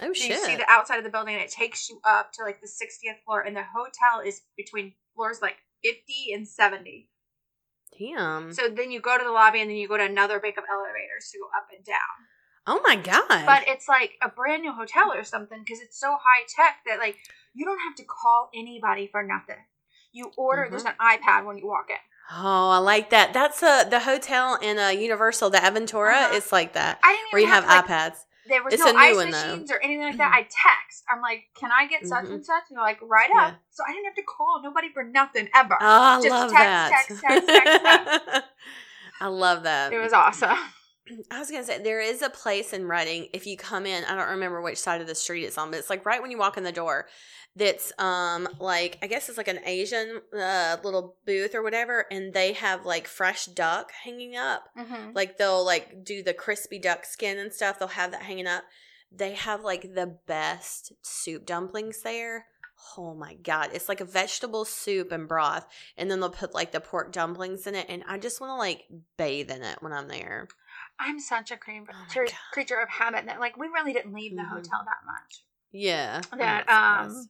Oh 0.00 0.12
So 0.12 0.24
you 0.26 0.36
see 0.36 0.56
the 0.56 0.70
outside 0.70 0.98
of 0.98 1.04
the 1.04 1.10
building, 1.10 1.34
and 1.34 1.42
it 1.42 1.50
takes 1.50 1.88
you 1.88 2.00
up 2.04 2.32
to 2.34 2.44
like 2.44 2.60
the 2.60 2.68
60th 2.68 3.24
floor, 3.24 3.40
and 3.40 3.56
the 3.56 3.64
hotel 3.64 4.20
is 4.24 4.42
between 4.56 4.94
floors 5.14 5.40
like 5.42 5.56
50 5.82 6.32
and 6.34 6.46
70. 6.46 7.08
Damn. 7.98 8.52
So 8.52 8.68
then 8.68 8.90
you 8.90 9.00
go 9.00 9.16
to 9.16 9.24
the 9.24 9.30
lobby, 9.32 9.60
and 9.60 9.70
then 9.70 9.76
you 9.76 9.88
go 9.88 9.96
to 9.96 10.04
another 10.04 10.38
bank 10.38 10.56
of 10.58 10.64
elevators 10.70 11.30
to 11.32 11.38
go 11.38 11.46
up 11.56 11.68
and 11.74 11.84
down. 11.84 11.96
oh 12.66 12.80
my 12.84 12.96
god. 12.96 13.46
But 13.46 13.64
it's 13.68 13.88
like 13.88 14.12
a 14.22 14.28
brand 14.28 14.62
new 14.62 14.72
hotel 14.72 15.12
or 15.12 15.24
something 15.24 15.60
because 15.64 15.80
it's 15.80 15.98
so 15.98 16.16
high 16.20 16.44
tech 16.54 16.78
that 16.86 16.98
like 16.98 17.16
you 17.56 17.64
don't 17.64 17.80
have 17.80 17.96
to 17.96 18.04
call 18.04 18.50
anybody 18.54 19.08
for 19.10 19.22
nothing. 19.22 19.56
You 20.12 20.30
order. 20.36 20.66
Mhm. 20.66 20.70
There's 20.70 20.84
an 20.84 20.94
iPad 21.00 21.44
when 21.46 21.58
you 21.58 21.66
walk 21.66 21.86
in. 21.90 21.96
oh, 22.30 22.70
I 22.70 22.78
like 22.78 23.10
that. 23.10 23.32
That's 23.32 23.62
uh 23.62 23.84
the 23.84 24.00
hotel 24.00 24.56
in 24.60 24.78
uh, 24.78 24.88
Universal, 24.88 25.50
the 25.50 25.58
Aventura. 25.58 26.24
Uh-huh. 26.26 26.36
It's 26.36 26.52
like 26.52 26.72
that 26.74 26.98
I 27.02 27.12
didn't 27.12 27.20
even 27.20 27.32
where 27.32 27.40
you 27.42 27.48
have, 27.48 27.64
to, 27.64 27.70
like, 27.70 27.86
iPads. 27.86 28.16
There 28.48 28.62
was 28.62 28.74
It's 28.74 28.84
no 28.84 28.90
a 28.90 28.92
new 28.92 28.98
ice 28.98 29.16
one, 29.16 29.30
though. 29.32 29.46
machines 29.48 29.70
or 29.72 29.80
anything 29.82 30.04
like 30.04 30.18
that. 30.18 30.32
I 30.32 30.42
text. 30.42 31.02
I'm 31.10 31.20
like, 31.20 31.44
can 31.58 31.70
I 31.72 31.86
get 31.88 32.06
such 32.06 32.26
Mhm. 32.26 32.34
and 32.34 32.44
such? 32.44 32.62
And 32.68 32.76
they're 32.76 32.84
like, 32.84 33.00
right 33.02 33.28
Yeah. 33.34 33.46
up. 33.46 33.54
So 33.70 33.82
I 33.86 33.90
didn't 33.92 34.04
have 34.06 34.14
to 34.14 34.22
call 34.22 34.60
nobody 34.62 34.92
for 34.92 35.02
nothing 35.02 35.48
ever. 35.54 35.76
Oh, 35.80 35.86
I 35.86 36.16
Just 36.22 36.28
love 36.30 36.50
text, 36.52 36.62
that. 36.62 36.90
text, 37.08 37.22
text, 37.22 37.48
text, 37.48 37.82
text. 37.82 38.44
I 39.20 39.26
love 39.28 39.62
that. 39.64 39.92
It 39.92 39.98
was 39.98 40.12
awesome. 40.12 40.56
I 41.30 41.38
was 41.38 41.50
gonna 41.50 41.64
say 41.64 41.78
there 41.82 42.00
is 42.00 42.22
a 42.22 42.30
place 42.30 42.72
in 42.72 42.86
Reading. 42.88 43.28
If 43.32 43.46
you 43.46 43.56
come 43.56 43.86
in, 43.86 44.04
I 44.04 44.16
don't 44.16 44.28
remember 44.30 44.60
which 44.60 44.78
side 44.78 45.00
of 45.00 45.06
the 45.06 45.14
street 45.14 45.44
it's 45.44 45.56
on, 45.58 45.70
but 45.70 45.78
it's 45.78 45.90
like 45.90 46.04
right 46.04 46.20
when 46.20 46.30
you 46.30 46.38
walk 46.38 46.56
in 46.56 46.64
the 46.64 46.72
door. 46.72 47.06
That's 47.56 47.90
um 47.98 48.46
like 48.60 48.98
I 49.02 49.06
guess 49.06 49.30
it's 49.30 49.38
like 49.38 49.48
an 49.48 49.60
Asian 49.64 50.20
uh, 50.38 50.76
little 50.84 51.16
booth 51.24 51.54
or 51.54 51.62
whatever, 51.62 52.04
and 52.10 52.34
they 52.34 52.52
have 52.52 52.84
like 52.84 53.08
fresh 53.08 53.46
duck 53.46 53.92
hanging 54.04 54.36
up. 54.36 54.68
Mm-hmm. 54.78 55.12
Like 55.14 55.38
they'll 55.38 55.64
like 55.64 56.04
do 56.04 56.22
the 56.22 56.34
crispy 56.34 56.78
duck 56.78 57.06
skin 57.06 57.38
and 57.38 57.52
stuff. 57.52 57.78
They'll 57.78 57.88
have 57.88 58.10
that 58.10 58.22
hanging 58.22 58.46
up. 58.46 58.64
They 59.10 59.32
have 59.32 59.64
like 59.64 59.94
the 59.94 60.18
best 60.26 60.92
soup 61.00 61.46
dumplings 61.46 62.02
there. 62.02 62.44
Oh 62.98 63.14
my 63.14 63.32
god, 63.34 63.70
it's 63.72 63.88
like 63.88 64.02
a 64.02 64.04
vegetable 64.04 64.66
soup 64.66 65.10
and 65.10 65.26
broth, 65.26 65.66
and 65.96 66.10
then 66.10 66.20
they'll 66.20 66.28
put 66.28 66.52
like 66.54 66.72
the 66.72 66.80
pork 66.80 67.10
dumplings 67.10 67.66
in 67.66 67.74
it, 67.74 67.86
and 67.88 68.04
I 68.06 68.18
just 68.18 68.38
want 68.38 68.50
to 68.50 68.56
like 68.56 68.82
bathe 69.16 69.50
in 69.50 69.62
it 69.62 69.78
when 69.80 69.94
I'm 69.94 70.08
there. 70.08 70.46
I'm 70.98 71.18
such 71.18 71.50
a 71.50 71.56
creature, 71.56 71.86
Oh 71.90 72.32
creature, 72.52 72.80
of 72.80 72.90
habit 72.90 73.24
that 73.26 73.40
like 73.40 73.56
we 73.56 73.68
really 73.68 73.94
didn't 73.94 74.12
leave 74.12 74.36
the 74.36 74.42
Mhm. 74.42 74.48
hotel 74.50 74.84
that 74.84 75.06
much. 75.06 75.44
Yeah, 75.72 76.20
that 76.36 76.68
um. 76.68 77.28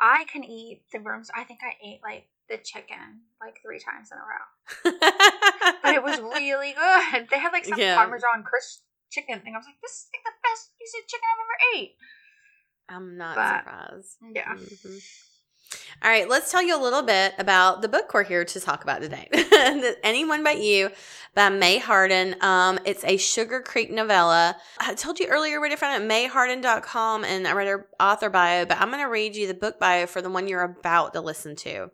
I 0.00 0.24
can 0.24 0.44
eat 0.44 0.82
the 0.92 1.00
rooms. 1.00 1.30
I 1.34 1.44
think 1.44 1.60
I 1.62 1.74
ate 1.86 2.00
like 2.02 2.26
the 2.48 2.58
chicken 2.58 3.22
like 3.40 3.58
three 3.62 3.78
times 3.78 4.10
in 4.12 4.18
a 4.18 4.20
row. 4.20 5.78
But 5.82 5.94
it 5.94 6.02
was 6.02 6.18
really 6.38 6.72
good. 6.74 7.28
They 7.30 7.38
had 7.38 7.52
like 7.52 7.64
some 7.64 7.78
Yeah. 7.78 7.96
Parmesan 7.96 8.42
crisp 8.44 8.82
chicken 9.10 9.40
thing. 9.40 9.54
I 9.54 9.58
was 9.58 9.66
like, 9.66 9.80
this 9.82 9.92
is 9.92 10.06
like 10.14 10.24
the 10.24 10.38
best 10.42 10.70
piece 10.78 10.94
of 11.00 11.06
chicken 11.08 11.24
I've 11.30 11.44
ever 11.44 11.82
ate. 11.82 11.96
I'm 12.88 13.16
not 13.16 13.34
But- 13.36 13.58
surprised. 13.64 14.16
Yeah. 14.34 14.54
Mhm. 14.54 15.02
All 16.02 16.10
right, 16.10 16.28
let's 16.28 16.52
tell 16.52 16.62
you 16.62 16.78
a 16.78 16.82
little 16.82 17.00
bit 17.02 17.32
about 17.38 17.80
the 17.80 17.88
book 17.88 18.12
we're 18.12 18.24
here 18.24 18.44
to 18.44 18.60
talk 18.60 18.84
about 18.84 19.00
today. 19.00 19.26
Anyone 20.02 20.44
But 20.44 20.60
You 20.60 20.90
by 21.34 21.48
Mae 21.48 21.78
Harden. 21.78 22.36
Um, 22.42 22.78
it's 22.84 23.02
a 23.04 23.16
Sugar 23.16 23.62
Creek 23.62 23.90
novella. 23.90 24.54
I 24.78 24.94
told 24.94 25.18
you 25.18 25.28
earlier 25.28 25.60
where 25.60 25.70
to 25.70 25.76
find 25.76 26.02
it 26.02 26.04
at 26.04 26.10
maeharden.com 26.10 27.24
and 27.24 27.48
I 27.48 27.52
read 27.52 27.68
her 27.68 27.86
author 27.98 28.28
bio, 28.28 28.66
but 28.66 28.78
I'm 28.80 28.90
going 28.90 29.02
to 29.02 29.08
read 29.08 29.34
you 29.34 29.46
the 29.46 29.54
book 29.54 29.80
bio 29.80 30.06
for 30.06 30.20
the 30.20 30.28
one 30.28 30.46
you're 30.46 30.62
about 30.62 31.14
to 31.14 31.22
listen 31.22 31.56
to. 31.56 31.90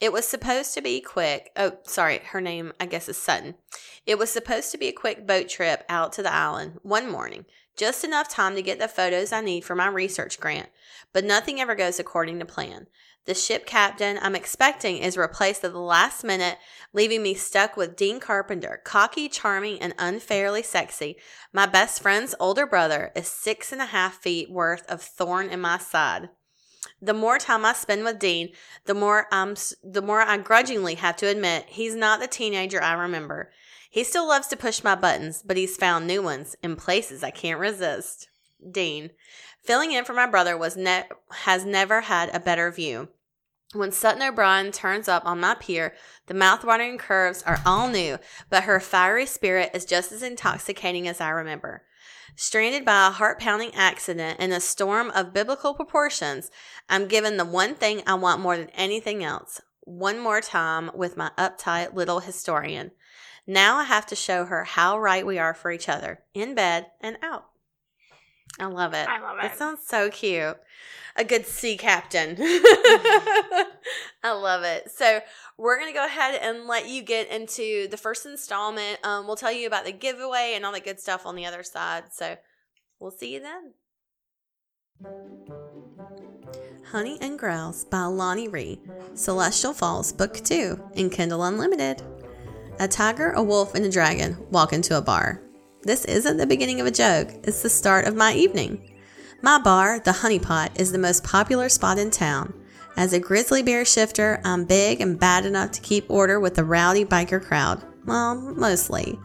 It 0.00 0.12
was 0.12 0.26
supposed 0.26 0.74
to 0.74 0.82
be 0.82 1.00
quick. 1.00 1.50
Oh, 1.56 1.78
sorry, 1.84 2.18
her 2.26 2.40
name, 2.40 2.72
I 2.80 2.86
guess, 2.86 3.08
is 3.08 3.16
Sutton. 3.16 3.54
It 4.06 4.18
was 4.18 4.30
supposed 4.30 4.70
to 4.72 4.78
be 4.78 4.88
a 4.88 4.92
quick 4.92 5.26
boat 5.26 5.48
trip 5.48 5.84
out 5.88 6.12
to 6.14 6.22
the 6.22 6.32
island 6.32 6.80
one 6.82 7.10
morning, 7.10 7.46
just 7.76 8.04
enough 8.04 8.28
time 8.28 8.54
to 8.54 8.62
get 8.62 8.78
the 8.78 8.88
photos 8.88 9.32
I 9.32 9.40
need 9.40 9.64
for 9.64 9.74
my 9.74 9.86
research 9.86 10.40
grant, 10.40 10.68
but 11.12 11.24
nothing 11.24 11.60
ever 11.60 11.74
goes 11.74 11.98
according 11.98 12.38
to 12.40 12.44
plan. 12.44 12.86
The 13.26 13.34
ship 13.34 13.64
captain 13.64 14.18
I'm 14.20 14.36
expecting 14.36 14.98
is 14.98 15.16
replaced 15.16 15.64
at 15.64 15.72
the 15.72 15.78
last 15.78 16.24
minute, 16.24 16.58
leaving 16.92 17.22
me 17.22 17.32
stuck 17.32 17.74
with 17.74 17.96
Dean 17.96 18.20
Carpenter, 18.20 18.82
cocky, 18.84 19.30
charming, 19.30 19.80
and 19.80 19.94
unfairly 19.98 20.62
sexy. 20.62 21.16
My 21.50 21.64
best 21.64 22.02
friend's 22.02 22.34
older 22.38 22.66
brother 22.66 23.12
is 23.16 23.28
six 23.28 23.72
and 23.72 23.80
a 23.80 23.86
half 23.86 24.16
feet 24.16 24.50
worth 24.50 24.84
of 24.90 25.00
thorn 25.00 25.48
in 25.48 25.60
my 25.60 25.78
side. 25.78 26.28
The 27.04 27.12
more 27.12 27.36
time 27.36 27.66
I 27.66 27.74
spend 27.74 28.02
with 28.02 28.18
Dean, 28.18 28.52
the 28.86 28.94
more 28.94 29.26
I'm 29.30 29.56
the 29.82 30.00
more 30.00 30.22
I 30.22 30.38
grudgingly 30.38 30.94
have 30.94 31.16
to 31.16 31.26
admit 31.26 31.66
he's 31.68 31.94
not 31.94 32.18
the 32.18 32.26
teenager 32.26 32.82
I 32.82 32.94
remember. 32.94 33.50
He 33.90 34.04
still 34.04 34.26
loves 34.26 34.48
to 34.48 34.56
push 34.56 34.82
my 34.82 34.94
buttons, 34.94 35.42
but 35.44 35.58
he's 35.58 35.76
found 35.76 36.06
new 36.06 36.22
ones 36.22 36.56
in 36.62 36.76
places 36.76 37.22
I 37.22 37.30
can't 37.30 37.60
resist. 37.60 38.28
Dean. 38.70 39.10
Filling 39.62 39.92
in 39.92 40.06
for 40.06 40.14
my 40.14 40.26
brother 40.26 40.56
was 40.56 40.78
ne- 40.78 41.04
has 41.30 41.66
never 41.66 42.00
had 42.00 42.34
a 42.34 42.40
better 42.40 42.70
view. 42.70 43.08
When 43.74 43.92
Sutton 43.92 44.22
O'Brien 44.22 44.72
turns 44.72 45.06
up 45.06 45.26
on 45.26 45.40
my 45.40 45.56
pier, 45.56 45.94
the 46.26 46.32
mouth-watering 46.32 46.96
curves 46.96 47.42
are 47.42 47.60
all 47.66 47.88
new, 47.88 48.18
but 48.48 48.64
her 48.64 48.80
fiery 48.80 49.26
spirit 49.26 49.72
is 49.74 49.84
just 49.84 50.10
as 50.10 50.22
intoxicating 50.22 51.06
as 51.06 51.20
I 51.20 51.28
remember. 51.28 51.82
Stranded 52.36 52.84
by 52.84 53.06
a 53.06 53.10
heart-pounding 53.10 53.72
accident 53.74 54.40
in 54.40 54.50
a 54.50 54.60
storm 54.60 55.10
of 55.10 55.32
biblical 55.32 55.72
proportions, 55.72 56.50
I'm 56.88 57.06
given 57.06 57.36
the 57.36 57.44
one 57.44 57.76
thing 57.76 58.02
I 58.06 58.14
want 58.14 58.40
more 58.40 58.56
than 58.56 58.70
anything 58.70 59.22
else. 59.22 59.60
One 59.82 60.18
more 60.18 60.40
time 60.40 60.90
with 60.94 61.16
my 61.16 61.30
uptight 61.38 61.94
little 61.94 62.18
historian. 62.20 62.90
Now 63.46 63.76
I 63.76 63.84
have 63.84 64.06
to 64.06 64.16
show 64.16 64.46
her 64.46 64.64
how 64.64 64.98
right 64.98 65.24
we 65.24 65.38
are 65.38 65.54
for 65.54 65.70
each 65.70 65.88
other, 65.88 66.24
in 66.34 66.56
bed 66.56 66.86
and 67.00 67.18
out. 67.22 67.46
I 68.58 68.66
love 68.66 68.94
it. 68.94 69.08
I 69.08 69.20
love 69.20 69.38
it. 69.42 69.46
It 69.46 69.58
sounds 69.58 69.80
so 69.86 70.10
cute. 70.10 70.56
A 71.16 71.24
good 71.24 71.46
sea 71.46 71.76
captain. 71.76 72.36
I 72.38 73.66
love 74.24 74.64
it. 74.64 74.90
So 74.90 75.20
we're 75.56 75.78
gonna 75.78 75.92
go 75.92 76.04
ahead 76.04 76.40
and 76.40 76.66
let 76.66 76.88
you 76.88 77.02
get 77.02 77.30
into 77.30 77.88
the 77.88 77.96
first 77.96 78.26
installment. 78.26 78.98
Um, 79.04 79.26
we'll 79.26 79.36
tell 79.36 79.52
you 79.52 79.66
about 79.66 79.84
the 79.84 79.92
giveaway 79.92 80.54
and 80.56 80.66
all 80.66 80.72
the 80.72 80.80
good 80.80 80.98
stuff 80.98 81.26
on 81.26 81.36
the 81.36 81.46
other 81.46 81.62
side. 81.62 82.04
So 82.12 82.36
we'll 82.98 83.12
see 83.12 83.34
you 83.34 83.40
then. 83.40 83.74
Honey 86.90 87.18
and 87.20 87.38
Growls 87.38 87.84
by 87.84 88.04
Lonnie 88.04 88.48
Ree. 88.48 88.80
Celestial 89.14 89.72
Falls, 89.72 90.12
Book 90.12 90.34
2 90.34 90.90
in 90.94 91.10
Kindle 91.10 91.44
Unlimited. 91.44 92.02
A 92.78 92.88
tiger, 92.88 93.30
a 93.32 93.42
wolf, 93.42 93.74
and 93.74 93.84
a 93.84 93.90
dragon 93.90 94.36
walk 94.50 94.72
into 94.72 94.96
a 94.96 95.02
bar. 95.02 95.43
This 95.84 96.06
isn't 96.06 96.38
the 96.38 96.46
beginning 96.46 96.80
of 96.80 96.86
a 96.86 96.90
joke, 96.90 97.28
it's 97.42 97.60
the 97.60 97.68
start 97.68 98.06
of 98.06 98.16
my 98.16 98.32
evening. 98.32 98.90
My 99.42 99.58
bar, 99.58 100.00
the 100.00 100.12
Honey 100.12 100.38
Pot, 100.38 100.80
is 100.80 100.92
the 100.92 100.98
most 100.98 101.22
popular 101.22 101.68
spot 101.68 101.98
in 101.98 102.10
town. 102.10 102.54
As 102.96 103.12
a 103.12 103.20
grizzly 103.20 103.62
bear 103.62 103.84
shifter, 103.84 104.40
I'm 104.44 104.64
big 104.64 105.02
and 105.02 105.20
bad 105.20 105.44
enough 105.44 105.72
to 105.72 105.82
keep 105.82 106.08
order 106.08 106.40
with 106.40 106.54
the 106.54 106.64
rowdy 106.64 107.04
biker 107.04 107.42
crowd. 107.42 107.84
Well, 108.06 108.34
mostly. 108.34 109.18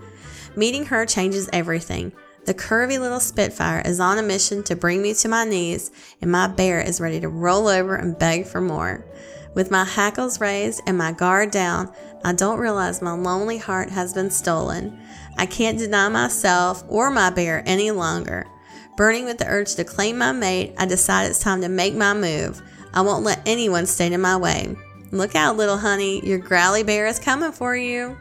Meeting 0.58 0.88
her 0.88 1.06
changes 1.06 1.50
everything. 1.54 2.12
The 2.46 2.54
curvy 2.54 3.00
little 3.00 3.22
Spitfire 3.22 3.82
is 3.86 4.02
on 4.02 4.18
a 4.18 4.24
mission 4.24 4.62
to 4.64 4.76
bring 4.76 5.02
me 5.02 5.14
to 5.14 5.30
my 5.30 5.46
knees, 5.46 5.92
and 6.22 6.30
my 6.30 6.48
bear 6.48 6.82
is 6.82 7.00
ready 7.00 7.22
to 7.22 7.30
roll 7.30 7.70
over 7.70 7.96
and 7.96 8.20
beg 8.20 8.46
for 8.46 8.60
more. 8.60 9.06
With 9.54 9.72
my 9.72 9.86
hackles 9.86 10.42
raised 10.42 10.82
and 10.86 10.98
my 10.98 11.14
guard 11.14 11.52
down, 11.52 11.94
I 12.24 12.34
don't 12.34 12.60
realize 12.60 13.02
my 13.02 13.14
lonely 13.14 13.60
heart 13.60 13.90
has 13.92 14.14
been 14.14 14.30
stolen. 14.30 15.00
I 15.40 15.46
can't 15.46 15.80
deny 15.80 16.10
myself 16.10 16.84
or 16.90 17.10
my 17.10 17.30
bear 17.30 17.64
any 17.66 17.92
longer. 17.92 18.46
Burning 18.98 19.24
with 19.24 19.38
the 19.38 19.48
urge 19.48 19.74
to 19.76 19.86
claim 19.86 20.18
my 20.18 20.34
mate, 20.34 20.76
I 20.78 20.86
decide 20.86 21.30
it's 21.30 21.40
time 21.40 21.62
to 21.62 21.70
make 21.70 21.96
my 21.96 22.14
move. 22.14 22.62
I 22.94 23.00
won't 23.00 23.24
let 23.24 23.42
anyone 23.46 23.86
stand 23.86 24.14
in 24.14 24.20
my 24.20 24.36
way. 24.36 24.76
Look 25.12 25.36
out, 25.36 25.56
little 25.56 25.78
honey, 25.78 26.20
your 26.28 26.40
growly 26.40 26.84
bear 26.84 27.08
is 27.08 27.20
coming 27.20 27.54
for 27.54 27.74
you. 27.74 28.18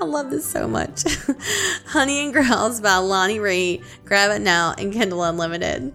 I 0.00 0.04
love 0.04 0.30
this 0.30 0.46
so 0.46 0.68
much. 0.68 1.02
honey 1.86 2.24
and 2.24 2.32
Growls 2.32 2.80
by 2.80 2.98
Lonnie 2.98 3.40
Ree. 3.40 3.82
Grab 4.04 4.30
it 4.30 4.40
now 4.40 4.74
in 4.78 4.92
Kindle 4.92 5.24
Unlimited. 5.24 5.92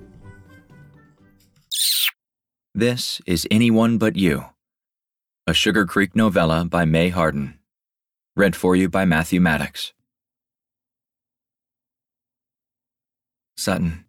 This 2.74 3.22
is 3.26 3.48
Anyone 3.50 3.98
But 3.98 4.18
You, 4.18 4.48
a 5.48 5.54
Sugar 5.54 5.86
Creek 5.86 6.14
novella 6.14 6.66
by 6.66 6.84
Mae 6.84 7.08
Harden. 7.08 7.58
Read 8.36 8.54
for 8.54 8.76
you 8.76 8.90
by 8.90 9.06
Matthew 9.06 9.40
Maddox. 9.40 9.94
Sutton. 13.58 14.06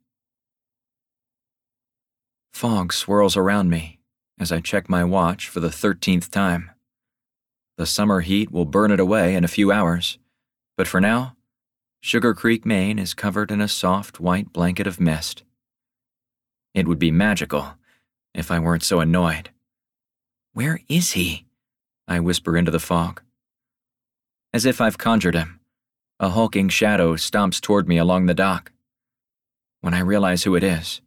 Fog 2.52 2.92
swirls 2.92 3.36
around 3.36 3.70
me 3.70 4.00
as 4.38 4.50
I 4.50 4.60
check 4.60 4.88
my 4.88 5.04
watch 5.04 5.48
for 5.48 5.60
the 5.60 5.68
13th 5.68 6.30
time. 6.30 6.70
The 7.76 7.86
summer 7.86 8.20
heat 8.20 8.50
will 8.50 8.64
burn 8.64 8.90
it 8.90 9.00
away 9.00 9.34
in 9.34 9.44
a 9.44 9.48
few 9.48 9.70
hours, 9.70 10.18
but 10.76 10.88
for 10.88 11.00
now, 11.00 11.36
Sugar 12.00 12.34
Creek, 12.34 12.64
Maine 12.64 12.98
is 12.98 13.14
covered 13.14 13.50
in 13.50 13.60
a 13.60 13.68
soft 13.68 14.20
white 14.20 14.52
blanket 14.52 14.86
of 14.86 15.00
mist. 15.00 15.42
It 16.74 16.86
would 16.86 16.98
be 16.98 17.10
magical 17.10 17.74
if 18.34 18.50
I 18.50 18.58
weren't 18.58 18.82
so 18.82 19.00
annoyed. 19.00 19.50
Where 20.52 20.80
is 20.88 21.12
he? 21.12 21.46
I 22.08 22.20
whisper 22.20 22.56
into 22.56 22.70
the 22.70 22.78
fog. 22.78 23.22
As 24.52 24.64
if 24.64 24.80
I've 24.80 24.98
conjured 24.98 25.34
him, 25.34 25.60
a 26.20 26.30
hulking 26.30 26.68
shadow 26.68 27.16
stomps 27.16 27.60
toward 27.60 27.88
me 27.88 27.98
along 27.98 28.26
the 28.26 28.34
dock. 28.34 28.72
When 29.86 29.94
I 29.94 30.00
realize 30.00 30.42
who 30.42 30.56
it 30.56 30.64
is, 30.64 31.00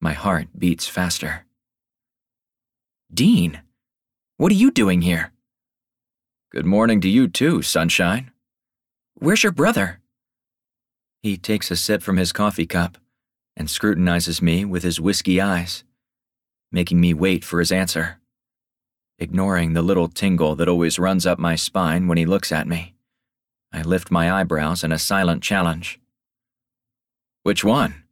my 0.00 0.14
heart 0.14 0.48
beats 0.58 0.88
faster. 0.88 1.44
Dean, 3.12 3.60
what 4.38 4.50
are 4.50 4.54
you 4.54 4.70
doing 4.70 5.02
here? 5.02 5.32
Good 6.50 6.64
morning 6.64 7.02
to 7.02 7.10
you 7.10 7.28
too, 7.28 7.60
sunshine. 7.60 8.30
Where's 9.16 9.42
your 9.42 9.52
brother? 9.52 10.00
He 11.22 11.36
takes 11.36 11.70
a 11.70 11.76
sip 11.76 12.02
from 12.02 12.16
his 12.16 12.32
coffee 12.32 12.64
cup 12.64 12.96
and 13.54 13.68
scrutinizes 13.68 14.40
me 14.40 14.64
with 14.64 14.82
his 14.82 14.98
whiskey 14.98 15.38
eyes, 15.38 15.84
making 16.72 17.02
me 17.02 17.12
wait 17.12 17.44
for 17.44 17.60
his 17.60 17.70
answer. 17.70 18.18
Ignoring 19.18 19.74
the 19.74 19.82
little 19.82 20.08
tingle 20.08 20.56
that 20.56 20.70
always 20.70 20.98
runs 20.98 21.26
up 21.26 21.38
my 21.38 21.54
spine 21.54 22.08
when 22.08 22.16
he 22.16 22.24
looks 22.24 22.50
at 22.50 22.66
me, 22.66 22.94
I 23.74 23.82
lift 23.82 24.10
my 24.10 24.32
eyebrows 24.32 24.82
in 24.82 24.90
a 24.90 24.98
silent 24.98 25.42
challenge. 25.42 26.00
Which 27.42 27.64
one? 27.64 28.04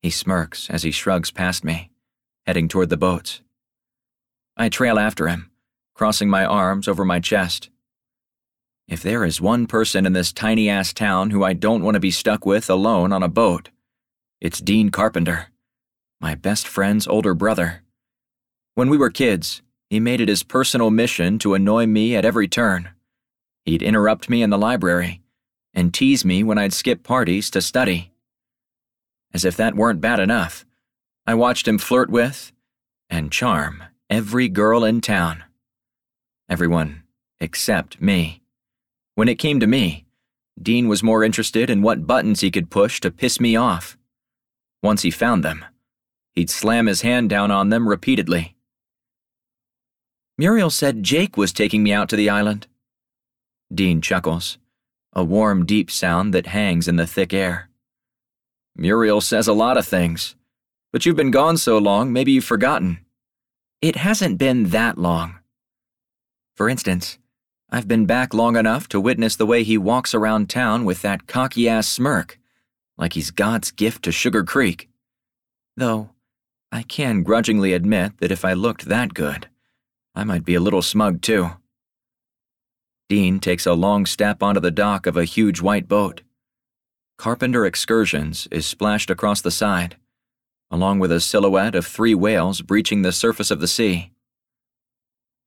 He 0.00 0.08
smirks 0.08 0.70
as 0.70 0.82
he 0.82 0.90
shrugs 0.90 1.30
past 1.30 1.62
me, 1.62 1.90
heading 2.46 2.68
toward 2.68 2.88
the 2.88 2.96
boats. 2.96 3.42
I 4.56 4.70
trail 4.70 4.98
after 4.98 5.28
him, 5.28 5.50
crossing 5.94 6.30
my 6.30 6.46
arms 6.46 6.88
over 6.88 7.04
my 7.04 7.20
chest. 7.20 7.68
If 8.88 9.02
there 9.02 9.26
is 9.26 9.42
one 9.42 9.66
person 9.66 10.06
in 10.06 10.14
this 10.14 10.32
tiny 10.32 10.70
ass 10.70 10.94
town 10.94 11.30
who 11.30 11.44
I 11.44 11.52
don't 11.52 11.82
want 11.82 11.96
to 11.96 12.00
be 12.00 12.10
stuck 12.10 12.46
with 12.46 12.70
alone 12.70 13.12
on 13.12 13.22
a 13.22 13.28
boat, 13.28 13.68
it's 14.40 14.60
Dean 14.60 14.90
Carpenter, 14.90 15.48
my 16.18 16.34
best 16.34 16.66
friend's 16.66 17.06
older 17.06 17.34
brother. 17.34 17.82
When 18.74 18.88
we 18.88 18.96
were 18.96 19.10
kids, 19.10 19.60
he 19.90 20.00
made 20.00 20.22
it 20.22 20.28
his 20.28 20.42
personal 20.42 20.90
mission 20.90 21.38
to 21.40 21.52
annoy 21.52 21.86
me 21.86 22.16
at 22.16 22.24
every 22.24 22.48
turn. 22.48 22.90
He'd 23.66 23.82
interrupt 23.82 24.30
me 24.30 24.42
in 24.42 24.48
the 24.48 24.56
library 24.56 25.20
and 25.74 25.92
tease 25.92 26.24
me 26.24 26.42
when 26.42 26.56
I'd 26.56 26.72
skip 26.72 27.02
parties 27.02 27.50
to 27.50 27.60
study. 27.60 28.12
As 29.32 29.44
if 29.44 29.56
that 29.56 29.76
weren't 29.76 30.00
bad 30.00 30.20
enough, 30.20 30.64
I 31.26 31.34
watched 31.34 31.68
him 31.68 31.78
flirt 31.78 32.10
with 32.10 32.52
and 33.10 33.32
charm 33.32 33.82
every 34.08 34.48
girl 34.48 34.84
in 34.84 35.00
town. 35.00 35.44
Everyone 36.48 37.02
except 37.40 38.00
me. 38.00 38.42
When 39.14 39.28
it 39.28 39.38
came 39.38 39.60
to 39.60 39.66
me, 39.66 40.06
Dean 40.60 40.88
was 40.88 41.02
more 41.02 41.22
interested 41.22 41.68
in 41.68 41.82
what 41.82 42.06
buttons 42.06 42.40
he 42.40 42.50
could 42.50 42.70
push 42.70 43.00
to 43.00 43.10
piss 43.10 43.40
me 43.40 43.56
off. 43.56 43.96
Once 44.82 45.02
he 45.02 45.10
found 45.10 45.44
them, 45.44 45.64
he'd 46.32 46.50
slam 46.50 46.86
his 46.86 47.02
hand 47.02 47.28
down 47.28 47.50
on 47.50 47.68
them 47.68 47.88
repeatedly. 47.88 48.56
Muriel 50.38 50.70
said 50.70 51.02
Jake 51.02 51.36
was 51.36 51.52
taking 51.52 51.82
me 51.82 51.92
out 51.92 52.08
to 52.10 52.16
the 52.16 52.30
island. 52.30 52.66
Dean 53.74 54.00
chuckles, 54.00 54.58
a 55.12 55.24
warm, 55.24 55.64
deep 55.66 55.90
sound 55.90 56.32
that 56.34 56.48
hangs 56.48 56.88
in 56.88 56.96
the 56.96 57.06
thick 57.06 57.32
air. 57.32 57.68
Muriel 58.76 59.20
says 59.20 59.48
a 59.48 59.52
lot 59.52 59.76
of 59.76 59.86
things, 59.86 60.36
but 60.92 61.06
you've 61.06 61.16
been 61.16 61.30
gone 61.30 61.56
so 61.56 61.78
long, 61.78 62.12
maybe 62.12 62.32
you've 62.32 62.44
forgotten. 62.44 62.98
It 63.80 63.96
hasn't 63.96 64.38
been 64.38 64.70
that 64.70 64.98
long. 64.98 65.38
For 66.54 66.68
instance, 66.68 67.18
I've 67.70 67.88
been 67.88 68.06
back 68.06 68.32
long 68.32 68.56
enough 68.56 68.88
to 68.88 69.00
witness 69.00 69.36
the 69.36 69.46
way 69.46 69.62
he 69.62 69.76
walks 69.76 70.14
around 70.14 70.48
town 70.48 70.84
with 70.84 71.02
that 71.02 71.26
cocky 71.26 71.68
ass 71.68 71.88
smirk, 71.88 72.38
like 72.96 73.14
he's 73.14 73.30
God's 73.30 73.70
gift 73.70 74.04
to 74.04 74.12
Sugar 74.12 74.44
Creek. 74.44 74.88
Though, 75.76 76.10
I 76.70 76.82
can 76.82 77.22
grudgingly 77.22 77.72
admit 77.72 78.18
that 78.18 78.32
if 78.32 78.44
I 78.44 78.52
looked 78.52 78.86
that 78.86 79.14
good, 79.14 79.48
I 80.14 80.24
might 80.24 80.44
be 80.44 80.54
a 80.54 80.60
little 80.60 80.82
smug 80.82 81.22
too. 81.22 81.50
Dean 83.08 83.38
takes 83.38 83.66
a 83.66 83.74
long 83.74 84.06
step 84.06 84.42
onto 84.42 84.60
the 84.60 84.70
dock 84.70 85.06
of 85.06 85.16
a 85.16 85.24
huge 85.24 85.60
white 85.60 85.86
boat. 85.88 86.22
Carpenter 87.18 87.64
Excursions 87.64 88.46
is 88.50 88.66
splashed 88.66 89.10
across 89.10 89.40
the 89.40 89.50
side, 89.50 89.96
along 90.70 90.98
with 90.98 91.10
a 91.10 91.20
silhouette 91.20 91.74
of 91.74 91.86
three 91.86 92.14
whales 92.14 92.60
breaching 92.60 93.02
the 93.02 93.12
surface 93.12 93.50
of 93.50 93.60
the 93.60 93.68
sea. 93.68 94.12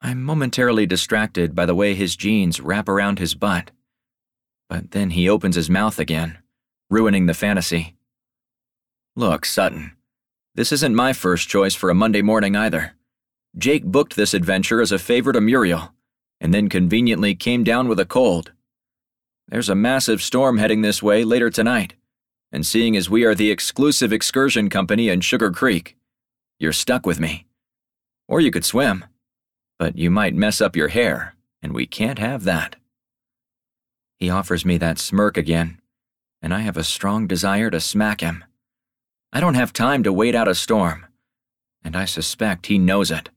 I'm 0.02 0.24
momentarily 0.24 0.86
distracted 0.86 1.54
by 1.54 1.66
the 1.66 1.76
way 1.76 1.94
his 1.94 2.16
jeans 2.16 2.60
wrap 2.60 2.90
around 2.90 3.20
his 3.20 3.36
butt, 3.36 3.72
but 4.68 4.92
then 4.92 5.12
he 5.12 5.30
opens 5.30 5.56
his 5.56 5.70
mouth 5.70 6.00
again, 6.00 6.40
ruining 6.90 7.26
the 7.26 7.34
fantasy. 7.34 7.96
Look, 9.16 9.46
Sutton, 9.46 9.92
this 10.56 10.72
isn't 10.72 10.96
my 10.96 11.14
first 11.14 11.50
choice 11.50 11.76
for 11.76 11.90
a 11.90 11.96
Monday 11.96 12.22
morning 12.22 12.56
either. 12.56 12.96
Jake 13.58 13.84
booked 13.84 14.16
this 14.16 14.34
adventure 14.34 14.82
as 14.82 14.92
a 14.92 15.00
favor 15.00 15.34
to 15.34 15.42
Muriel, 15.42 15.94
and 16.40 16.54
then 16.54 16.70
conveniently 16.70 17.36
came 17.36 17.64
down 17.64 17.88
with 17.88 18.00
a 18.00 18.06
cold. 18.06 18.54
There's 19.50 19.70
a 19.70 19.74
massive 19.74 20.22
storm 20.22 20.60
heading 20.60 20.84
this 20.84 21.02
way 21.02 21.24
later 21.24 21.50
tonight, 21.50 21.96
and 22.52 22.64
seeing 22.64 22.96
as 22.96 23.10
we 23.10 23.24
are 23.24 23.34
the 23.34 23.50
exclusive 23.50 24.14
excursion 24.14 24.70
company 24.70 25.10
in 25.10 25.22
Sugar 25.22 25.50
Creek, 25.50 25.98
you're 26.60 26.72
stuck 26.72 27.08
with 27.08 27.20
me. 27.20 27.48
Or 28.28 28.40
you 28.40 28.52
could 28.52 28.64
swim, 28.64 29.06
but 29.80 29.98
you 29.98 30.12
might 30.12 30.36
mess 30.36 30.62
up 30.62 30.76
your 30.76 30.90
hair, 30.90 31.34
and 31.64 31.74
we 31.74 31.88
can't 31.88 32.20
have 32.20 32.44
that. 32.44 32.76
He 34.18 34.30
offers 34.30 34.66
me 34.66 34.78
that 34.78 35.00
smirk 35.00 35.36
again, 35.36 35.82
and 36.44 36.54
I 36.54 36.60
have 36.60 36.78
a 36.78 36.84
strong 36.84 37.26
desire 37.26 37.72
to 37.72 37.80
smack 37.80 38.22
him. 38.22 38.44
I 39.34 39.40
don't 39.40 39.56
have 39.56 39.74
time 39.74 40.04
to 40.04 40.14
wait 40.14 40.36
out 40.36 40.48
a 40.48 40.54
storm, 40.54 41.08
and 41.84 41.96
I 41.96 42.06
suspect 42.06 42.68
he 42.68 42.78
knows 42.78 43.10
it. 43.10 43.32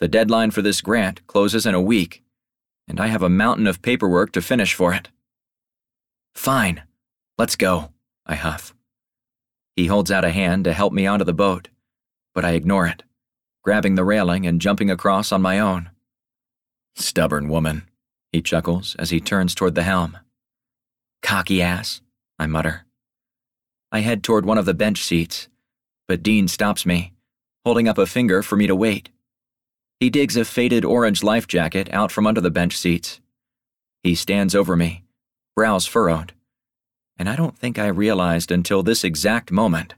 The 0.00 0.08
deadline 0.08 0.50
for 0.50 0.62
this 0.62 0.80
grant 0.80 1.24
closes 1.28 1.66
in 1.66 1.74
a 1.76 1.80
week, 1.80 2.24
and 2.88 2.98
I 2.98 3.06
have 3.06 3.22
a 3.22 3.28
mountain 3.28 3.68
of 3.68 3.80
paperwork 3.80 4.32
to 4.32 4.42
finish 4.42 4.74
for 4.74 4.92
it. 4.92 5.08
Fine, 6.40 6.84
let's 7.36 7.54
go, 7.54 7.92
I 8.24 8.34
huff. 8.34 8.74
He 9.76 9.88
holds 9.88 10.10
out 10.10 10.24
a 10.24 10.30
hand 10.30 10.64
to 10.64 10.72
help 10.72 10.90
me 10.90 11.06
onto 11.06 11.22
the 11.26 11.34
boat, 11.34 11.68
but 12.34 12.46
I 12.46 12.52
ignore 12.52 12.86
it, 12.86 13.02
grabbing 13.62 13.94
the 13.94 14.06
railing 14.06 14.46
and 14.46 14.58
jumping 14.58 14.90
across 14.90 15.32
on 15.32 15.42
my 15.42 15.58
own. 15.58 15.90
Stubborn 16.96 17.50
woman, 17.50 17.82
he 18.32 18.40
chuckles 18.40 18.96
as 18.98 19.10
he 19.10 19.20
turns 19.20 19.54
toward 19.54 19.74
the 19.74 19.82
helm. 19.82 20.16
Cocky 21.20 21.60
ass, 21.60 22.00
I 22.38 22.46
mutter. 22.46 22.86
I 23.92 24.00
head 24.00 24.24
toward 24.24 24.46
one 24.46 24.56
of 24.56 24.64
the 24.64 24.72
bench 24.72 25.02
seats, 25.04 25.46
but 26.08 26.22
Dean 26.22 26.48
stops 26.48 26.86
me, 26.86 27.12
holding 27.66 27.86
up 27.86 27.98
a 27.98 28.06
finger 28.06 28.42
for 28.42 28.56
me 28.56 28.66
to 28.66 28.74
wait. 28.74 29.10
He 29.98 30.08
digs 30.08 30.38
a 30.38 30.46
faded 30.46 30.86
orange 30.86 31.22
life 31.22 31.46
jacket 31.46 31.92
out 31.92 32.10
from 32.10 32.26
under 32.26 32.40
the 32.40 32.50
bench 32.50 32.78
seats. 32.78 33.20
He 34.02 34.14
stands 34.14 34.54
over 34.54 34.74
me, 34.74 35.04
brows 35.54 35.86
furrowed, 35.86 36.32
and 37.18 37.28
I 37.28 37.36
don't 37.36 37.58
think 37.58 37.78
I 37.78 37.86
realized 37.86 38.50
until 38.50 38.82
this 38.82 39.04
exact 39.04 39.50
moment 39.50 39.94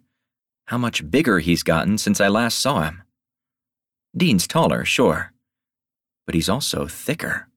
how 0.67 0.79
much 0.79 1.11
bigger 1.11 1.39
he's 1.39 1.63
gotten 1.63 1.99
since 1.99 2.21
I 2.21 2.29
last 2.29 2.59
saw 2.59 2.83
him. 2.83 3.03
Dean's 4.17 4.47
taller, 4.47 4.85
sure, 4.85 5.33
but 6.27 6.35
he's 6.35 6.49
also 6.49 6.87
thicker, 6.87 7.49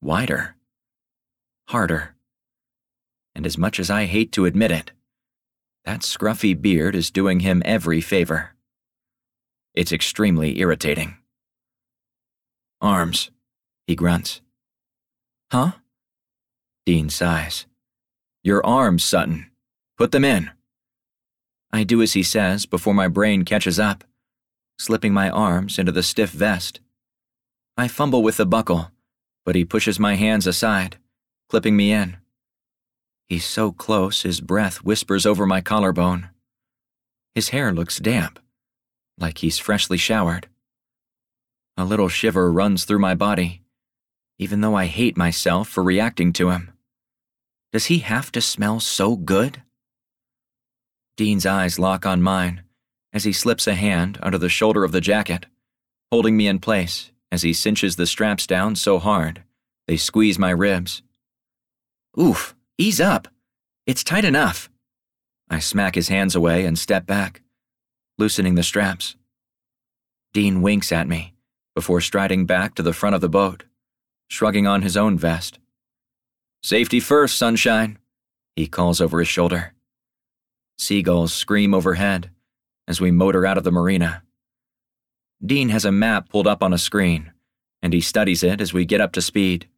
wider, 0.00 0.56
harder. 1.68 2.14
And 3.34 3.46
as 3.46 3.56
much 3.56 3.80
as 3.80 3.90
I 3.90 4.04
hate 4.04 4.32
to 4.32 4.44
admit 4.44 4.70
it, 4.70 4.92
that 5.84 6.00
scruffy 6.00 6.60
beard 6.60 6.94
is 6.94 7.10
doing 7.10 7.40
him 7.40 7.62
every 7.64 8.00
favor. 8.00 8.54
It's 9.74 9.92
extremely 9.92 10.60
irritating. 10.60 11.16
Arms, 12.80 13.30
he 13.86 13.94
grunts. 13.94 14.40
Huh? 15.50 15.72
Dean 16.84 17.08
sighs. 17.08 17.66
Your 18.42 18.64
arms, 18.66 19.04
Sutton. 19.04 19.46
Put 19.96 20.10
them 20.10 20.24
in. 20.24 20.50
I 21.72 21.84
do 21.84 22.02
as 22.02 22.14
he 22.14 22.24
says 22.24 22.66
before 22.66 22.92
my 22.92 23.06
brain 23.06 23.44
catches 23.44 23.78
up, 23.78 24.02
slipping 24.78 25.14
my 25.14 25.30
arms 25.30 25.78
into 25.78 25.92
the 25.92 26.02
stiff 26.02 26.30
vest. 26.30 26.80
I 27.76 27.86
fumble 27.86 28.22
with 28.22 28.36
the 28.36 28.46
buckle, 28.46 28.90
but 29.46 29.54
he 29.54 29.64
pushes 29.64 30.00
my 30.00 30.16
hands 30.16 30.46
aside, 30.46 30.98
clipping 31.48 31.76
me 31.76 31.92
in. 31.92 32.16
He's 33.28 33.44
so 33.44 33.72
close 33.72 34.22
his 34.22 34.40
breath 34.40 34.78
whispers 34.78 35.24
over 35.24 35.46
my 35.46 35.60
collarbone. 35.60 36.30
His 37.34 37.50
hair 37.50 37.72
looks 37.72 37.98
damp, 37.98 38.38
like 39.18 39.38
he's 39.38 39.58
freshly 39.58 39.96
showered. 39.96 40.48
A 41.76 41.84
little 41.84 42.08
shiver 42.08 42.52
runs 42.52 42.84
through 42.84 42.98
my 42.98 43.14
body, 43.14 43.61
even 44.42 44.60
though 44.60 44.74
I 44.74 44.86
hate 44.86 45.16
myself 45.16 45.68
for 45.68 45.84
reacting 45.84 46.32
to 46.32 46.50
him. 46.50 46.72
Does 47.72 47.84
he 47.84 48.00
have 48.00 48.32
to 48.32 48.40
smell 48.40 48.80
so 48.80 49.14
good? 49.14 49.62
Dean's 51.16 51.46
eyes 51.46 51.78
lock 51.78 52.04
on 52.04 52.20
mine 52.20 52.64
as 53.12 53.22
he 53.22 53.32
slips 53.32 53.68
a 53.68 53.74
hand 53.74 54.18
under 54.20 54.38
the 54.38 54.48
shoulder 54.48 54.82
of 54.82 54.90
the 54.90 55.00
jacket, 55.00 55.46
holding 56.10 56.36
me 56.36 56.48
in 56.48 56.58
place 56.58 57.12
as 57.30 57.42
he 57.42 57.52
cinches 57.52 57.94
the 57.94 58.06
straps 58.06 58.44
down 58.44 58.74
so 58.74 58.98
hard 58.98 59.44
they 59.86 59.96
squeeze 59.96 60.40
my 60.40 60.50
ribs. 60.50 61.02
Oof, 62.18 62.56
ease 62.78 63.00
up. 63.00 63.28
It's 63.86 64.02
tight 64.02 64.24
enough. 64.24 64.68
I 65.48 65.60
smack 65.60 65.94
his 65.94 66.08
hands 66.08 66.34
away 66.34 66.64
and 66.64 66.76
step 66.76 67.06
back, 67.06 67.42
loosening 68.18 68.56
the 68.56 68.62
straps. 68.64 69.14
Dean 70.32 70.62
winks 70.62 70.90
at 70.90 71.06
me 71.06 71.34
before 71.76 72.00
striding 72.00 72.44
back 72.44 72.74
to 72.74 72.82
the 72.82 72.92
front 72.92 73.14
of 73.14 73.20
the 73.20 73.28
boat, 73.28 73.64
shrugging 74.32 74.66
on 74.66 74.80
his 74.80 74.96
own 74.96 75.18
vest. 75.18 75.58
Safety 76.62 77.00
first, 77.00 77.36
sunshine, 77.36 77.98
he 78.56 78.66
calls 78.66 78.98
over 78.98 79.18
his 79.18 79.28
shoulder. 79.28 79.74
Seagulls 80.78 81.34
scream 81.34 81.74
overhead 81.74 82.30
as 82.88 82.98
we 82.98 83.10
motor 83.10 83.44
out 83.44 83.58
of 83.58 83.64
the 83.64 83.70
marina. 83.70 84.22
Dean 85.44 85.68
has 85.68 85.84
a 85.84 85.92
map 85.92 86.30
pulled 86.30 86.46
up 86.46 86.62
on 86.62 86.72
a 86.72 86.78
screen, 86.78 87.32
and 87.82 87.92
he 87.92 88.00
studies 88.00 88.42
it 88.42 88.62
as 88.62 88.72
we 88.72 88.86
get 88.86 89.02
up 89.02 89.12
to 89.12 89.20
speed, 89.20 89.68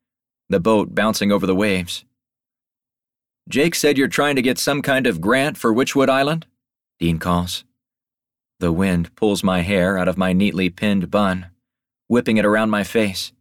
the 0.49 0.61
boat 0.61 0.95
bouncing 0.95 1.33
over 1.33 1.47
the 1.47 1.55
waves. 1.55 2.05
Jake 3.49 3.75
said 3.75 3.99
you're 3.99 4.07
trying 4.07 4.37
to 4.37 4.43
get 4.43 4.59
some 4.59 4.83
kind 4.83 5.09
of 5.09 5.21
grant 5.21 5.59
for 5.59 5.75
Witchwood 5.75 6.09
Island? 6.09 6.47
Dean 7.01 7.19
calls. 7.19 7.65
The 8.61 8.71
wind 8.71 9.17
pulls 9.17 9.43
my 9.43 9.63
hair 9.63 9.99
out 9.99 10.07
of 10.07 10.17
my 10.17 10.33
neatly 10.33 10.71
pinned 10.71 11.11
bun 11.11 11.51
whipping 12.07 12.37
it 12.37 12.45
around 12.45 12.71
my 12.71 12.85
face, 12.85 13.33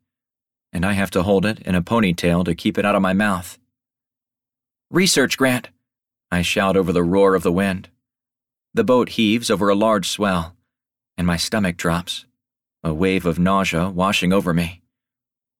and 0.73 0.85
I 0.85 0.93
have 0.93 1.11
to 1.11 1.23
hold 1.23 1.45
it 1.45 1.59
in 1.59 1.75
a 1.75 1.81
ponytail 1.81 2.43
to 2.43 2.55
keep 2.55 2.77
it 2.77 2.85
out 2.85 2.95
of 2.95 3.01
my 3.01 3.13
mouth. 3.13 3.57
Research 4.89 5.37
grant, 5.37 5.69
I 6.31 6.41
shout 6.41 6.75
over 6.75 6.91
the 6.91 7.03
roar 7.03 7.35
of 7.35 7.43
the 7.43 7.51
wind. 7.51 7.89
The 8.73 8.83
boat 8.83 9.09
heaves 9.09 9.49
over 9.51 9.69
a 9.69 9.75
large 9.75 10.09
swell, 10.09 10.55
and 11.17 11.25
my 11.25 11.37
stomach 11.37 11.77
drops, 11.77 12.25
a 12.83 12.93
wave 12.93 13.25
of 13.25 13.37
nausea 13.37 13.89
washing 13.89 14.33
over 14.33 14.53
me. 14.53 14.81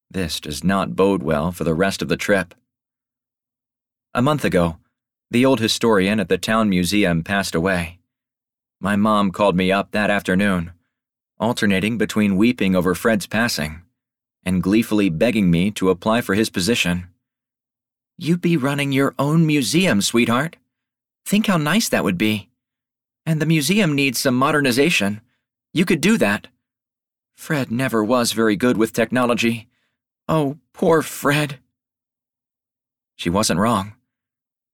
This 0.09 0.39
does 0.39 0.63
not 0.63 0.95
bode 0.95 1.23
well 1.23 1.51
for 1.51 1.63
the 1.63 1.75
rest 1.75 2.01
of 2.01 2.09
the 2.09 2.17
trip. 2.17 2.55
A 4.13 4.21
month 4.21 4.43
ago, 4.43 4.77
the 5.31 5.45
old 5.45 5.59
historian 5.59 6.19
at 6.19 6.27
the 6.27 6.37
town 6.37 6.69
museum 6.69 7.23
passed 7.23 7.55
away. 7.55 7.99
My 8.81 8.95
mom 8.95 9.31
called 9.31 9.55
me 9.55 9.71
up 9.71 9.91
that 9.91 10.09
afternoon 10.09 10.73
alternating 11.43 11.97
between 11.97 12.37
weeping 12.37 12.73
over 12.73 12.95
Fred's 12.95 13.27
passing 13.27 13.82
and 14.45 14.63
gleefully 14.63 15.09
begging 15.09 15.49
me 15.49 15.71
to 15.71 15.89
apply 15.89 16.21
for 16.21 16.35
his 16.35 16.49
position. 16.49 17.07
You'd 18.17 18.41
be 18.41 18.57
running 18.57 18.91
your 18.91 19.15
own 19.17 19.45
museum, 19.45 20.01
sweetheart. 20.01 20.57
Think 21.25 21.47
how 21.47 21.57
nice 21.57 21.89
that 21.89 22.03
would 22.03 22.17
be. 22.17 22.49
And 23.25 23.41
the 23.41 23.45
museum 23.45 23.95
needs 23.95 24.19
some 24.19 24.35
modernization. 24.35 25.21
You 25.73 25.85
could 25.85 26.01
do 26.01 26.17
that. 26.17 26.47
Fred 27.35 27.71
never 27.71 28.03
was 28.03 28.33
very 28.33 28.55
good 28.55 28.77
with 28.77 28.93
technology. 28.93 29.67
Oh, 30.27 30.57
poor 30.73 31.01
Fred. 31.01 31.59
She 33.15 33.29
wasn't 33.29 33.59
wrong. 33.59 33.93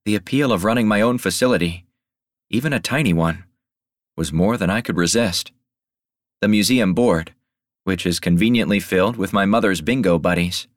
The 0.06 0.16
appeal 0.16 0.52
of 0.52 0.64
running 0.64 0.88
my 0.88 1.02
own 1.02 1.18
facility, 1.18 1.86
even 2.50 2.74
a 2.74 2.80
tiny 2.80 3.14
one, 3.14 3.46
was 4.18 4.34
more 4.34 4.58
than 4.58 4.70
I 4.70 4.82
could 4.82 4.98
resist. 4.98 5.52
The 6.42 6.48
museum 6.48 6.94
board, 6.94 7.34
which 7.84 8.06
is 8.06 8.20
conveniently 8.20 8.80
filled 8.80 9.18
with 9.18 9.34
my 9.34 9.46
mother's 9.46 9.82
bingo 9.82 10.20
buddies, 10.20 10.68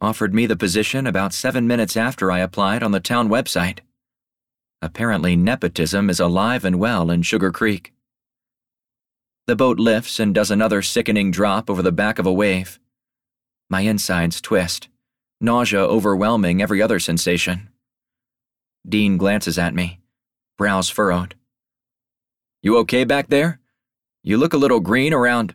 offered 0.00 0.32
me 0.34 0.46
the 0.46 0.56
position 0.56 1.06
about 1.06 1.34
seven 1.34 1.66
minutes 1.66 1.96
after 1.96 2.32
I 2.32 2.38
applied 2.38 2.82
on 2.82 2.92
the 2.92 3.00
town 3.00 3.28
website. 3.28 3.80
Apparently, 4.80 5.36
nepotism 5.36 6.08
is 6.08 6.20
alive 6.20 6.64
and 6.64 6.78
well 6.78 7.10
in 7.10 7.22
Sugar 7.22 7.52
Creek. 7.52 7.92
The 9.46 9.56
boat 9.56 9.78
lifts 9.78 10.18
and 10.18 10.34
does 10.34 10.50
another 10.50 10.80
sickening 10.80 11.30
drop 11.30 11.68
over 11.68 11.82
the 11.82 11.92
back 11.92 12.18
of 12.18 12.26
a 12.26 12.32
wave. 12.32 12.78
My 13.68 13.82
insides 13.82 14.40
twist, 14.40 14.88
nausea 15.40 15.80
overwhelming 15.80 16.62
every 16.62 16.80
other 16.80 16.98
sensation. 16.98 17.68
Dean 18.88 19.18
glances 19.18 19.58
at 19.58 19.74
me, 19.74 20.00
brows 20.56 20.88
furrowed. 20.88 21.34
You 22.62 22.78
okay 22.78 23.04
back 23.04 23.28
there? 23.28 23.60
You 24.22 24.36
look 24.36 24.52
a 24.52 24.58
little 24.58 24.80
green 24.80 25.12
around. 25.12 25.54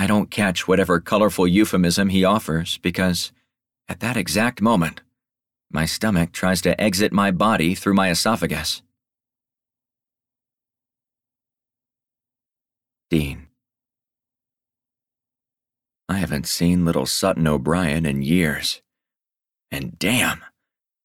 I 0.00 0.06
don't 0.06 0.30
catch 0.30 0.66
whatever 0.66 0.98
colorful 0.98 1.46
euphemism 1.46 2.08
he 2.08 2.24
offers 2.24 2.78
because, 2.78 3.32
at 3.86 4.00
that 4.00 4.16
exact 4.16 4.62
moment, 4.62 5.02
my 5.70 5.84
stomach 5.84 6.32
tries 6.32 6.62
to 6.62 6.80
exit 6.80 7.12
my 7.12 7.30
body 7.30 7.74
through 7.74 7.92
my 7.92 8.08
esophagus. 8.08 8.80
Dean. 13.10 13.48
I 16.08 16.16
haven't 16.16 16.48
seen 16.48 16.86
little 16.86 17.04
Sutton 17.04 17.46
O'Brien 17.46 18.06
in 18.06 18.22
years. 18.22 18.80
And 19.70 19.98
damn, 19.98 20.42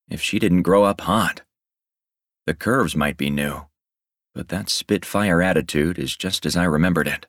if 0.09 0.21
she 0.21 0.39
didn't 0.39 0.61
grow 0.61 0.85
up 0.85 1.01
hot. 1.01 1.41
The 2.47 2.53
curves 2.53 2.95
might 2.95 3.17
be 3.17 3.29
new 3.29 3.65
but 4.35 4.49
that 4.49 4.69
Spitfire 4.69 5.41
attitude 5.41 5.97
is 5.97 6.15
just 6.15 6.45
as 6.45 6.57
I 6.57 6.65
remembered 6.65 7.07
it. 7.07 7.25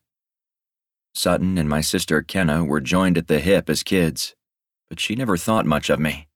Sutton 1.16 1.56
and 1.56 1.68
my 1.68 1.80
sister 1.80 2.20
Kenna 2.20 2.62
were 2.62 2.80
joined 2.80 3.16
at 3.16 3.26
the 3.26 3.40
hip 3.40 3.70
as 3.70 3.82
kids, 3.82 4.34
but 4.90 5.00
she 5.00 5.14
never 5.14 5.38
thought 5.38 5.64
much 5.64 5.88
of 5.88 5.98
me. 5.98 6.28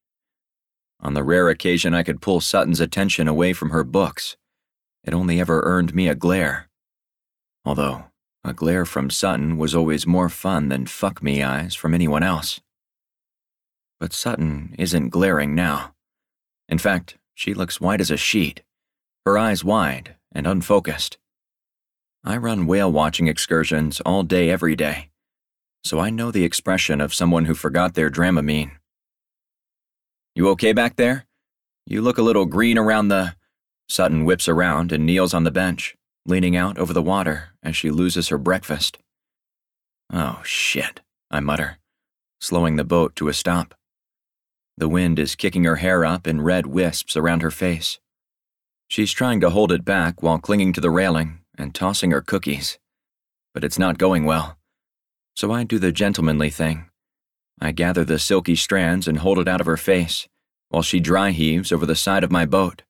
on 1.00 1.14
the 1.14 1.22
rare 1.22 1.48
occasion 1.48 1.94
I 1.94 2.02
could 2.02 2.20
pull 2.20 2.40
Sutton's 2.40 2.80
attention 2.80 3.28
away 3.28 3.52
from 3.52 3.70
her 3.70 3.84
books, 3.84 4.36
it 5.04 5.14
only 5.14 5.40
ever 5.40 5.62
earned 5.64 5.94
me 5.94 6.08
a 6.08 6.14
glare. 6.14 6.68
Although, 7.64 8.04
a 8.42 8.52
glare 8.52 8.86
from 8.86 9.10
Sutton 9.10 9.58
was 9.58 9.74
always 9.74 10.06
more 10.06 10.28
fun 10.28 10.68
than 10.68 10.86
fuck 10.86 11.22
me 11.22 11.42
eyes 11.42 11.74
from 11.74 11.94
anyone 11.94 12.22
else. 12.22 12.60
But 13.98 14.12
Sutton 14.14 14.74
isn't 14.78 15.10
glaring 15.10 15.54
now. 15.54 15.94
In 16.68 16.78
fact, 16.78 17.18
she 17.34 17.52
looks 17.54 17.80
white 17.80 18.00
as 18.00 18.10
a 18.10 18.16
sheet, 18.16 18.62
her 19.26 19.36
eyes 19.36 19.62
wide 19.62 20.16
and 20.32 20.46
unfocused. 20.46 21.18
I 22.22 22.36
run 22.36 22.66
whale 22.66 22.92
watching 22.92 23.28
excursions 23.28 24.02
all 24.02 24.22
day, 24.22 24.50
every 24.50 24.76
day, 24.76 25.08
so 25.82 25.98
I 25.98 26.10
know 26.10 26.30
the 26.30 26.44
expression 26.44 27.00
of 27.00 27.14
someone 27.14 27.46
who 27.46 27.54
forgot 27.54 27.94
their 27.94 28.10
dramamine. 28.10 28.72
You 30.34 30.48
okay 30.50 30.74
back 30.74 30.96
there? 30.96 31.26
You 31.86 32.02
look 32.02 32.18
a 32.18 32.22
little 32.22 32.44
green 32.44 32.76
around 32.76 33.08
the. 33.08 33.34
Sutton 33.88 34.24
whips 34.24 34.48
around 34.48 34.92
and 34.92 35.06
kneels 35.06 35.32
on 35.32 35.44
the 35.44 35.50
bench, 35.50 35.96
leaning 36.26 36.54
out 36.54 36.78
over 36.78 36.92
the 36.92 37.02
water 37.02 37.54
as 37.62 37.74
she 37.74 37.90
loses 37.90 38.28
her 38.28 38.38
breakfast. 38.38 38.98
Oh, 40.12 40.42
shit, 40.44 41.00
I 41.30 41.40
mutter, 41.40 41.78
slowing 42.38 42.76
the 42.76 42.84
boat 42.84 43.16
to 43.16 43.28
a 43.28 43.34
stop. 43.34 43.74
The 44.76 44.88
wind 44.88 45.18
is 45.18 45.34
kicking 45.34 45.64
her 45.64 45.76
hair 45.76 46.04
up 46.04 46.26
in 46.26 46.42
red 46.42 46.66
wisps 46.66 47.16
around 47.16 47.40
her 47.42 47.50
face. 47.50 47.98
She's 48.86 49.12
trying 49.12 49.40
to 49.40 49.50
hold 49.50 49.72
it 49.72 49.84
back 49.84 50.22
while 50.22 50.38
clinging 50.38 50.74
to 50.74 50.80
the 50.80 50.90
railing 50.90 51.39
and 51.60 51.74
tossing 51.74 52.10
her 52.10 52.20
cookies, 52.20 52.78
but 53.54 53.64
it's 53.64 53.78
not 53.78 53.98
going 53.98 54.24
well. 54.24 54.58
So 55.36 55.52
I 55.52 55.64
do 55.64 55.78
the 55.78 55.92
gentlemanly 55.92 56.50
thing. 56.50 56.90
I 57.60 57.72
gather 57.72 58.04
the 58.04 58.18
silky 58.18 58.56
strands 58.56 59.06
and 59.06 59.18
hold 59.18 59.38
it 59.38 59.48
out 59.48 59.60
of 59.60 59.66
her 59.66 59.76
face, 59.76 60.26
while 60.70 60.82
she 60.82 61.00
dry 61.00 61.30
heaves 61.30 61.70
over 61.72 61.86
the 61.86 61.94
side 61.94 62.24
of 62.24 62.32
my 62.32 62.46
boat. 62.46 62.82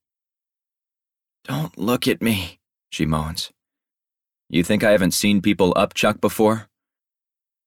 Don't 1.45 1.77
look 1.77 2.07
at 2.07 2.23
me, 2.23 2.61
she 2.91 3.07
moans. 3.07 3.51
You 4.49 4.63
think 4.63 4.85
I 4.85 4.93
haven't 4.93 5.15
seen 5.15 5.43
people 5.43 5.75
upchuck 5.75 6.21
before? 6.21 6.69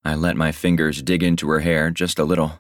I 0.06 0.16
let 0.16 0.38
my 0.38 0.52
fingers 0.52 1.02
dig 1.02 1.24
into 1.24 1.50
her 1.50 1.62
hair 1.62 1.92
just 1.92 2.20
a 2.20 2.26
little. 2.26 2.60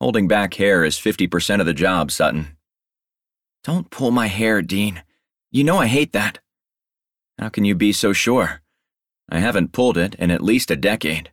Holding 0.00 0.28
back 0.28 0.54
hair 0.54 0.84
is 0.84 0.98
50% 0.98 1.60
of 1.60 1.66
the 1.66 1.72
job, 1.72 2.10
Sutton. 2.10 2.56
Don't 3.64 3.90
pull 3.90 4.10
my 4.10 4.26
hair, 4.26 4.60
Dean. 4.60 5.02
You 5.50 5.64
know 5.64 5.78
I 5.78 5.86
hate 5.86 6.12
that. 6.12 6.38
How 7.38 7.48
can 7.48 7.64
you 7.64 7.74
be 7.74 7.92
so 7.92 8.12
sure? 8.12 8.62
I 9.28 9.38
haven't 9.40 9.72
pulled 9.72 9.98
it 9.98 10.14
in 10.14 10.30
at 10.30 10.42
least 10.42 10.70
a 10.70 10.76
decade. 10.76 11.32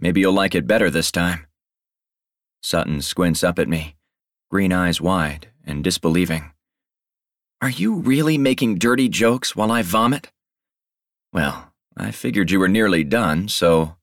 Maybe 0.00 0.20
you'll 0.20 0.32
like 0.32 0.54
it 0.54 0.66
better 0.66 0.90
this 0.90 1.10
time. 1.10 1.46
Sutton 2.62 3.00
squints 3.00 3.42
up 3.42 3.58
at 3.58 3.68
me, 3.68 3.96
green 4.50 4.72
eyes 4.72 5.00
wide 5.00 5.48
and 5.64 5.82
disbelieving. 5.82 6.52
Are 7.60 7.70
you 7.70 7.94
really 7.96 8.38
making 8.38 8.78
dirty 8.78 9.08
jokes 9.08 9.56
while 9.56 9.72
I 9.72 9.82
vomit? 9.82 10.30
Well, 11.32 11.72
I 11.96 12.10
figured 12.10 12.50
you 12.50 12.60
were 12.60 12.68
nearly 12.68 13.02
done, 13.02 13.48
so. 13.48 13.96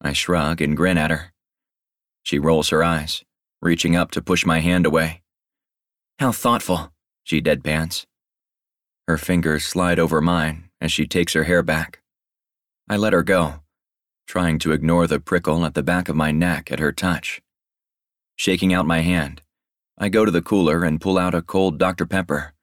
I 0.00 0.12
shrug 0.12 0.60
and 0.60 0.76
grin 0.76 0.98
at 0.98 1.10
her. 1.10 1.32
She 2.22 2.38
rolls 2.38 2.68
her 2.68 2.84
eyes, 2.84 3.24
reaching 3.62 3.96
up 3.96 4.10
to 4.12 4.22
push 4.22 4.44
my 4.44 4.60
hand 4.60 4.86
away. 4.86 5.22
How 6.18 6.32
thoughtful, 6.32 6.92
she 7.22 7.40
deadpans. 7.40 8.04
Her 9.06 9.18
fingers 9.18 9.64
slide 9.64 9.98
over 9.98 10.20
mine 10.20 10.70
as 10.80 10.92
she 10.92 11.06
takes 11.06 11.34
her 11.34 11.44
hair 11.44 11.62
back. 11.62 12.00
I 12.88 12.96
let 12.96 13.12
her 13.12 13.22
go, 13.22 13.60
trying 14.26 14.58
to 14.60 14.72
ignore 14.72 15.06
the 15.06 15.20
prickle 15.20 15.64
at 15.64 15.74
the 15.74 15.82
back 15.82 16.08
of 16.08 16.16
my 16.16 16.30
neck 16.30 16.72
at 16.72 16.78
her 16.78 16.92
touch. 16.92 17.42
Shaking 18.36 18.72
out 18.72 18.86
my 18.86 19.00
hand, 19.00 19.42
I 19.98 20.08
go 20.08 20.24
to 20.24 20.30
the 20.30 20.42
cooler 20.42 20.84
and 20.84 21.00
pull 21.00 21.18
out 21.18 21.34
a 21.34 21.42
cold 21.42 21.78
Dr. 21.78 22.06
Pepper, 22.06 22.54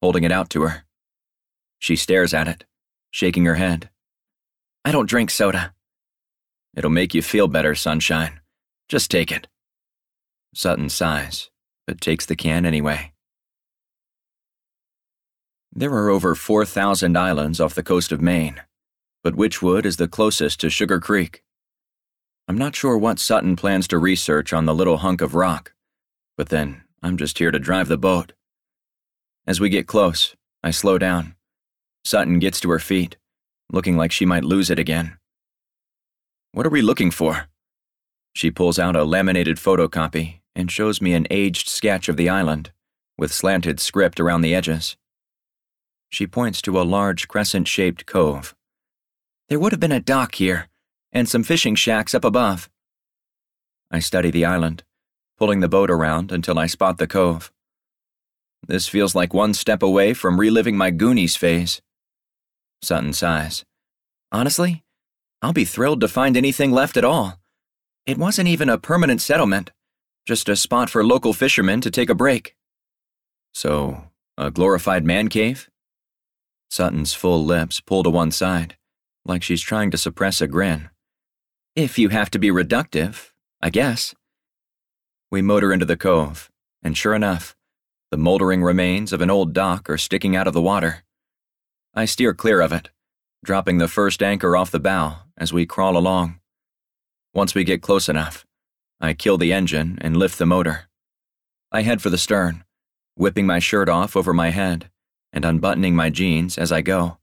holding 0.00 0.24
it 0.24 0.32
out 0.32 0.50
to 0.50 0.62
her. 0.62 0.84
She 1.78 1.96
stares 1.96 2.32
at 2.32 2.46
it, 2.46 2.64
shaking 3.10 3.44
her 3.44 3.56
head. 3.56 3.90
I 4.84 4.92
don't 4.92 5.08
drink 5.08 5.30
soda. 5.30 5.74
It'll 6.76 6.90
make 6.90 7.14
you 7.14 7.22
feel 7.22 7.48
better, 7.48 7.74
sunshine. 7.74 8.40
Just 8.88 9.10
take 9.10 9.32
it. 9.32 9.48
Sutton 10.54 10.88
sighs, 10.88 11.50
but 11.86 12.00
takes 12.00 12.26
the 12.26 12.36
can 12.36 12.64
anyway. 12.64 13.12
There 15.76 15.92
are 15.92 16.08
over 16.08 16.34
4,000 16.34 17.16
islands 17.16 17.60
off 17.60 17.74
the 17.74 17.82
coast 17.84 18.10
of 18.10 18.20
Maine 18.20 18.62
but 19.26 19.34
Witchwood 19.34 19.84
is 19.84 19.96
the 19.96 20.06
closest 20.06 20.60
to 20.60 20.70
Sugar 20.70 21.00
Creek. 21.00 21.42
I'm 22.46 22.56
not 22.56 22.76
sure 22.76 22.96
what 22.96 23.18
Sutton 23.18 23.56
plans 23.56 23.88
to 23.88 23.98
research 23.98 24.52
on 24.52 24.66
the 24.66 24.72
little 24.72 24.98
hunk 24.98 25.20
of 25.20 25.34
rock, 25.34 25.72
but 26.36 26.48
then 26.48 26.84
I'm 27.02 27.16
just 27.16 27.38
here 27.38 27.50
to 27.50 27.58
drive 27.58 27.88
the 27.88 27.98
boat. 27.98 28.34
As 29.44 29.58
we 29.58 29.68
get 29.68 29.88
close, 29.88 30.36
I 30.62 30.70
slow 30.70 30.96
down. 30.96 31.34
Sutton 32.04 32.38
gets 32.38 32.60
to 32.60 32.70
her 32.70 32.78
feet, 32.78 33.16
looking 33.68 33.96
like 33.96 34.12
she 34.12 34.24
might 34.24 34.44
lose 34.44 34.70
it 34.70 34.78
again. 34.78 35.18
What 36.52 36.66
are 36.66 36.70
we 36.70 36.82
looking 36.82 37.10
for? 37.10 37.48
She 38.32 38.52
pulls 38.52 38.78
out 38.78 38.94
a 38.94 39.02
laminated 39.02 39.56
photocopy 39.56 40.38
and 40.54 40.70
shows 40.70 41.00
me 41.02 41.14
an 41.14 41.26
aged 41.32 41.68
sketch 41.68 42.08
of 42.08 42.16
the 42.16 42.28
island, 42.28 42.70
with 43.18 43.32
slanted 43.32 43.80
script 43.80 44.20
around 44.20 44.42
the 44.42 44.54
edges. 44.54 44.96
She 46.08 46.26
points 46.26 46.62
to 46.62 46.80
a 46.80 46.82
large 46.82 47.28
crescent 47.28 47.68
shaped 47.68 48.06
cove. 48.06 48.54
There 49.48 49.58
would 49.58 49.72
have 49.72 49.80
been 49.80 49.92
a 49.92 50.00
dock 50.00 50.36
here, 50.36 50.68
and 51.12 51.28
some 51.28 51.42
fishing 51.42 51.74
shacks 51.74 52.14
up 52.14 52.24
above. 52.24 52.68
I 53.90 54.00
study 54.00 54.30
the 54.30 54.44
island, 54.44 54.84
pulling 55.38 55.60
the 55.60 55.68
boat 55.68 55.90
around 55.90 56.32
until 56.32 56.58
I 56.58 56.66
spot 56.66 56.98
the 56.98 57.06
cove. 57.06 57.52
This 58.66 58.88
feels 58.88 59.14
like 59.14 59.32
one 59.32 59.54
step 59.54 59.82
away 59.82 60.14
from 60.14 60.40
reliving 60.40 60.76
my 60.76 60.90
Goonies 60.90 61.36
phase. 61.36 61.80
Sutton 62.82 63.12
sighs. 63.12 63.64
Honestly, 64.32 64.84
I'll 65.40 65.52
be 65.52 65.64
thrilled 65.64 66.00
to 66.00 66.08
find 66.08 66.36
anything 66.36 66.72
left 66.72 66.96
at 66.96 67.04
all. 67.04 67.38
It 68.06 68.18
wasn't 68.18 68.48
even 68.48 68.68
a 68.68 68.78
permanent 68.78 69.20
settlement, 69.20 69.70
just 70.26 70.48
a 70.48 70.56
spot 70.56 70.90
for 70.90 71.04
local 71.04 71.32
fishermen 71.32 71.80
to 71.82 71.90
take 71.90 72.10
a 72.10 72.14
break. 72.14 72.56
So, 73.54 74.04
a 74.36 74.50
glorified 74.50 75.04
man 75.04 75.28
cave? 75.28 75.68
Sutton's 76.70 77.14
full 77.14 77.44
lips 77.44 77.80
pull 77.80 78.02
to 78.02 78.10
one 78.10 78.30
side 78.30 78.76
like 79.26 79.42
she's 79.42 79.60
trying 79.60 79.90
to 79.90 79.98
suppress 79.98 80.40
a 80.40 80.46
grin. 80.46 80.88
If 81.74 81.98
you 81.98 82.08
have 82.10 82.30
to 82.30 82.38
be 82.38 82.48
reductive, 82.48 83.32
I 83.60 83.70
guess. 83.70 84.14
We 85.30 85.42
motor 85.42 85.72
into 85.72 85.84
the 85.84 85.96
cove, 85.96 86.50
and 86.82 86.96
sure 86.96 87.14
enough, 87.14 87.56
the 88.10 88.16
moldering 88.16 88.62
remains 88.62 89.12
of 89.12 89.20
an 89.20 89.30
old 89.30 89.52
dock 89.52 89.90
are 89.90 89.98
sticking 89.98 90.36
out 90.36 90.46
of 90.46 90.54
the 90.54 90.62
water. 90.62 91.02
I 91.92 92.04
steer 92.04 92.32
clear 92.34 92.60
of 92.60 92.72
it, 92.72 92.90
dropping 93.44 93.78
the 93.78 93.88
first 93.88 94.22
anchor 94.22 94.56
off 94.56 94.70
the 94.70 94.80
bow 94.80 95.18
as 95.36 95.52
we 95.52 95.66
crawl 95.66 95.96
along. 95.96 96.38
Once 97.34 97.54
we 97.54 97.64
get 97.64 97.82
close 97.82 98.08
enough, 98.08 98.46
I 99.00 99.12
kill 99.12 99.36
the 99.36 99.52
engine 99.52 99.98
and 100.00 100.16
lift 100.16 100.38
the 100.38 100.46
motor. 100.46 100.88
I 101.72 101.82
head 101.82 102.00
for 102.00 102.10
the 102.10 102.18
stern, 102.18 102.64
whipping 103.16 103.46
my 103.46 103.58
shirt 103.58 103.88
off 103.88 104.16
over 104.16 104.32
my 104.32 104.50
head 104.50 104.90
and 105.36 105.44
unbuttoning 105.44 105.94
my 105.94 106.08
jeans 106.08 106.56
as 106.56 106.72
I 106.72 106.80
go. 106.80 107.18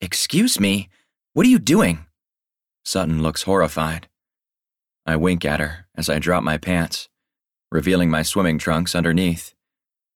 Excuse 0.00 0.58
me? 0.58 0.88
What 1.32 1.46
are 1.46 1.48
you 1.48 1.60
doing? 1.60 2.06
Sutton 2.84 3.22
looks 3.22 3.44
horrified. 3.44 4.08
I 5.06 5.14
wink 5.14 5.44
at 5.44 5.60
her 5.60 5.86
as 5.94 6.10
I 6.10 6.18
drop 6.18 6.42
my 6.42 6.58
pants, 6.58 7.08
revealing 7.70 8.10
my 8.10 8.22
swimming 8.22 8.58
trunks 8.58 8.96
underneath, 8.96 9.54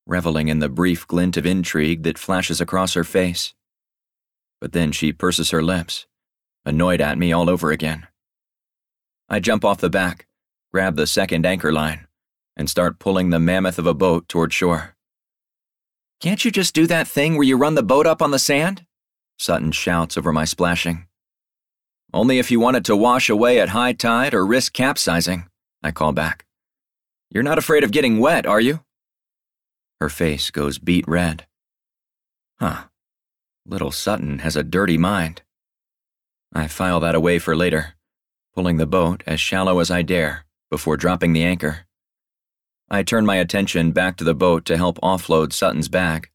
reveling 0.08 0.48
in 0.48 0.58
the 0.58 0.68
brief 0.68 1.06
glint 1.06 1.36
of 1.36 1.46
intrigue 1.46 2.02
that 2.02 2.18
flashes 2.18 2.60
across 2.60 2.94
her 2.94 3.04
face. 3.04 3.54
But 4.60 4.72
then 4.72 4.90
she 4.90 5.12
purses 5.12 5.50
her 5.50 5.62
lips, 5.62 6.08
annoyed 6.64 7.00
at 7.00 7.16
me 7.16 7.32
all 7.32 7.48
over 7.48 7.70
again. 7.70 8.08
I 9.28 9.38
jump 9.38 9.64
off 9.64 9.78
the 9.78 9.88
back, 9.88 10.26
grab 10.72 10.96
the 10.96 11.06
second 11.06 11.46
anchor 11.46 11.72
line, 11.72 12.08
and 12.56 12.68
start 12.68 12.98
pulling 12.98 13.30
the 13.30 13.38
mammoth 13.38 13.78
of 13.78 13.86
a 13.86 13.94
boat 13.94 14.26
toward 14.28 14.52
shore. 14.52 14.96
Can't 16.20 16.44
you 16.44 16.50
just 16.50 16.74
do 16.74 16.86
that 16.86 17.08
thing 17.08 17.36
where 17.36 17.46
you 17.46 17.56
run 17.56 17.76
the 17.76 17.82
boat 17.82 18.06
up 18.06 18.20
on 18.20 18.30
the 18.30 18.38
sand? 18.38 18.84
Sutton 19.38 19.72
shouts 19.72 20.18
over 20.18 20.32
my 20.32 20.44
splashing. 20.44 21.06
Only 22.12 22.38
if 22.38 22.50
you 22.50 22.60
want 22.60 22.76
it 22.76 22.84
to 22.84 22.96
wash 22.96 23.30
away 23.30 23.58
at 23.58 23.70
high 23.70 23.94
tide 23.94 24.34
or 24.34 24.44
risk 24.44 24.74
capsizing, 24.74 25.48
I 25.82 25.92
call 25.92 26.12
back. 26.12 26.44
You're 27.30 27.42
not 27.42 27.56
afraid 27.56 27.84
of 27.84 27.90
getting 27.90 28.18
wet, 28.18 28.44
are 28.44 28.60
you? 28.60 28.80
Her 29.98 30.10
face 30.10 30.50
goes 30.50 30.78
beet 30.78 31.08
red. 31.08 31.46
Huh. 32.58 32.84
Little 33.64 33.92
Sutton 33.92 34.40
has 34.40 34.56
a 34.56 34.62
dirty 34.62 34.98
mind. 34.98 35.40
I 36.52 36.66
file 36.66 37.00
that 37.00 37.14
away 37.14 37.38
for 37.38 37.56
later, 37.56 37.94
pulling 38.54 38.76
the 38.76 38.86
boat 38.86 39.22
as 39.26 39.40
shallow 39.40 39.78
as 39.78 39.90
I 39.90 40.02
dare 40.02 40.44
before 40.70 40.98
dropping 40.98 41.32
the 41.32 41.44
anchor. 41.44 41.86
I 42.90 43.02
turn 43.02 43.24
my 43.24 43.36
attention 43.36 43.92
back 43.92 44.16
to 44.16 44.24
the 44.24 44.34
boat 44.34 44.64
to 44.66 44.76
help 44.76 44.98
offload 45.00 45.52
Sutton's 45.52 45.88
bag 45.88 46.30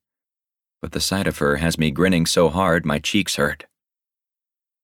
but 0.86 0.91
the 0.91 1.01
sight 1.01 1.26
of 1.26 1.39
her 1.39 1.56
has 1.56 1.80
me 1.80 1.89
grinning 1.89 2.28
so 2.28 2.47
hard 2.47 2.86
my 2.86 2.99
cheeks 2.99 3.38
hurt. 3.38 3.66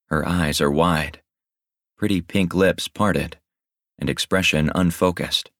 Her 0.07 0.27
eyes 0.27 0.59
are 0.59 0.71
wide, 0.71 1.21
pretty 1.95 2.21
pink 2.21 2.55
lips 2.55 2.87
parted, 2.87 3.37
and 3.99 4.09
expression 4.09 4.71
unfocused. 4.73 5.51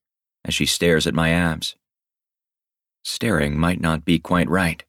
as 0.44 0.56
she 0.56 0.66
stares 0.66 1.06
at 1.06 1.14
my 1.14 1.30
abs. 1.30 1.76
Staring 3.04 3.56
might 3.56 3.80
not 3.80 4.04
be 4.04 4.18
quite 4.18 4.50
right. 4.50 4.84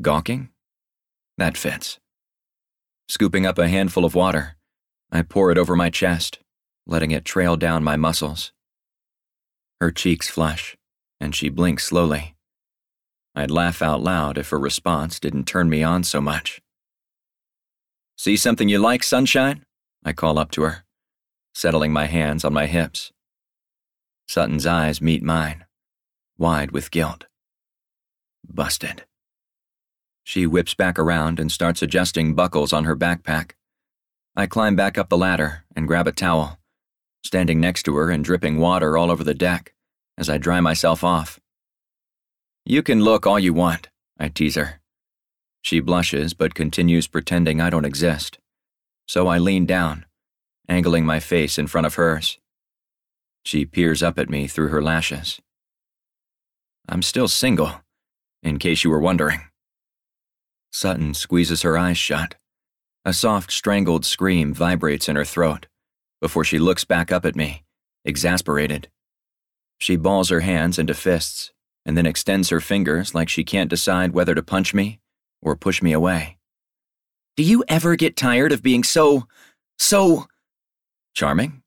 Gawking? 0.00 0.50
That 1.36 1.56
fits. 1.56 1.98
Scooping 3.08 3.44
up 3.44 3.58
a 3.58 3.66
handful 3.66 4.04
of 4.04 4.14
water, 4.14 4.54
I 5.10 5.22
pour 5.22 5.50
it 5.50 5.58
over 5.58 5.74
my 5.74 5.90
chest, 5.90 6.38
letting 6.86 7.10
it 7.10 7.24
trail 7.24 7.56
down 7.56 7.82
my 7.82 7.96
muscles. 7.96 8.52
Her 9.84 9.92
cheeks 9.92 10.30
flush, 10.30 10.78
and 11.20 11.34
she 11.34 11.50
blinks 11.50 11.84
slowly. 11.84 12.36
I'd 13.34 13.50
laugh 13.50 13.82
out 13.82 14.00
loud 14.00 14.38
if 14.38 14.48
her 14.48 14.58
response 14.58 15.20
didn't 15.20 15.44
turn 15.44 15.68
me 15.68 15.82
on 15.82 16.04
so 16.04 16.22
much. 16.22 16.62
See 18.16 18.34
something 18.34 18.70
you 18.70 18.78
like, 18.78 19.02
sunshine? 19.02 19.66
I 20.02 20.14
call 20.14 20.38
up 20.38 20.50
to 20.52 20.62
her, 20.62 20.84
settling 21.54 21.92
my 21.92 22.06
hands 22.06 22.46
on 22.46 22.54
my 22.54 22.64
hips. 22.64 23.12
Sutton's 24.26 24.64
eyes 24.64 25.02
meet 25.02 25.22
mine, 25.22 25.66
wide 26.38 26.70
with 26.70 26.90
guilt. 26.90 27.26
Busted. 28.42 29.04
She 30.22 30.46
whips 30.46 30.72
back 30.72 30.98
around 30.98 31.38
and 31.38 31.52
starts 31.52 31.82
adjusting 31.82 32.34
buckles 32.34 32.72
on 32.72 32.84
her 32.84 32.96
backpack. 32.96 33.50
I 34.34 34.46
climb 34.46 34.76
back 34.76 34.96
up 34.96 35.10
the 35.10 35.18
ladder 35.18 35.66
and 35.76 35.86
grab 35.86 36.06
a 36.06 36.12
towel, 36.12 36.58
standing 37.22 37.60
next 37.60 37.82
to 37.82 37.96
her 37.96 38.10
and 38.10 38.24
dripping 38.24 38.58
water 38.58 38.96
all 38.96 39.10
over 39.10 39.22
the 39.22 39.34
deck 39.34 39.72
as 40.16 40.30
I 40.30 40.38
dry 40.38 40.60
myself 40.60 41.02
off. 41.04 41.40
You 42.64 42.82
can 42.82 43.02
look 43.02 43.26
all 43.26 43.38
you 43.38 43.52
want, 43.52 43.88
I 44.18 44.28
tease 44.28 44.54
her. 44.54 44.80
She 45.62 45.80
blushes 45.80 46.34
but 46.34 46.54
continues 46.54 47.06
pretending 47.06 47.60
I 47.60 47.70
don't 47.70 47.84
exist. 47.84 48.38
So 49.06 49.26
I 49.26 49.38
lean 49.38 49.66
down, 49.66 50.06
angling 50.68 51.04
my 51.04 51.20
face 51.20 51.58
in 51.58 51.66
front 51.66 51.86
of 51.86 51.94
hers. 51.94 52.38
She 53.44 53.66
peers 53.66 54.02
up 54.02 54.18
at 54.18 54.30
me 54.30 54.46
through 54.46 54.68
her 54.68 54.82
lashes. 54.82 55.40
I'm 56.88 57.02
still 57.02 57.28
single, 57.28 57.82
in 58.42 58.58
case 58.58 58.84
you 58.84 58.90
were 58.90 59.00
wondering. 59.00 59.40
Sutton 60.72 61.14
squeezes 61.14 61.62
her 61.62 61.78
eyes 61.78 61.98
shut. 61.98 62.36
A 63.04 63.12
soft, 63.12 63.52
strangled 63.52 64.04
scream 64.06 64.54
vibrates 64.54 65.08
in 65.08 65.16
her 65.16 65.24
throat 65.24 65.66
before 66.20 66.44
she 66.44 66.58
looks 66.58 66.84
back 66.84 67.12
up 67.12 67.26
at 67.26 67.36
me, 67.36 67.64
exasperated. 68.04 68.88
She 69.78 69.96
balls 69.96 70.30
her 70.30 70.40
hands 70.40 70.78
into 70.78 70.94
fists 70.94 71.52
and 71.84 71.96
then 71.96 72.06
extends 72.06 72.48
her 72.48 72.60
fingers 72.60 73.14
like 73.14 73.28
she 73.28 73.44
can't 73.44 73.70
decide 73.70 74.12
whether 74.12 74.34
to 74.34 74.42
punch 74.42 74.72
me 74.72 75.00
or 75.42 75.56
push 75.56 75.82
me 75.82 75.92
away. 75.92 76.38
Do 77.36 77.42
you 77.42 77.64
ever 77.68 77.96
get 77.96 78.16
tired 78.16 78.52
of 78.52 78.62
being 78.62 78.84
so, 78.84 79.26
so. 79.78 80.26
charming? 81.14 81.62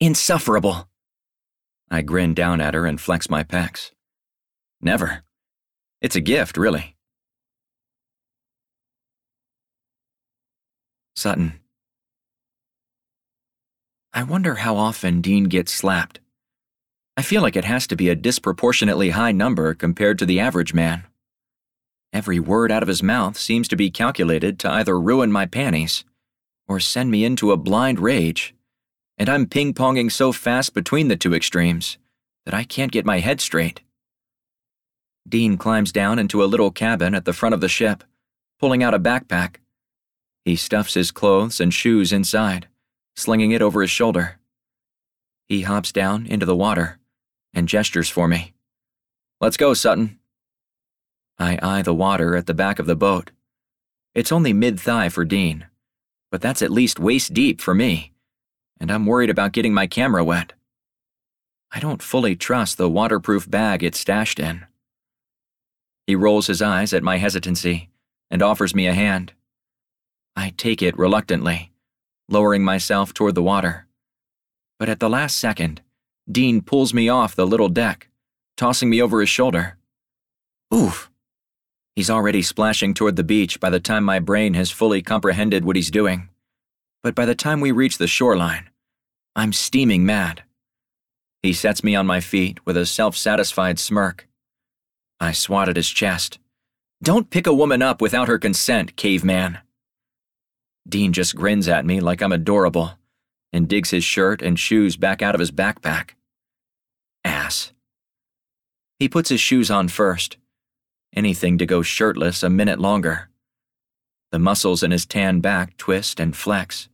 Insufferable. 0.00 0.88
I 1.90 2.02
grin 2.02 2.34
down 2.34 2.60
at 2.60 2.74
her 2.74 2.84
and 2.84 3.00
flex 3.00 3.30
my 3.30 3.44
pecs. 3.44 3.92
Never. 4.80 5.22
It's 6.00 6.16
a 6.16 6.20
gift, 6.20 6.56
really. 6.56 6.96
Sutton. 11.16 11.60
I 14.12 14.22
wonder 14.22 14.56
how 14.56 14.76
often 14.76 15.20
Dean 15.20 15.44
gets 15.44 15.72
slapped. 15.72 16.20
I 17.18 17.22
feel 17.22 17.42
like 17.42 17.56
it 17.56 17.64
has 17.64 17.88
to 17.88 17.96
be 17.96 18.10
a 18.10 18.14
disproportionately 18.14 19.10
high 19.10 19.32
number 19.32 19.74
compared 19.74 20.20
to 20.20 20.24
the 20.24 20.38
average 20.38 20.72
man. 20.72 21.02
Every 22.12 22.38
word 22.38 22.70
out 22.70 22.84
of 22.84 22.88
his 22.88 23.02
mouth 23.02 23.36
seems 23.36 23.66
to 23.66 23.76
be 23.76 23.90
calculated 23.90 24.60
to 24.60 24.70
either 24.70 25.00
ruin 25.00 25.32
my 25.32 25.44
panties 25.44 26.04
or 26.68 26.78
send 26.78 27.10
me 27.10 27.24
into 27.24 27.50
a 27.50 27.56
blind 27.56 27.98
rage, 27.98 28.54
and 29.16 29.28
I'm 29.28 29.48
ping 29.48 29.74
ponging 29.74 30.12
so 30.12 30.30
fast 30.30 30.74
between 30.74 31.08
the 31.08 31.16
two 31.16 31.34
extremes 31.34 31.98
that 32.44 32.54
I 32.54 32.62
can't 32.62 32.92
get 32.92 33.04
my 33.04 33.18
head 33.18 33.40
straight. 33.40 33.80
Dean 35.28 35.56
climbs 35.56 35.90
down 35.90 36.20
into 36.20 36.44
a 36.44 36.46
little 36.46 36.70
cabin 36.70 37.16
at 37.16 37.24
the 37.24 37.32
front 37.32 37.52
of 37.52 37.60
the 37.60 37.68
ship, 37.68 38.04
pulling 38.60 38.84
out 38.84 38.94
a 38.94 39.00
backpack. 39.00 39.56
He 40.44 40.54
stuffs 40.54 40.94
his 40.94 41.10
clothes 41.10 41.58
and 41.58 41.74
shoes 41.74 42.12
inside, 42.12 42.68
slinging 43.16 43.50
it 43.50 43.60
over 43.60 43.82
his 43.82 43.90
shoulder. 43.90 44.38
He 45.48 45.62
hops 45.62 45.90
down 45.90 46.24
into 46.24 46.46
the 46.46 46.54
water 46.54 46.97
and 47.54 47.68
gestures 47.68 48.08
for 48.08 48.28
me. 48.28 48.54
Let's 49.40 49.56
go, 49.56 49.74
Sutton. 49.74 50.18
I 51.38 51.58
eye 51.62 51.82
the 51.82 51.94
water 51.94 52.36
at 52.36 52.46
the 52.46 52.54
back 52.54 52.78
of 52.78 52.86
the 52.86 52.96
boat. 52.96 53.30
It's 54.14 54.32
only 54.32 54.52
mid 54.52 54.80
thigh 54.80 55.08
for 55.08 55.24
Dean, 55.24 55.66
but 56.30 56.40
that's 56.40 56.62
at 56.62 56.72
least 56.72 56.98
waist 56.98 57.32
deep 57.32 57.60
for 57.60 57.74
me, 57.74 58.12
and 58.80 58.90
I'm 58.90 59.06
worried 59.06 59.30
about 59.30 59.52
getting 59.52 59.72
my 59.72 59.86
camera 59.86 60.24
wet. 60.24 60.54
I 61.70 61.80
don't 61.80 62.02
fully 62.02 62.34
trust 62.34 62.78
the 62.78 62.88
waterproof 62.88 63.48
bag 63.48 63.82
it's 63.82 64.00
stashed 64.00 64.40
in. 64.40 64.66
He 66.06 66.16
rolls 66.16 66.46
his 66.46 66.62
eyes 66.62 66.92
at 66.92 67.02
my 67.02 67.18
hesitancy 67.18 67.90
and 68.30 68.42
offers 68.42 68.74
me 68.74 68.86
a 68.86 68.94
hand. 68.94 69.34
I 70.34 70.54
take 70.56 70.82
it 70.82 70.98
reluctantly, 70.98 71.72
lowering 72.28 72.64
myself 72.64 73.12
toward 73.12 73.34
the 73.34 73.42
water. 73.42 73.86
But 74.78 74.88
at 74.88 75.00
the 75.00 75.10
last 75.10 75.36
second, 75.36 75.82
Dean 76.30 76.60
pulls 76.60 76.92
me 76.92 77.08
off 77.08 77.34
the 77.34 77.46
little 77.46 77.68
deck, 77.68 78.08
tossing 78.56 78.90
me 78.90 79.00
over 79.00 79.20
his 79.20 79.30
shoulder. 79.30 79.78
Oof. 80.74 81.10
He's 81.96 82.10
already 82.10 82.42
splashing 82.42 82.94
toward 82.94 83.16
the 83.16 83.24
beach 83.24 83.58
by 83.58 83.70
the 83.70 83.80
time 83.80 84.04
my 84.04 84.18
brain 84.18 84.54
has 84.54 84.70
fully 84.70 85.02
comprehended 85.02 85.64
what 85.64 85.76
he's 85.76 85.90
doing. 85.90 86.28
But 87.02 87.14
by 87.14 87.24
the 87.24 87.34
time 87.34 87.60
we 87.60 87.72
reach 87.72 87.98
the 87.98 88.06
shoreline, 88.06 88.68
I'm 89.34 89.52
steaming 89.52 90.04
mad. 90.04 90.42
He 91.42 91.52
sets 91.52 91.82
me 91.82 91.94
on 91.94 92.06
my 92.06 92.20
feet 92.20 92.64
with 92.66 92.76
a 92.76 92.84
self 92.84 93.16
satisfied 93.16 93.78
smirk. 93.78 94.28
I 95.20 95.32
swat 95.32 95.68
at 95.68 95.76
his 95.76 95.88
chest. 95.88 96.38
Don't 97.02 97.30
pick 97.30 97.46
a 97.46 97.54
woman 97.54 97.80
up 97.80 98.02
without 98.02 98.28
her 98.28 98.38
consent, 98.38 98.96
caveman. 98.96 99.58
Dean 100.88 101.12
just 101.12 101.36
grins 101.36 101.68
at 101.68 101.86
me 101.86 102.00
like 102.00 102.20
I'm 102.20 102.32
adorable 102.32 102.98
and 103.52 103.68
digs 103.68 103.90
his 103.90 104.04
shirt 104.04 104.42
and 104.42 104.58
shoes 104.58 104.96
back 104.96 105.22
out 105.22 105.34
of 105.34 105.40
his 105.40 105.50
backpack. 105.50 106.10
Ass. 107.24 107.72
He 108.98 109.08
puts 109.08 109.28
his 109.28 109.40
shoes 109.40 109.70
on 109.70 109.88
first. 109.88 110.36
Anything 111.14 111.58
to 111.58 111.66
go 111.66 111.82
shirtless 111.82 112.42
a 112.42 112.50
minute 112.50 112.78
longer. 112.78 113.28
The 114.30 114.38
muscles 114.38 114.82
in 114.82 114.90
his 114.90 115.06
tan 115.06 115.40
back 115.40 115.76
twist 115.76 116.20
and 116.20 116.36
flex, 116.36 116.88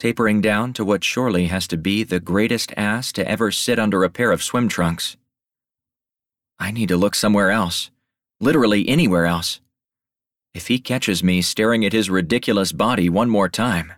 tapering 0.00 0.40
down 0.40 0.72
to 0.72 0.84
what 0.84 1.04
surely 1.04 1.46
has 1.46 1.68
to 1.68 1.76
be 1.76 2.02
the 2.02 2.18
greatest 2.18 2.72
ass 2.76 3.12
to 3.12 3.28
ever 3.28 3.52
sit 3.52 3.78
under 3.78 4.02
a 4.02 4.10
pair 4.10 4.32
of 4.32 4.42
swim 4.42 4.68
trunks. 4.68 5.16
I 6.58 6.72
need 6.72 6.88
to 6.88 6.96
look 6.96 7.14
somewhere 7.14 7.50
else, 7.50 7.90
literally 8.40 8.88
anywhere 8.88 9.26
else. 9.26 9.60
If 10.52 10.66
he 10.66 10.80
catches 10.80 11.22
me 11.22 11.40
staring 11.40 11.84
at 11.84 11.92
his 11.92 12.10
ridiculous 12.10 12.72
body 12.72 13.08
one 13.08 13.30
more 13.30 13.48
time, 13.48 13.92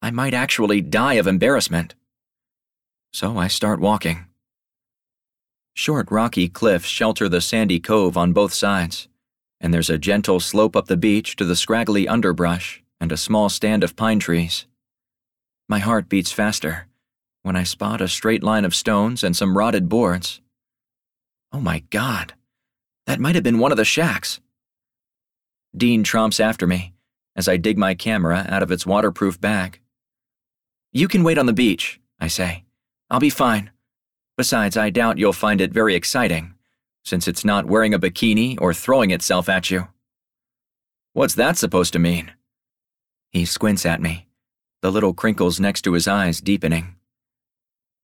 I 0.00 0.10
might 0.10 0.34
actually 0.34 0.80
die 0.80 1.14
of 1.14 1.26
embarrassment. 1.26 1.94
So 3.12 3.36
I 3.36 3.48
start 3.48 3.80
walking. 3.80 4.26
Short 5.76 6.08
rocky 6.08 6.48
cliffs 6.48 6.86
shelter 6.86 7.28
the 7.28 7.40
sandy 7.40 7.80
cove 7.80 8.16
on 8.16 8.32
both 8.32 8.54
sides, 8.54 9.08
and 9.60 9.74
there's 9.74 9.90
a 9.90 9.98
gentle 9.98 10.38
slope 10.38 10.76
up 10.76 10.86
the 10.86 10.96
beach 10.96 11.34
to 11.36 11.44
the 11.44 11.56
scraggly 11.56 12.06
underbrush 12.06 12.82
and 13.00 13.10
a 13.10 13.16
small 13.16 13.48
stand 13.48 13.82
of 13.82 13.96
pine 13.96 14.20
trees. 14.20 14.66
My 15.68 15.80
heart 15.80 16.08
beats 16.08 16.30
faster 16.30 16.86
when 17.42 17.56
I 17.56 17.64
spot 17.64 18.00
a 18.00 18.06
straight 18.06 18.44
line 18.44 18.64
of 18.64 18.74
stones 18.74 19.24
and 19.24 19.36
some 19.36 19.58
rotted 19.58 19.88
boards. 19.88 20.40
Oh 21.52 21.60
my 21.60 21.82
god, 21.90 22.34
that 23.06 23.18
might 23.18 23.34
have 23.34 23.44
been 23.44 23.58
one 23.58 23.72
of 23.72 23.76
the 23.76 23.84
shacks. 23.84 24.40
Dean 25.76 26.04
tromps 26.04 26.38
after 26.38 26.68
me 26.68 26.92
as 27.34 27.48
I 27.48 27.56
dig 27.56 27.76
my 27.76 27.94
camera 27.94 28.46
out 28.48 28.62
of 28.62 28.70
its 28.70 28.86
waterproof 28.86 29.40
bag. 29.40 29.80
You 30.92 31.08
can 31.08 31.24
wait 31.24 31.36
on 31.36 31.46
the 31.46 31.52
beach, 31.52 32.00
I 32.20 32.28
say. 32.28 32.62
I'll 33.10 33.18
be 33.18 33.28
fine. 33.28 33.70
Besides, 34.36 34.76
I 34.76 34.90
doubt 34.90 35.18
you'll 35.18 35.32
find 35.32 35.60
it 35.60 35.72
very 35.72 35.94
exciting, 35.94 36.54
since 37.04 37.28
it's 37.28 37.44
not 37.44 37.66
wearing 37.66 37.94
a 37.94 37.98
bikini 37.98 38.60
or 38.60 38.74
throwing 38.74 39.10
itself 39.12 39.48
at 39.48 39.70
you. 39.70 39.88
What's 41.12 41.34
that 41.36 41.56
supposed 41.56 41.92
to 41.92 42.00
mean? 42.00 42.32
He 43.30 43.44
squints 43.44 43.86
at 43.86 44.02
me, 44.02 44.26
the 44.82 44.90
little 44.90 45.14
crinkles 45.14 45.60
next 45.60 45.82
to 45.82 45.92
his 45.92 46.08
eyes 46.08 46.40
deepening. 46.40 46.96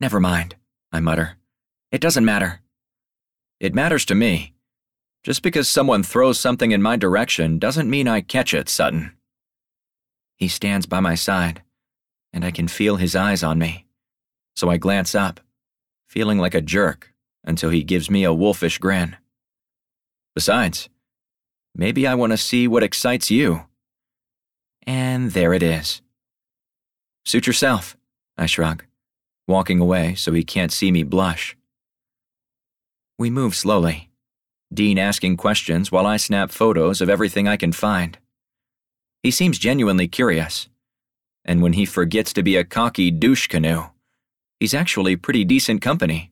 Never 0.01 0.21
mind, 0.21 0.55
I 0.93 1.01
mutter. 1.01 1.37
It 1.91 2.01
doesn't 2.01 2.25
matter. 2.25 2.61
It 3.59 3.75
matters 3.75 4.05
to 4.07 4.15
me. 4.15 4.55
Just 5.25 5.43
because 5.43 5.69
someone 5.69 6.05
throws 6.05 6.39
something 6.39 6.71
in 6.71 6.81
my 6.81 6.97
direction 6.97 7.59
doesn't 7.59 7.91
mean 7.91 8.07
I 8.07 8.21
catch 8.21 8.55
it, 8.55 8.69
Sutton. 8.69 9.17
He 10.37 10.47
stands 10.47 10.87
by 10.87 11.01
my 11.01 11.17
side, 11.17 11.63
and 12.33 12.45
I 12.45 12.53
can 12.53 12.69
feel 12.69 12.97
his 12.97 13.17
eyes 13.17 13.43
on 13.43 13.59
me, 13.59 13.87
so 14.55 14.71
I 14.71 14.77
glance 14.77 15.15
up 15.15 15.41
feeling 16.11 16.39
like 16.39 16.55
a 16.55 16.61
jerk 16.61 17.15
until 17.45 17.71
he 17.71 17.85
gives 17.85 18.11
me 18.11 18.25
a 18.25 18.35
wolfish 18.35 18.79
grin. 18.79 19.17
Besides, 20.35 20.89
maybe 21.73 22.05
I 22.05 22.17
want 22.17 22.33
to 22.33 22.37
see 22.37 22.67
what 22.67 22.83
excites 22.83 23.31
you. 23.31 23.67
And 24.85 25.31
there 25.31 25.55
it 25.55 25.63
is. 25.63 26.03
Suit 27.25 27.47
yourself, 27.47 27.97
I 28.37 28.47
shrug, 28.47 28.85
walking 29.47 29.79
away 29.79 30.17
so 30.17 30.33
he 30.33 30.43
can't 30.43 30.73
see 30.73 30.91
me 30.91 31.05
blush. 31.05 31.57
We 33.17 33.31
move 33.31 33.55
slowly, 33.55 34.11
Dean 34.75 34.99
asking 34.99 35.37
questions 35.37 35.93
while 35.93 36.07
I 36.07 36.17
snap 36.17 36.51
photos 36.51 37.01
of 37.01 37.09
everything 37.09 37.47
I 37.47 37.57
can 37.57 37.71
find. 37.71 38.19
He 39.23 39.31
seems 39.31 39.61
genuinely 39.61 40.09
curious, 40.09 40.69
and 41.45 41.63
when 41.63 41.75
he 41.75 41.85
forgets 41.85 42.33
to 42.33 42.43
be 42.43 42.57
a 42.57 42.65
cocky 42.65 43.13
douche 43.13 43.47
canoe, 43.47 43.91
he's 44.61 44.75
actually 44.75 45.17
pretty 45.17 45.43
decent 45.43 45.81
company. 45.81 46.31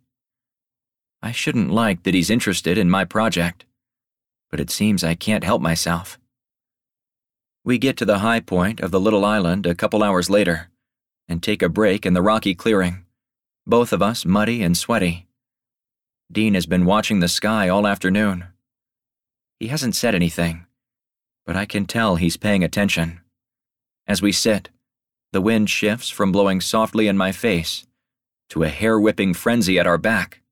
I 1.23 1.33
shouldn't 1.33 1.73
like 1.73 2.03
that 2.03 2.15
he's 2.15 2.31
interested 2.31 2.79
in 2.79 2.91
my 2.91 3.05
project, 3.05 3.65
but 4.51 4.61
it 4.61 4.71
seems 4.71 5.03
I 5.03 5.15
can't 5.15 5.43
help 5.43 5.63
myself. 5.63 6.19
We 7.65 7.79
get 7.79 7.97
to 7.97 8.05
the 8.05 8.21
high 8.21 8.41
point 8.41 8.81
of 8.81 8.91
the 8.91 9.01
little 9.01 9.25
island 9.25 9.67
a 9.67 9.75
couple 9.75 10.05
hours 10.05 10.31
later 10.31 10.69
and 11.27 11.43
take 11.43 11.63
a 11.63 11.69
break 11.69 12.07
in 12.07 12.13
the 12.13 12.23
rocky 12.23 12.55
clearing, 12.55 13.05
both 13.67 13.93
of 13.93 14.03
us 14.03 14.25
muddy 14.25 14.63
and 14.63 14.77
sweaty. 14.77 15.27
Dean 16.31 16.55
has 16.55 16.67
been 16.67 16.85
watching 16.85 17.21
the 17.21 17.29
sky 17.29 17.69
all 17.69 17.87
afternoon. 17.87 18.45
He 19.59 19.69
hasn't 19.69 19.97
said 19.97 20.15
anything, 20.15 20.67
but 21.47 21.57
I 21.57 21.65
can 21.65 21.87
tell 21.87 22.17
he's 22.17 22.37
paying 22.37 22.63
attention. 22.63 23.21
As 24.07 24.23
we 24.23 24.33
sit, 24.33 24.69
the 25.33 25.41
wind 25.41 25.69
shifts 25.69 26.09
from 26.09 26.33
blowing 26.33 26.61
softly 26.61 27.09
in 27.09 27.17
my 27.17 27.33
face 27.33 27.88
to 28.51 28.63
a 28.63 28.69
hair 28.69 28.99
whipping 28.99 29.35
frenzy 29.35 29.79
at 29.79 29.87
our 29.87 29.99
back. 29.99 30.43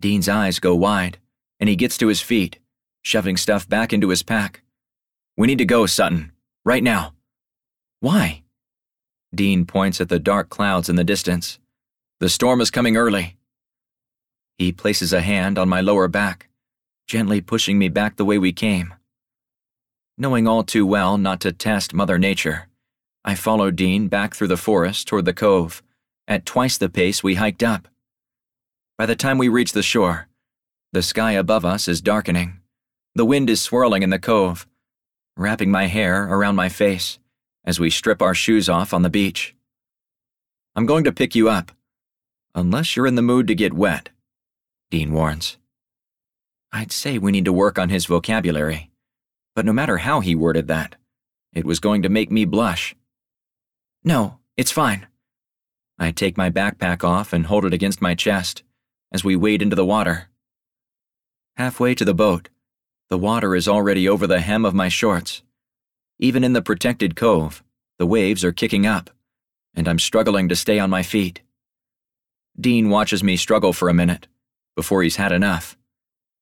Dean's 0.00 0.28
eyes 0.28 0.58
go 0.58 0.74
wide, 0.74 1.18
and 1.58 1.68
he 1.68 1.76
gets 1.76 1.98
to 1.98 2.08
his 2.08 2.20
feet, 2.20 2.58
shoving 3.02 3.36
stuff 3.36 3.68
back 3.68 3.92
into 3.92 4.08
his 4.08 4.22
pack. 4.22 4.62
We 5.36 5.46
need 5.46 5.58
to 5.58 5.64
go, 5.64 5.86
Sutton. 5.86 6.32
Right 6.64 6.82
now. 6.82 7.14
Why? 8.00 8.42
Dean 9.34 9.66
points 9.66 10.00
at 10.00 10.08
the 10.08 10.18
dark 10.18 10.48
clouds 10.48 10.88
in 10.88 10.96
the 10.96 11.04
distance. 11.04 11.58
The 12.18 12.28
storm 12.28 12.60
is 12.60 12.70
coming 12.70 12.96
early. 12.96 13.36
He 14.58 14.72
places 14.72 15.12
a 15.12 15.20
hand 15.20 15.58
on 15.58 15.68
my 15.68 15.80
lower 15.80 16.08
back, 16.08 16.48
gently 17.06 17.40
pushing 17.40 17.78
me 17.78 17.88
back 17.88 18.16
the 18.16 18.24
way 18.24 18.38
we 18.38 18.52
came. 18.52 18.94
Knowing 20.18 20.46
all 20.46 20.62
too 20.62 20.84
well 20.84 21.16
not 21.16 21.40
to 21.40 21.52
test 21.52 21.94
Mother 21.94 22.18
Nature, 22.18 22.68
I 23.24 23.34
follow 23.34 23.70
Dean 23.70 24.08
back 24.08 24.34
through 24.34 24.48
the 24.48 24.56
forest 24.56 25.08
toward 25.08 25.24
the 25.24 25.32
cove, 25.32 25.82
at 26.30 26.46
twice 26.46 26.78
the 26.78 26.88
pace 26.88 27.24
we 27.24 27.34
hiked 27.34 27.62
up. 27.62 27.88
By 28.96 29.04
the 29.04 29.16
time 29.16 29.36
we 29.36 29.48
reach 29.48 29.72
the 29.72 29.82
shore, 29.82 30.28
the 30.92 31.02
sky 31.02 31.32
above 31.32 31.64
us 31.64 31.88
is 31.88 32.00
darkening. 32.00 32.60
The 33.16 33.24
wind 33.24 33.50
is 33.50 33.60
swirling 33.60 34.04
in 34.04 34.10
the 34.10 34.18
cove, 34.20 34.64
wrapping 35.36 35.72
my 35.72 35.86
hair 35.86 36.24
around 36.32 36.54
my 36.54 36.68
face 36.68 37.18
as 37.64 37.80
we 37.80 37.90
strip 37.90 38.22
our 38.22 38.34
shoes 38.34 38.68
off 38.68 38.94
on 38.94 39.02
the 39.02 39.10
beach. 39.10 39.56
I'm 40.76 40.86
going 40.86 41.02
to 41.02 41.12
pick 41.12 41.34
you 41.34 41.48
up, 41.48 41.72
unless 42.54 42.94
you're 42.94 43.08
in 43.08 43.16
the 43.16 43.22
mood 43.22 43.48
to 43.48 43.56
get 43.56 43.74
wet, 43.74 44.10
Dean 44.88 45.12
warns. 45.12 45.58
I'd 46.72 46.92
say 46.92 47.18
we 47.18 47.32
need 47.32 47.46
to 47.46 47.52
work 47.52 47.76
on 47.76 47.88
his 47.88 48.06
vocabulary, 48.06 48.90
but 49.56 49.64
no 49.64 49.72
matter 49.72 49.98
how 49.98 50.20
he 50.20 50.36
worded 50.36 50.68
that, 50.68 50.94
it 51.52 51.64
was 51.64 51.80
going 51.80 52.02
to 52.02 52.08
make 52.08 52.30
me 52.30 52.44
blush. 52.44 52.94
No, 54.04 54.38
it's 54.56 54.70
fine. 54.70 55.08
I 56.02 56.12
take 56.12 56.38
my 56.38 56.48
backpack 56.48 57.04
off 57.04 57.34
and 57.34 57.44
hold 57.44 57.66
it 57.66 57.74
against 57.74 58.00
my 58.00 58.14
chest 58.14 58.62
as 59.12 59.22
we 59.22 59.36
wade 59.36 59.60
into 59.60 59.76
the 59.76 59.84
water. 59.84 60.28
Halfway 61.56 61.94
to 61.94 62.06
the 62.06 62.14
boat, 62.14 62.48
the 63.10 63.18
water 63.18 63.54
is 63.54 63.68
already 63.68 64.08
over 64.08 64.26
the 64.26 64.40
hem 64.40 64.64
of 64.64 64.72
my 64.72 64.88
shorts. 64.88 65.42
Even 66.18 66.42
in 66.42 66.54
the 66.54 66.62
protected 66.62 67.16
cove, 67.16 67.62
the 67.98 68.06
waves 68.06 68.44
are 68.44 68.52
kicking 68.52 68.86
up, 68.86 69.10
and 69.74 69.86
I'm 69.86 69.98
struggling 69.98 70.48
to 70.48 70.56
stay 70.56 70.78
on 70.78 70.88
my 70.88 71.02
feet. 71.02 71.42
Dean 72.58 72.88
watches 72.88 73.22
me 73.22 73.36
struggle 73.36 73.74
for 73.74 73.90
a 73.90 73.94
minute 73.94 74.26
before 74.76 75.02
he's 75.02 75.16
had 75.16 75.32
enough. 75.32 75.76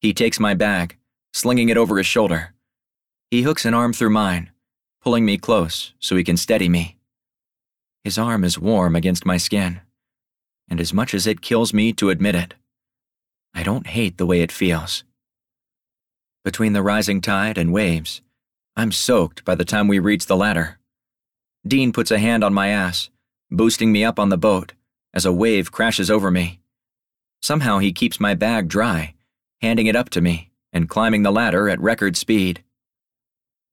He 0.00 0.14
takes 0.14 0.38
my 0.38 0.54
bag, 0.54 0.96
slinging 1.32 1.68
it 1.68 1.76
over 1.76 1.98
his 1.98 2.06
shoulder. 2.06 2.54
He 3.32 3.42
hooks 3.42 3.64
an 3.64 3.74
arm 3.74 3.92
through 3.92 4.10
mine, 4.10 4.50
pulling 5.00 5.24
me 5.24 5.36
close 5.36 5.94
so 5.98 6.14
he 6.14 6.22
can 6.22 6.36
steady 6.36 6.68
me. 6.68 6.97
His 8.08 8.16
arm 8.16 8.42
is 8.42 8.58
warm 8.58 8.96
against 8.96 9.26
my 9.26 9.36
skin, 9.36 9.82
and 10.66 10.80
as 10.80 10.94
much 10.94 11.12
as 11.12 11.26
it 11.26 11.42
kills 11.42 11.74
me 11.74 11.92
to 11.92 12.08
admit 12.08 12.34
it, 12.34 12.54
I 13.52 13.62
don't 13.62 13.86
hate 13.86 14.16
the 14.16 14.24
way 14.24 14.40
it 14.40 14.50
feels. 14.50 15.04
Between 16.42 16.72
the 16.72 16.82
rising 16.82 17.20
tide 17.20 17.58
and 17.58 17.70
waves, 17.70 18.22
I'm 18.74 18.92
soaked 18.92 19.44
by 19.44 19.54
the 19.56 19.66
time 19.66 19.88
we 19.88 19.98
reach 19.98 20.24
the 20.24 20.38
ladder. 20.38 20.78
Dean 21.66 21.92
puts 21.92 22.10
a 22.10 22.18
hand 22.18 22.42
on 22.42 22.54
my 22.54 22.68
ass, 22.68 23.10
boosting 23.50 23.92
me 23.92 24.06
up 24.06 24.18
on 24.18 24.30
the 24.30 24.38
boat 24.38 24.72
as 25.12 25.26
a 25.26 25.30
wave 25.44 25.70
crashes 25.70 26.10
over 26.10 26.30
me. 26.30 26.60
Somehow 27.42 27.78
he 27.78 27.92
keeps 27.92 28.18
my 28.18 28.32
bag 28.34 28.68
dry, 28.68 29.16
handing 29.60 29.86
it 29.86 29.96
up 29.96 30.08
to 30.08 30.22
me 30.22 30.50
and 30.72 30.88
climbing 30.88 31.24
the 31.24 31.30
ladder 31.30 31.68
at 31.68 31.78
record 31.78 32.16
speed. 32.16 32.64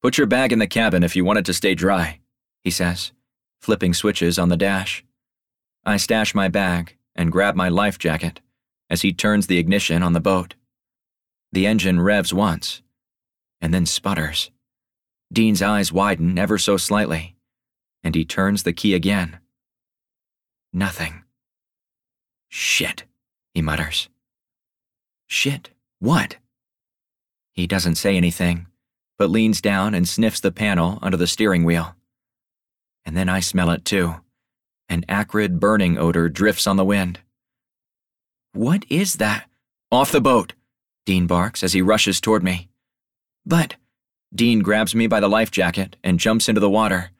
Put 0.01 0.17
your 0.17 0.27
bag 0.27 0.51
in 0.51 0.59
the 0.59 0.67
cabin 0.67 1.05
if 1.05 1.15
you 1.15 1.23
want 1.23 1.39
it 1.39 1.45
to 1.45 1.53
stay 1.53 1.73
dry, 1.73 2.19
he 2.65 2.69
says, 2.69 3.13
flipping 3.65 3.95
switches 3.95 4.37
on 4.37 4.49
the 4.49 4.57
dash. 4.57 5.03
I 5.83 5.97
stash 5.97 6.35
my 6.35 6.49
bag 6.49 6.95
and 7.15 7.31
grab 7.31 7.55
my 7.55 7.67
life 7.67 7.97
jacket 7.97 8.39
as 8.91 9.01
he 9.01 9.11
turns 9.11 9.47
the 9.47 9.57
ignition 9.57 10.03
on 10.03 10.13
the 10.13 10.19
boat. 10.19 10.53
The 11.51 11.65
engine 11.65 11.99
revs 11.99 12.31
once, 12.31 12.83
and 13.59 13.73
then 13.73 13.87
sputters. 13.87 14.51
Dean's 15.33 15.63
eyes 15.63 15.91
widen 15.91 16.37
ever 16.37 16.59
so 16.59 16.77
slightly, 16.77 17.37
and 18.03 18.13
he 18.13 18.23
turns 18.23 18.61
the 18.61 18.73
key 18.73 18.93
again. 18.93 19.39
Nothing. 20.71 21.23
Shit, 22.49 23.05
he 23.55 23.63
mutters. 23.63 24.09
Shit, 25.25 25.71
what? 25.99 26.37
He 27.51 27.65
doesn't 27.65 27.95
say 27.95 28.15
anything, 28.15 28.67
but 29.17 29.31
leans 29.31 29.59
down 29.59 29.95
and 29.95 30.07
sniffs 30.07 30.39
the 30.39 30.51
panel 30.51 30.99
under 31.01 31.17
the 31.17 31.25
steering 31.25 31.63
wheel. 31.63 31.94
And 33.05 33.15
then 33.15 33.29
I 33.29 33.39
smell 33.39 33.69
it 33.69 33.85
too. 33.85 34.15
An 34.89 35.05
acrid 35.07 35.59
burning 35.59 35.97
odor 35.97 36.29
drifts 36.29 36.67
on 36.67 36.77
the 36.77 36.85
wind. 36.85 37.19
What 38.53 38.85
is 38.89 39.15
that? 39.15 39.49
Off 39.91 40.11
the 40.11 40.21
boat, 40.21 40.53
Dean 41.05 41.27
barks 41.27 41.63
as 41.63 41.73
he 41.73 41.81
rushes 41.81 42.19
toward 42.19 42.43
me. 42.43 42.69
But, 43.45 43.75
Dean 44.33 44.59
grabs 44.59 44.95
me 44.95 45.07
by 45.07 45.19
the 45.19 45.27
life 45.27 45.51
jacket 45.51 45.97
and 46.03 46.19
jumps 46.19 46.49
into 46.49 46.61
the 46.61 46.69
water, 46.69 47.11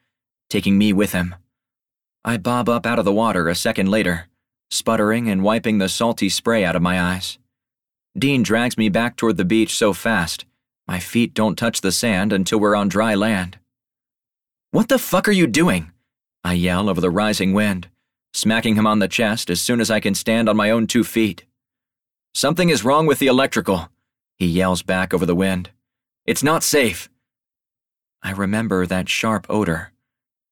taking 0.50 0.78
me 0.78 0.94
with 0.94 1.12
him. 1.12 1.36
I 2.24 2.38
bob 2.38 2.68
up 2.68 2.86
out 2.86 3.00
of 3.00 3.06
the 3.06 3.14
water 3.14 3.48
a 3.48 3.56
second 3.56 3.90
later, 3.90 4.28
sputtering 4.72 5.30
and 5.30 5.44
wiping 5.44 5.78
the 5.78 5.90
salty 5.90 6.30
spray 6.30 6.66
out 6.66 6.76
of 6.76 6.82
my 6.82 7.00
eyes. 7.00 7.38
Dean 8.18 8.44
drags 8.44 8.78
me 8.78 8.90
back 8.90 9.16
toward 9.16 9.38
the 9.38 9.46
beach 9.46 9.76
so 9.76 9.94
fast, 9.94 10.46
my 10.88 11.00
feet 11.00 11.34
don't 11.34 11.58
touch 11.58 11.82
the 11.82 11.92
sand 11.92 12.32
until 12.32 12.60
we're 12.60 12.76
on 12.76 12.88
dry 12.88 13.16
land. 13.16 13.60
What 14.76 14.90
the 14.90 15.00
fuck 15.00 15.30
are 15.30 15.32
you 15.32 15.48
doing? 15.48 15.94
I 16.44 16.52
yell 16.52 16.90
over 16.90 17.00
the 17.00 17.10
rising 17.10 17.54
wind 17.54 17.88
smacking 18.34 18.76
him 18.76 18.86
on 18.86 19.00
the 19.00 19.08
chest 19.08 19.50
as 19.50 19.62
soon 19.62 19.80
as 19.80 19.90
I 19.90 20.02
can 20.02 20.14
stand 20.14 20.50
on 20.50 20.58
my 20.58 20.70
own 20.70 20.86
two 20.86 21.06
feet. 21.06 21.46
Something 22.34 22.68
is 22.68 22.84
wrong 22.84 23.06
with 23.06 23.20
the 23.20 23.28
electrical, 23.28 23.88
he 24.38 24.46
yells 24.46 24.82
back 24.82 25.14
over 25.14 25.26
the 25.26 25.34
wind. 25.34 25.70
It's 26.26 26.44
not 26.44 26.62
safe. 26.62 27.08
I 28.22 28.32
remember 28.32 28.86
that 28.86 29.08
sharp 29.08 29.46
odor, 29.50 29.94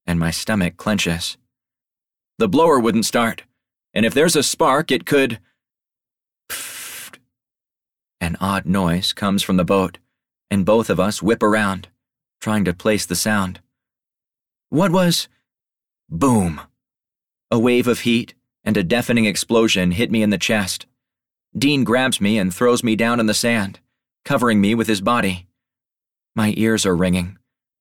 and 0.08 0.18
my 0.22 0.32
stomach 0.32 0.78
clenches. 0.78 1.38
The 2.38 2.48
blower 2.48 2.80
wouldn't 2.80 3.06
start, 3.06 3.44
and 3.94 4.06
if 4.06 4.14
there's 4.14 4.38
a 4.38 4.44
spark, 4.44 4.90
it 4.90 5.06
could. 5.06 5.40
Pfft. 6.50 7.18
An 8.22 8.38
odd 8.40 8.66
noise 8.66 9.12
comes 9.12 9.44
from 9.44 9.58
the 9.58 9.66
boat, 9.66 9.98
and 10.50 10.66
both 10.66 10.90
of 10.90 11.02
us 11.02 11.22
whip 11.22 11.44
around, 11.44 11.90
trying 12.40 12.64
to 12.64 12.74
place 12.74 13.06
the 13.06 13.18
sound. 13.18 13.60
What 14.74 14.92
was. 14.92 15.28
Boom. 16.10 16.60
A 17.52 17.60
wave 17.60 17.88
of 17.88 18.00
heat 18.00 18.34
and 18.64 18.76
a 18.76 18.82
deafening 18.82 19.26
explosion 19.26 19.92
hit 19.92 20.10
me 20.10 20.24
in 20.24 20.32
the 20.32 20.40
chest. 20.40 20.88
Dean 21.56 21.84
grabs 21.84 22.20
me 22.20 22.40
and 22.40 22.52
throws 22.52 22.84
me 22.84 22.96
down 22.96 23.20
in 23.20 23.28
the 23.28 23.36
sand, 23.36 23.82
covering 24.26 24.60
me 24.60 24.74
with 24.74 24.88
his 24.88 25.00
body. 25.00 25.46
My 26.36 26.56
ears 26.58 26.88
are 26.88 26.96
ringing, 26.96 27.38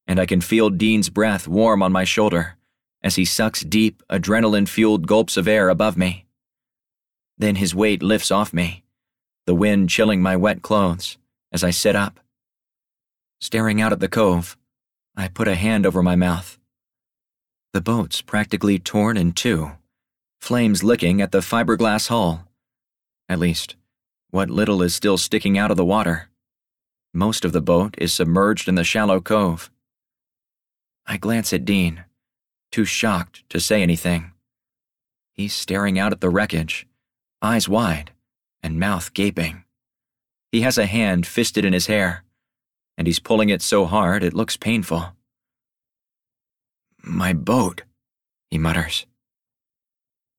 and 0.06 0.20
I 0.20 0.26
can 0.26 0.42
feel 0.42 0.68
Dean's 0.68 1.08
breath 1.08 1.48
warm 1.48 1.82
on 1.82 1.92
my 1.92 2.04
shoulder 2.04 2.58
as 3.02 3.14
he 3.16 3.24
sucks 3.24 3.62
deep, 3.62 4.02
adrenaline 4.10 4.68
fueled 4.68 5.06
gulps 5.06 5.38
of 5.38 5.48
air 5.48 5.70
above 5.70 5.96
me. 5.96 6.26
Then 7.38 7.56
his 7.56 7.74
weight 7.74 8.02
lifts 8.02 8.30
off 8.30 8.52
me, 8.52 8.84
the 9.46 9.54
wind 9.54 9.88
chilling 9.88 10.20
my 10.20 10.36
wet 10.36 10.60
clothes 10.60 11.16
as 11.50 11.64
I 11.64 11.70
sit 11.70 11.96
up. 11.96 12.20
Staring 13.40 13.80
out 13.80 13.92
at 13.92 14.00
the 14.00 14.08
cove, 14.08 14.58
I 15.16 15.28
put 15.28 15.48
a 15.48 15.54
hand 15.54 15.86
over 15.86 16.02
my 16.02 16.16
mouth. 16.16 16.58
The 17.72 17.80
boat's 17.80 18.20
practically 18.20 18.78
torn 18.78 19.16
in 19.16 19.32
two, 19.32 19.72
flames 20.38 20.84
licking 20.84 21.22
at 21.22 21.32
the 21.32 21.38
fiberglass 21.38 22.08
hull. 22.08 22.46
At 23.30 23.38
least, 23.38 23.76
what 24.30 24.50
little 24.50 24.82
is 24.82 24.94
still 24.94 25.16
sticking 25.16 25.56
out 25.56 25.70
of 25.70 25.78
the 25.78 25.84
water. 25.84 26.28
Most 27.14 27.46
of 27.46 27.52
the 27.52 27.62
boat 27.62 27.94
is 27.96 28.12
submerged 28.12 28.68
in 28.68 28.74
the 28.74 28.84
shallow 28.84 29.20
cove. 29.20 29.70
I 31.06 31.16
glance 31.16 31.54
at 31.54 31.64
Dean, 31.64 32.04
too 32.70 32.84
shocked 32.84 33.48
to 33.48 33.58
say 33.58 33.82
anything. 33.82 34.32
He's 35.32 35.54
staring 35.54 35.98
out 35.98 36.12
at 36.12 36.20
the 36.20 36.28
wreckage, 36.28 36.86
eyes 37.40 37.70
wide, 37.70 38.10
and 38.62 38.78
mouth 38.78 39.14
gaping. 39.14 39.64
He 40.50 40.60
has 40.60 40.76
a 40.76 40.84
hand 40.84 41.26
fisted 41.26 41.64
in 41.64 41.72
his 41.72 41.86
hair, 41.86 42.22
and 42.98 43.06
he's 43.06 43.18
pulling 43.18 43.48
it 43.48 43.62
so 43.62 43.86
hard 43.86 44.22
it 44.22 44.34
looks 44.34 44.58
painful. 44.58 45.16
My 47.04 47.32
boat, 47.32 47.82
he 48.50 48.58
mutters. 48.58 49.06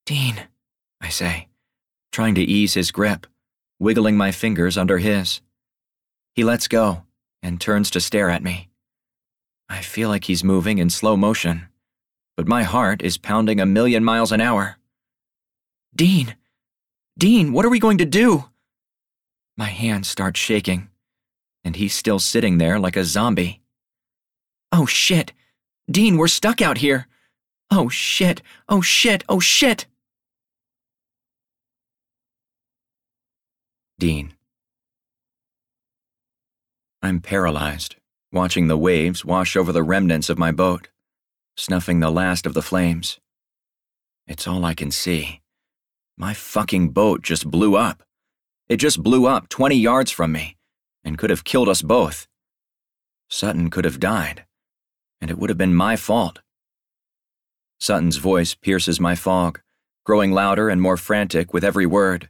Dean, 0.05 0.47
I 1.01 1.09
say, 1.09 1.47
trying 2.11 2.35
to 2.35 2.41
ease 2.41 2.73
his 2.73 2.91
grip, 2.91 3.27
wiggling 3.79 4.15
my 4.15 4.31
fingers 4.31 4.77
under 4.77 4.97
his. 4.97 5.41
He 6.35 6.43
lets 6.43 6.67
go 6.67 7.03
and 7.41 7.59
turns 7.59 7.91
to 7.91 7.99
stare 7.99 8.29
at 8.29 8.43
me. 8.43 8.69
I 9.67 9.81
feel 9.81 10.07
like 10.09 10.25
he's 10.25 10.43
moving 10.43 10.77
in 10.77 10.89
slow 10.89 11.17
motion, 11.17 11.67
but 12.37 12.47
my 12.47 12.63
heart 12.63 13.01
is 13.01 13.17
pounding 13.17 13.59
a 13.59 13.65
million 13.65 14.03
miles 14.03 14.31
an 14.31 14.39
hour. 14.39 14.77
Dean! 15.95 16.35
Dean, 17.17 17.51
what 17.51 17.65
are 17.65 17.69
we 17.69 17.79
going 17.79 17.97
to 17.97 18.05
do? 18.05 18.45
My 19.57 19.65
hands 19.65 20.07
start 20.07 20.37
shaking, 20.37 20.89
and 21.63 21.75
he's 21.75 21.93
still 21.93 22.19
sitting 22.19 22.57
there 22.57 22.79
like 22.79 22.95
a 22.95 23.03
zombie. 23.03 23.61
Oh 24.71 24.85
shit! 24.85 25.33
Dean, 25.89 26.17
we're 26.17 26.27
stuck 26.27 26.61
out 26.61 26.77
here! 26.77 27.07
Oh 27.69 27.89
shit! 27.89 28.41
Oh 28.69 28.81
shit! 28.81 29.23
Oh 29.27 29.39
shit! 29.39 29.85
Dean. 33.99 34.33
I'm 37.01 37.19
paralyzed, 37.19 37.97
watching 38.31 38.67
the 38.67 38.77
waves 38.77 39.25
wash 39.25 39.55
over 39.55 39.71
the 39.71 39.83
remnants 39.83 40.29
of 40.29 40.37
my 40.37 40.51
boat, 40.51 40.89
snuffing 41.57 41.99
the 41.99 42.09
last 42.11 42.45
of 42.45 42.53
the 42.53 42.61
flames. 42.61 43.19
It's 44.25 44.47
all 44.47 44.63
I 44.63 44.73
can 44.73 44.89
see. 44.89 45.41
My 46.17 46.33
fucking 46.33 46.89
boat 46.89 47.21
just 47.21 47.49
blew 47.49 47.75
up. 47.75 48.03
It 48.69 48.77
just 48.77 49.03
blew 49.03 49.25
up 49.25 49.49
20 49.49 49.75
yards 49.75 50.11
from 50.11 50.31
me 50.31 50.55
and 51.03 51.17
could 51.17 51.29
have 51.29 51.43
killed 51.43 51.67
us 51.67 51.81
both. 51.81 52.27
Sutton 53.29 53.69
could 53.69 53.83
have 53.83 53.99
died, 53.99 54.45
and 55.23 55.31
it 55.31 55.37
would 55.37 55.49
have 55.49 55.57
been 55.57 55.73
my 55.73 55.95
fault. 55.95 56.41
Sutton's 57.79 58.17
voice 58.17 58.55
pierces 58.55 58.99
my 58.99 59.15
fog, 59.15 59.61
growing 60.05 60.33
louder 60.33 60.67
and 60.67 60.81
more 60.81 60.97
frantic 60.97 61.53
with 61.53 61.63
every 61.63 61.85
word. 61.85 62.27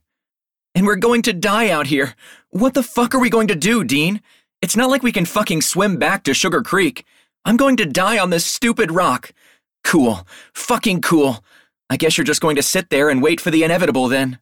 And 0.76 0.86
we're 0.86 0.96
going 0.98 1.24
to 1.24 1.34
die 1.34 1.72
out 1.72 1.88
here. 1.88 2.14
What 2.52 2.76
the 2.76 2.84
fuck 2.84 3.16
are 3.16 3.20
we 3.20 3.32
going 3.32 3.48
to 3.48 3.56
do, 3.56 3.84
Dean? 3.84 4.22
It's 4.62 4.78
not 4.78 4.92
like 4.92 5.02
we 5.02 5.12
can 5.12 5.26
fucking 5.26 5.64
swim 5.64 5.98
back 5.98 6.22
to 6.26 6.36
Sugar 6.36 6.62
Creek. 6.62 7.04
I'm 7.46 7.58
going 7.58 7.78
to 7.78 7.86
die 7.88 8.20
on 8.20 8.30
this 8.30 8.46
stupid 8.46 8.92
rock. 8.92 9.32
Cool. 9.84 10.28
Fucking 10.54 11.02
cool. 11.02 11.44
I 11.90 11.98
guess 11.98 12.16
you're 12.16 12.26
just 12.26 12.42
going 12.42 12.58
to 12.58 12.62
sit 12.62 12.92
there 12.92 13.10
and 13.10 13.24
wait 13.24 13.42
for 13.42 13.50
the 13.50 13.64
inevitable 13.64 14.08
then. 14.08 14.38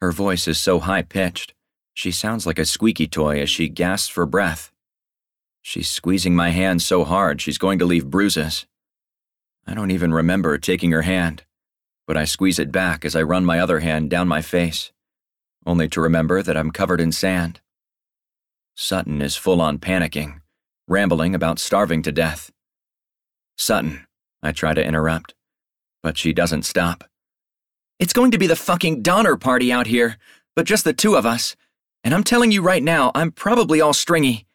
Her 0.00 0.12
voice 0.12 0.48
is 0.48 0.58
so 0.58 0.78
high 0.78 1.02
pitched, 1.02 1.52
she 1.92 2.10
sounds 2.10 2.46
like 2.46 2.58
a 2.58 2.64
squeaky 2.64 3.06
toy 3.06 3.38
as 3.42 3.50
she 3.50 3.68
gasps 3.68 4.08
for 4.08 4.24
breath. 4.24 4.72
She's 5.68 5.90
squeezing 5.90 6.34
my 6.34 6.48
hand 6.48 6.80
so 6.80 7.04
hard 7.04 7.42
she's 7.42 7.58
going 7.58 7.78
to 7.78 7.84
leave 7.84 8.08
bruises. 8.08 8.64
I 9.66 9.74
don't 9.74 9.90
even 9.90 10.14
remember 10.14 10.56
taking 10.56 10.92
her 10.92 11.02
hand, 11.02 11.44
but 12.06 12.16
I 12.16 12.24
squeeze 12.24 12.58
it 12.58 12.72
back 12.72 13.04
as 13.04 13.14
I 13.14 13.20
run 13.20 13.44
my 13.44 13.60
other 13.60 13.80
hand 13.80 14.08
down 14.08 14.28
my 14.28 14.40
face, 14.40 14.92
only 15.66 15.86
to 15.90 16.00
remember 16.00 16.42
that 16.42 16.56
I'm 16.56 16.70
covered 16.70 17.02
in 17.02 17.12
sand. 17.12 17.60
Sutton 18.76 19.20
is 19.20 19.36
full 19.36 19.60
on 19.60 19.76
panicking, 19.76 20.40
rambling 20.86 21.34
about 21.34 21.58
starving 21.58 22.00
to 22.04 22.12
death. 22.12 22.50
Sutton, 23.58 24.06
I 24.42 24.52
try 24.52 24.72
to 24.72 24.82
interrupt, 24.82 25.34
but 26.02 26.16
she 26.16 26.32
doesn't 26.32 26.64
stop. 26.64 27.04
It's 27.98 28.14
going 28.14 28.30
to 28.30 28.38
be 28.38 28.46
the 28.46 28.56
fucking 28.56 29.02
Donner 29.02 29.36
party 29.36 29.70
out 29.70 29.86
here, 29.86 30.16
but 30.56 30.64
just 30.64 30.84
the 30.84 30.94
two 30.94 31.14
of 31.14 31.26
us. 31.26 31.56
And 32.02 32.14
I'm 32.14 32.24
telling 32.24 32.52
you 32.52 32.62
right 32.62 32.82
now, 32.82 33.12
I'm 33.14 33.30
probably 33.30 33.82
all 33.82 33.92
stringy. 33.92 34.46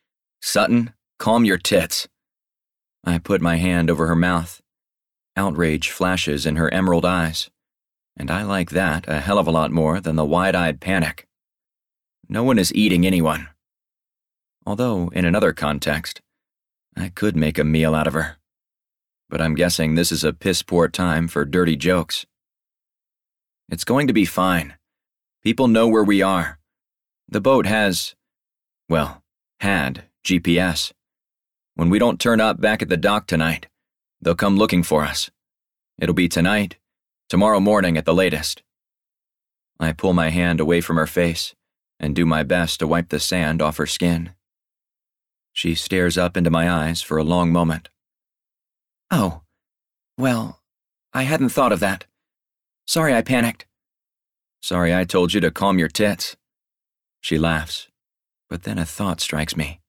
Sutton, 0.41 0.91
calm 1.19 1.45
your 1.45 1.57
tits. 1.57 2.07
I 3.03 3.17
put 3.17 3.41
my 3.41 3.57
hand 3.57 3.89
over 3.89 4.07
her 4.07 4.15
mouth. 4.15 4.61
Outrage 5.35 5.89
flashes 5.89 6.45
in 6.45 6.57
her 6.57 6.73
emerald 6.73 7.05
eyes. 7.05 7.49
And 8.15 8.29
I 8.29 8.43
like 8.43 8.69
that 8.71 9.05
a 9.07 9.19
hell 9.19 9.39
of 9.39 9.47
a 9.47 9.51
lot 9.51 9.71
more 9.71 9.99
than 9.99 10.15
the 10.15 10.25
wide 10.25 10.55
eyed 10.55 10.79
panic. 10.79 11.27
No 12.29 12.43
one 12.43 12.59
is 12.59 12.73
eating 12.73 13.05
anyone. 13.05 13.49
Although, 14.65 15.09
in 15.09 15.25
another 15.25 15.51
context, 15.51 16.21
I 16.95 17.09
could 17.09 17.35
make 17.35 17.57
a 17.57 17.63
meal 17.63 17.95
out 17.95 18.07
of 18.07 18.13
her. 18.13 18.37
But 19.29 19.41
I'm 19.41 19.55
guessing 19.55 19.95
this 19.95 20.11
is 20.11 20.23
a 20.23 20.31
piss 20.31 20.61
poor 20.61 20.87
time 20.87 21.27
for 21.27 21.43
dirty 21.43 21.75
jokes. 21.75 22.25
It's 23.69 23.83
going 23.83 24.07
to 24.07 24.13
be 24.13 24.25
fine. 24.25 24.75
People 25.43 25.67
know 25.67 25.87
where 25.87 26.03
we 26.03 26.21
are. 26.21 26.59
The 27.27 27.41
boat 27.41 27.65
has, 27.65 28.15
well, 28.87 29.23
had 29.59 30.03
GPS. 30.23 30.91
When 31.75 31.89
we 31.89 31.99
don't 31.99 32.19
turn 32.19 32.39
up 32.39 32.61
back 32.61 32.81
at 32.81 32.89
the 32.89 32.97
dock 32.97 33.27
tonight, 33.27 33.67
they'll 34.21 34.35
come 34.35 34.57
looking 34.57 34.83
for 34.83 35.03
us. 35.03 35.31
It'll 35.99 36.13
be 36.13 36.29
tonight, 36.29 36.77
tomorrow 37.29 37.59
morning 37.59 37.97
at 37.97 38.05
the 38.05 38.13
latest. 38.13 38.63
I 39.79 39.91
pull 39.91 40.13
my 40.13 40.29
hand 40.29 40.59
away 40.59 40.81
from 40.81 40.97
her 40.97 41.07
face 41.07 41.55
and 41.99 42.15
do 42.15 42.25
my 42.25 42.43
best 42.43 42.79
to 42.79 42.87
wipe 42.87 43.09
the 43.09 43.19
sand 43.19 43.61
off 43.61 43.77
her 43.77 43.87
skin. 43.87 44.33
She 45.51 45.75
stares 45.75 46.17
up 46.17 46.35
into 46.35 46.49
my 46.49 46.69
eyes 46.69 47.01
for 47.01 47.17
a 47.17 47.23
long 47.23 47.51
moment. 47.51 47.89
Oh, 49.11 49.41
well, 50.17 50.61
I 51.13 51.23
hadn't 51.23 51.49
thought 51.49 51.71
of 51.71 51.79
that. 51.79 52.05
Sorry 52.85 53.13
I 53.13 53.21
panicked. 53.21 53.65
Sorry 54.61 54.93
I 54.93 55.03
told 55.03 55.33
you 55.33 55.41
to 55.41 55.51
calm 55.51 55.77
your 55.77 55.89
tits. 55.89 56.35
She 57.21 57.37
laughs, 57.37 57.87
but 58.49 58.63
then 58.63 58.77
a 58.77 58.85
thought 58.85 59.21
strikes 59.21 59.55
me. 59.55 59.79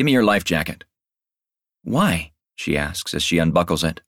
Give 0.00 0.06
me 0.06 0.12
your 0.12 0.24
life 0.24 0.44
jacket. 0.44 0.84
Why? 1.84 2.32
she 2.56 2.74
asks 2.74 3.12
as 3.12 3.22
she 3.22 3.36
unbuckles 3.36 3.84
it. 3.84 4.00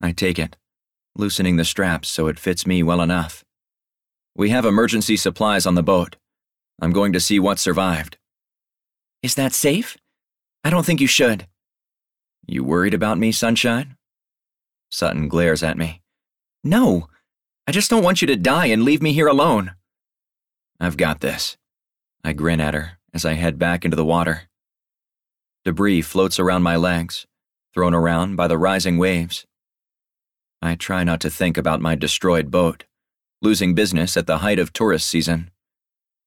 I 0.00 0.12
take 0.12 0.38
it, 0.38 0.56
loosening 1.16 1.56
the 1.56 1.64
straps 1.64 2.08
so 2.08 2.28
it 2.28 2.38
fits 2.38 2.64
me 2.64 2.84
well 2.84 3.00
enough. 3.00 3.44
We 4.36 4.50
have 4.50 4.64
emergency 4.64 5.16
supplies 5.16 5.66
on 5.66 5.74
the 5.74 5.82
boat. 5.82 6.14
I'm 6.80 6.92
going 6.92 7.12
to 7.14 7.18
see 7.18 7.40
what 7.40 7.58
survived. 7.58 8.18
Is 9.20 9.34
that 9.34 9.52
safe? 9.52 9.96
I 10.62 10.70
don't 10.70 10.86
think 10.86 11.00
you 11.00 11.08
should. 11.08 11.48
You 12.46 12.62
worried 12.62 12.94
about 12.94 13.18
me, 13.18 13.32
Sunshine? 13.32 13.96
Sutton 14.92 15.26
glares 15.26 15.64
at 15.64 15.76
me. 15.76 16.02
No, 16.62 17.08
I 17.66 17.72
just 17.72 17.90
don't 17.90 18.04
want 18.04 18.22
you 18.22 18.28
to 18.28 18.36
die 18.36 18.66
and 18.66 18.84
leave 18.84 19.02
me 19.02 19.12
here 19.12 19.26
alone. 19.26 19.72
I've 20.78 20.96
got 20.96 21.18
this. 21.18 21.56
I 22.22 22.32
grin 22.32 22.60
at 22.60 22.74
her 22.74 22.92
as 23.12 23.24
I 23.24 23.32
head 23.32 23.58
back 23.58 23.84
into 23.84 23.96
the 23.96 24.04
water. 24.04 24.42
Debris 25.70 26.02
floats 26.02 26.40
around 26.40 26.64
my 26.64 26.74
legs, 26.74 27.28
thrown 27.72 27.94
around 27.94 28.34
by 28.34 28.48
the 28.48 28.58
rising 28.58 28.98
waves. 28.98 29.46
I 30.60 30.74
try 30.74 31.04
not 31.04 31.20
to 31.20 31.30
think 31.30 31.56
about 31.56 31.80
my 31.80 31.94
destroyed 31.94 32.50
boat, 32.50 32.86
losing 33.40 33.76
business 33.76 34.16
at 34.16 34.26
the 34.26 34.38
height 34.38 34.58
of 34.58 34.72
tourist 34.72 35.06
season, 35.06 35.48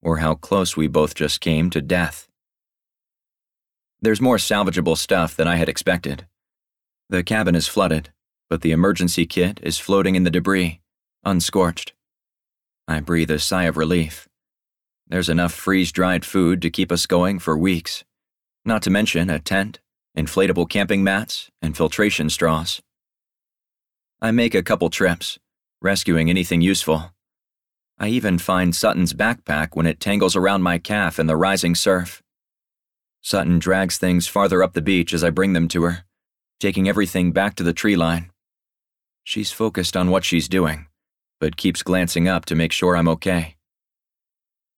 or 0.02 0.20
how 0.20 0.36
close 0.36 0.78
we 0.78 0.88
both 0.88 1.14
just 1.14 1.42
came 1.42 1.70
to 1.72 1.82
death. 1.82 2.30
There's 4.02 4.22
more 4.22 4.38
salvageable 4.38 4.98
stuff 4.98 5.36
than 5.36 5.46
I 5.46 5.58
had 5.58 5.68
expected. 5.68 6.26
The 7.10 7.22
cabin 7.22 7.54
is 7.54 7.68
flooded, 7.68 8.14
but 8.50 8.62
the 8.62 8.72
emergency 8.72 9.26
kit 9.26 9.60
is 9.62 9.78
floating 9.78 10.16
in 10.16 10.24
the 10.24 10.32
debris, 10.32 10.80
unscorched. 11.26 11.92
I 12.88 13.02
breathe 13.02 13.30
a 13.30 13.40
sigh 13.40 13.66
of 13.66 13.76
relief. 13.76 14.30
There's 15.06 15.28
enough 15.28 15.52
freeze 15.52 15.92
dried 15.92 16.24
food 16.24 16.62
to 16.62 16.70
keep 16.70 16.94
us 16.94 17.06
going 17.06 17.40
for 17.40 17.58
weeks, 17.58 18.06
not 18.66 18.82
to 18.84 18.90
mention 18.90 19.30
a 19.30 19.40
tent, 19.40 19.80
inflatable 20.18 20.70
camping 20.70 21.04
mats, 21.04 21.50
and 21.62 21.76
filtration 21.76 22.30
straws. 22.30 22.82
I 24.22 24.32
make 24.32 24.56
a 24.56 24.64
couple 24.64 24.90
trips, 24.90 25.38
rescuing 25.82 26.30
anything 26.30 26.62
useful. 26.62 27.12
I 28.00 28.08
even 28.08 28.38
find 28.38 28.76
Sutton's 28.76 29.14
backpack 29.14 29.70
when 29.74 29.86
it 29.86 30.00
tangles 30.00 30.36
around 30.36 30.62
my 30.62 30.78
calf 30.78 31.20
in 31.20 31.28
the 31.28 31.36
rising 31.36 31.76
surf. 31.76 32.24
Sutton 33.22 33.60
drags 33.60 33.98
things 33.98 34.28
farther 34.28 34.64
up 34.64 34.74
the 34.74 34.82
beach 34.82 35.14
as 35.14 35.24
I 35.24 35.30
bring 35.30 35.54
them 35.54 35.68
to 35.70 35.84
her, 35.84 36.06
taking 36.60 36.88
everything 36.88 37.32
back 37.32 37.56
to 37.56 37.64
the 37.64 37.74
tree 37.74 37.96
line. 37.96 38.32
She's 39.24 39.52
focused 39.52 39.96
on 39.96 40.10
what 40.10 40.26
she's 40.26 40.48
doing, 40.50 40.88
but 41.40 41.58
keeps 41.58 41.84
glancing 41.84 42.28
up 42.28 42.46
to 42.46 42.56
make 42.56 42.72
sure 42.72 42.96
I'm 42.96 43.08
okay. 43.10 43.56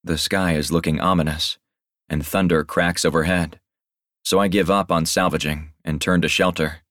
The 0.04 0.18
sky 0.18 0.54
is 0.54 0.72
looking 0.72 1.00
ominous, 1.00 1.58
and 2.08 2.26
thunder 2.26 2.64
cracks 2.64 3.06
overhead, 3.06 3.60
so 4.26 4.40
I 4.40 4.48
give 4.48 4.70
up 4.70 4.92
on 4.92 5.06
salvaging 5.06 5.72
and 5.84 6.02
turn 6.02 6.22
to 6.22 6.28
shelter. 6.28 6.82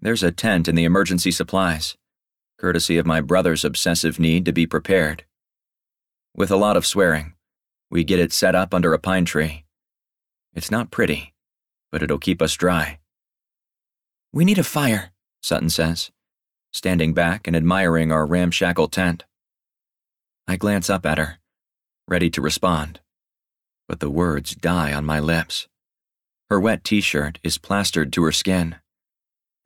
There's 0.00 0.22
a 0.22 0.32
tent 0.32 0.68
in 0.68 0.74
the 0.74 0.84
emergency 0.84 1.30
supplies, 1.30 1.96
courtesy 2.58 2.96
of 2.96 3.06
my 3.06 3.20
brother's 3.20 3.64
obsessive 3.64 4.18
need 4.18 4.44
to 4.44 4.52
be 4.52 4.66
prepared. 4.66 5.24
With 6.34 6.50
a 6.50 6.56
lot 6.56 6.76
of 6.76 6.86
swearing, 6.86 7.34
we 7.90 8.04
get 8.04 8.20
it 8.20 8.32
set 8.32 8.54
up 8.54 8.72
under 8.72 8.94
a 8.94 8.98
pine 8.98 9.24
tree. 9.24 9.64
It's 10.54 10.70
not 10.70 10.90
pretty, 10.90 11.34
but 11.90 12.02
it'll 12.02 12.18
keep 12.18 12.40
us 12.40 12.54
dry. 12.54 13.00
We 14.32 14.44
need 14.44 14.58
a 14.58 14.64
fire, 14.64 15.12
Sutton 15.42 15.70
says 15.70 16.10
standing 16.76 17.14
back 17.14 17.46
and 17.46 17.56
admiring 17.56 18.12
our 18.12 18.26
ramshackle 18.26 18.88
tent. 18.88 19.24
I 20.46 20.56
glance 20.56 20.90
up 20.90 21.06
at 21.06 21.16
her, 21.16 21.38
ready 22.06 22.28
to 22.30 22.42
respond, 22.42 23.00
but 23.88 24.00
the 24.00 24.10
words 24.10 24.54
die 24.54 24.92
on 24.92 25.06
my 25.06 25.18
lips. 25.18 25.68
Her 26.48 26.60
wet 26.60 26.84
t 26.84 27.00
shirt 27.00 27.38
is 27.42 27.58
plastered 27.58 28.12
to 28.12 28.22
her 28.22 28.32
skin, 28.32 28.76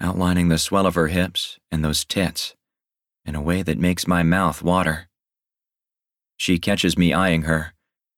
outlining 0.01 0.49
the 0.49 0.59
swell 0.59 0.87
of 0.87 0.95
her 0.95 1.09
hips 1.09 1.59
and 1.71 1.85
those 1.85 2.05
tits 2.05 2.55
in 3.25 3.35
a 3.35 3.43
way 3.43 3.63
that 3.63 3.79
makes 3.79 4.07
my 4.07 4.23
mouth 4.23 4.63
water. 4.63 5.09
She 6.39 6.59
catches 6.59 6.97
me 6.97 7.13
eyeing 7.13 7.43
her 7.43 7.75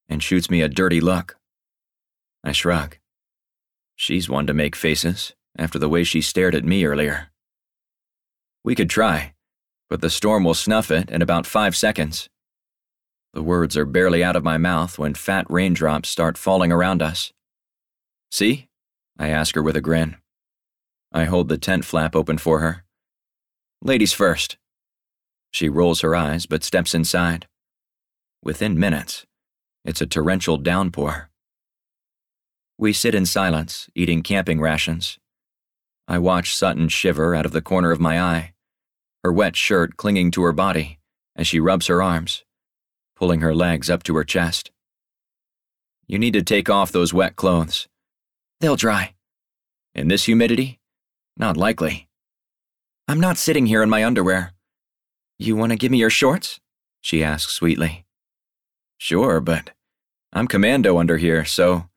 and 0.09 0.23
shoots 0.23 0.49
me 0.49 0.63
a 0.63 0.69
dirty 0.69 1.01
look. 1.01 1.37
I 2.45 2.53
shrug. 2.53 2.99
She's 3.97 4.29
one 4.29 4.47
to 4.47 4.55
make 4.55 4.77
faces 4.77 5.35
after 5.59 5.79
the 5.79 5.89
way 5.89 6.05
she 6.05 6.21
stared 6.21 6.55
at 6.55 6.65
me 6.65 6.85
earlier. 6.85 7.31
We 8.65 8.77
could 8.77 8.91
try, 8.91 9.35
but 9.91 10.01
the 10.01 10.11
storm 10.11 10.45
will 10.45 10.55
snuff 10.55 10.91
it 10.91 11.11
in 11.11 11.21
about 11.21 11.47
five 11.47 11.77
seconds. 11.77 12.29
The 13.35 13.43
words 13.43 13.77
are 13.77 13.85
barely 13.85 14.23
out 14.23 14.37
of 14.37 14.45
my 14.45 14.57
mouth 14.57 14.99
when 14.99 15.15
fat 15.15 15.47
raindrops 15.49 16.09
start 16.09 16.39
falling 16.39 16.71
around 16.71 17.03
us. 17.03 17.33
See? 18.33 18.69
I 19.19 19.29
ask 19.29 19.55
her 19.57 19.63
with 19.63 19.77
a 19.77 19.83
grin. 19.83 20.17
I 21.13 21.25
hold 21.25 21.51
the 21.51 21.59
tent 21.59 21.85
flap 21.85 22.17
open 22.17 22.39
for 22.39 22.61
her. 22.61 22.83
Ladies 23.83 24.15
first. 24.15 24.57
She 25.51 25.69
rolls 25.69 26.01
her 26.01 26.17
eyes 26.17 26.47
but 26.47 26.65
steps 26.65 26.95
inside. 26.95 27.47
Within 28.43 28.81
minutes, 28.81 29.27
it's 29.85 30.01
a 30.01 30.07
torrential 30.07 30.57
downpour. 30.57 31.29
We 32.79 32.95
sit 32.95 33.15
in 33.15 33.27
silence, 33.27 33.91
eating 33.95 34.23
camping 34.23 34.63
rations. 34.63 35.19
I 36.09 36.19
watch 36.19 36.57
Sutton 36.57 36.89
shiver 36.89 37.35
out 37.35 37.45
of 37.45 37.53
the 37.53 37.61
corner 37.61 37.91
of 37.91 38.01
my 38.01 38.19
eye, 38.19 38.55
her 39.23 39.33
wet 39.33 39.57
shirt 39.57 39.99
clinging 39.99 40.31
to 40.31 40.43
her 40.43 40.55
body 40.55 40.99
as 41.37 41.47
she 41.47 41.61
rubs 41.61 41.89
her 41.89 42.03
arms, 42.03 42.45
pulling 43.15 43.43
her 43.43 43.55
legs 43.55 43.91
up 43.91 44.03
to 44.05 44.17
her 44.17 44.25
chest. 44.25 44.71
You 46.07 46.19
need 46.19 46.33
to 46.33 46.43
take 46.43 46.71
off 46.71 46.91
those 46.91 47.13
wet 47.13 47.37
clothes. 47.37 47.89
They'll 48.63 48.77
dry. 48.77 49.15
In 49.93 50.07
this 50.07 50.23
humidity? 50.23 50.79
Not 51.37 51.57
likely. 51.57 52.09
I'm 53.09 53.19
not 53.19 53.37
sitting 53.37 53.67
here 53.67 53.83
in 53.83 53.91
my 53.91 54.05
underwear. 54.05 54.53
You 55.37 55.57
want 55.57 55.71
to 55.73 55.77
give 55.77 55.91
me 55.91 55.99
your 55.99 56.11
shorts? 56.11 56.61
She 57.01 57.25
asks 57.25 57.53
sweetly. 57.53 58.07
Sure, 58.99 59.41
but 59.41 59.73
I'm 60.33 60.47
commando 60.47 60.99
under 60.99 61.17
here, 61.17 61.45
so. 61.45 61.89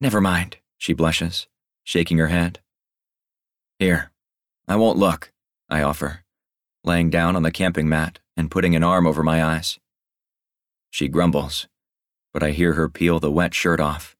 Never 0.00 0.22
mind, 0.22 0.56
she 0.78 0.94
blushes, 0.94 1.46
shaking 1.84 2.16
her 2.16 2.28
head. 2.28 2.60
Here, 3.78 4.12
I 4.66 4.76
won't 4.76 4.96
look, 4.96 5.30
I 5.68 5.82
offer, 5.82 6.24
laying 6.84 7.10
down 7.10 7.36
on 7.36 7.42
the 7.42 7.52
camping 7.52 7.86
mat 7.86 8.18
and 8.34 8.50
putting 8.50 8.74
an 8.74 8.82
arm 8.82 9.06
over 9.06 9.22
my 9.22 9.44
eyes. 9.44 9.78
She 10.90 11.08
grumbles, 11.08 11.68
but 12.32 12.42
I 12.42 12.52
hear 12.52 12.72
her 12.72 12.88
peel 12.88 13.20
the 13.20 13.30
wet 13.30 13.52
shirt 13.52 13.78
off. 13.78 14.16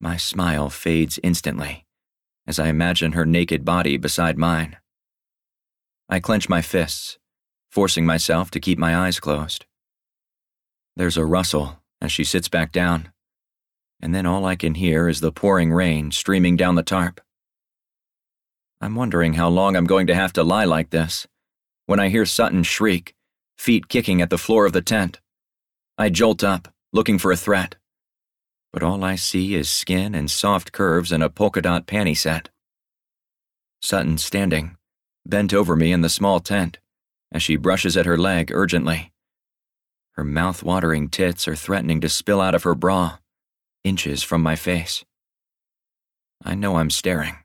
My 0.00 0.16
smile 0.16 0.70
fades 0.70 1.20
instantly 1.22 1.86
as 2.46 2.58
I 2.58 2.68
imagine 2.68 3.12
her 3.12 3.26
naked 3.26 3.64
body 3.64 3.96
beside 3.96 4.38
mine. 4.38 4.78
I 6.08 6.20
clench 6.20 6.48
my 6.48 6.62
fists, 6.62 7.18
forcing 7.70 8.06
myself 8.06 8.50
to 8.50 8.60
keep 8.60 8.78
my 8.78 8.96
eyes 8.96 9.20
closed. 9.20 9.66
There's 10.96 11.16
a 11.16 11.24
rustle 11.24 11.80
as 12.00 12.10
she 12.10 12.24
sits 12.24 12.48
back 12.48 12.72
down, 12.72 13.12
and 14.00 14.14
then 14.14 14.26
all 14.26 14.44
I 14.46 14.56
can 14.56 14.74
hear 14.74 15.06
is 15.06 15.20
the 15.20 15.30
pouring 15.30 15.72
rain 15.72 16.10
streaming 16.10 16.56
down 16.56 16.74
the 16.74 16.82
tarp. 16.82 17.20
I'm 18.80 18.94
wondering 18.94 19.34
how 19.34 19.48
long 19.48 19.76
I'm 19.76 19.84
going 19.84 20.06
to 20.06 20.14
have 20.14 20.32
to 20.32 20.42
lie 20.42 20.64
like 20.64 20.90
this 20.90 21.28
when 21.86 22.00
I 22.00 22.08
hear 22.08 22.24
Sutton 22.24 22.62
shriek, 22.62 23.14
feet 23.58 23.88
kicking 23.88 24.22
at 24.22 24.30
the 24.30 24.38
floor 24.38 24.64
of 24.64 24.72
the 24.72 24.82
tent. 24.82 25.20
I 25.98 26.08
jolt 26.08 26.42
up, 26.42 26.72
looking 26.92 27.18
for 27.18 27.30
a 27.30 27.36
threat 27.36 27.76
but 28.72 28.82
all 28.82 29.02
I 29.02 29.16
see 29.16 29.54
is 29.54 29.68
skin 29.68 30.14
and 30.14 30.30
soft 30.30 30.72
curves 30.72 31.10
and 31.10 31.22
a 31.22 31.30
polka 31.30 31.60
dot 31.60 31.86
panty 31.86 32.16
set. 32.16 32.50
Sutton 33.82 34.18
standing, 34.18 34.76
bent 35.26 35.52
over 35.52 35.74
me 35.74 35.92
in 35.92 36.02
the 36.02 36.08
small 36.08 36.40
tent, 36.40 36.78
as 37.32 37.42
she 37.42 37.56
brushes 37.56 37.96
at 37.96 38.06
her 38.06 38.18
leg 38.18 38.50
urgently. 38.52 39.12
Her 40.12 40.24
mouth 40.24 40.62
watering 40.62 41.08
tits 41.08 41.48
are 41.48 41.56
threatening 41.56 42.00
to 42.02 42.08
spill 42.08 42.40
out 42.40 42.54
of 42.54 42.62
her 42.64 42.74
bra, 42.74 43.18
inches 43.84 44.22
from 44.22 44.42
my 44.42 44.56
face. 44.56 45.04
I 46.44 46.54
know 46.54 46.76
I'm 46.76 46.90
staring, 46.90 47.36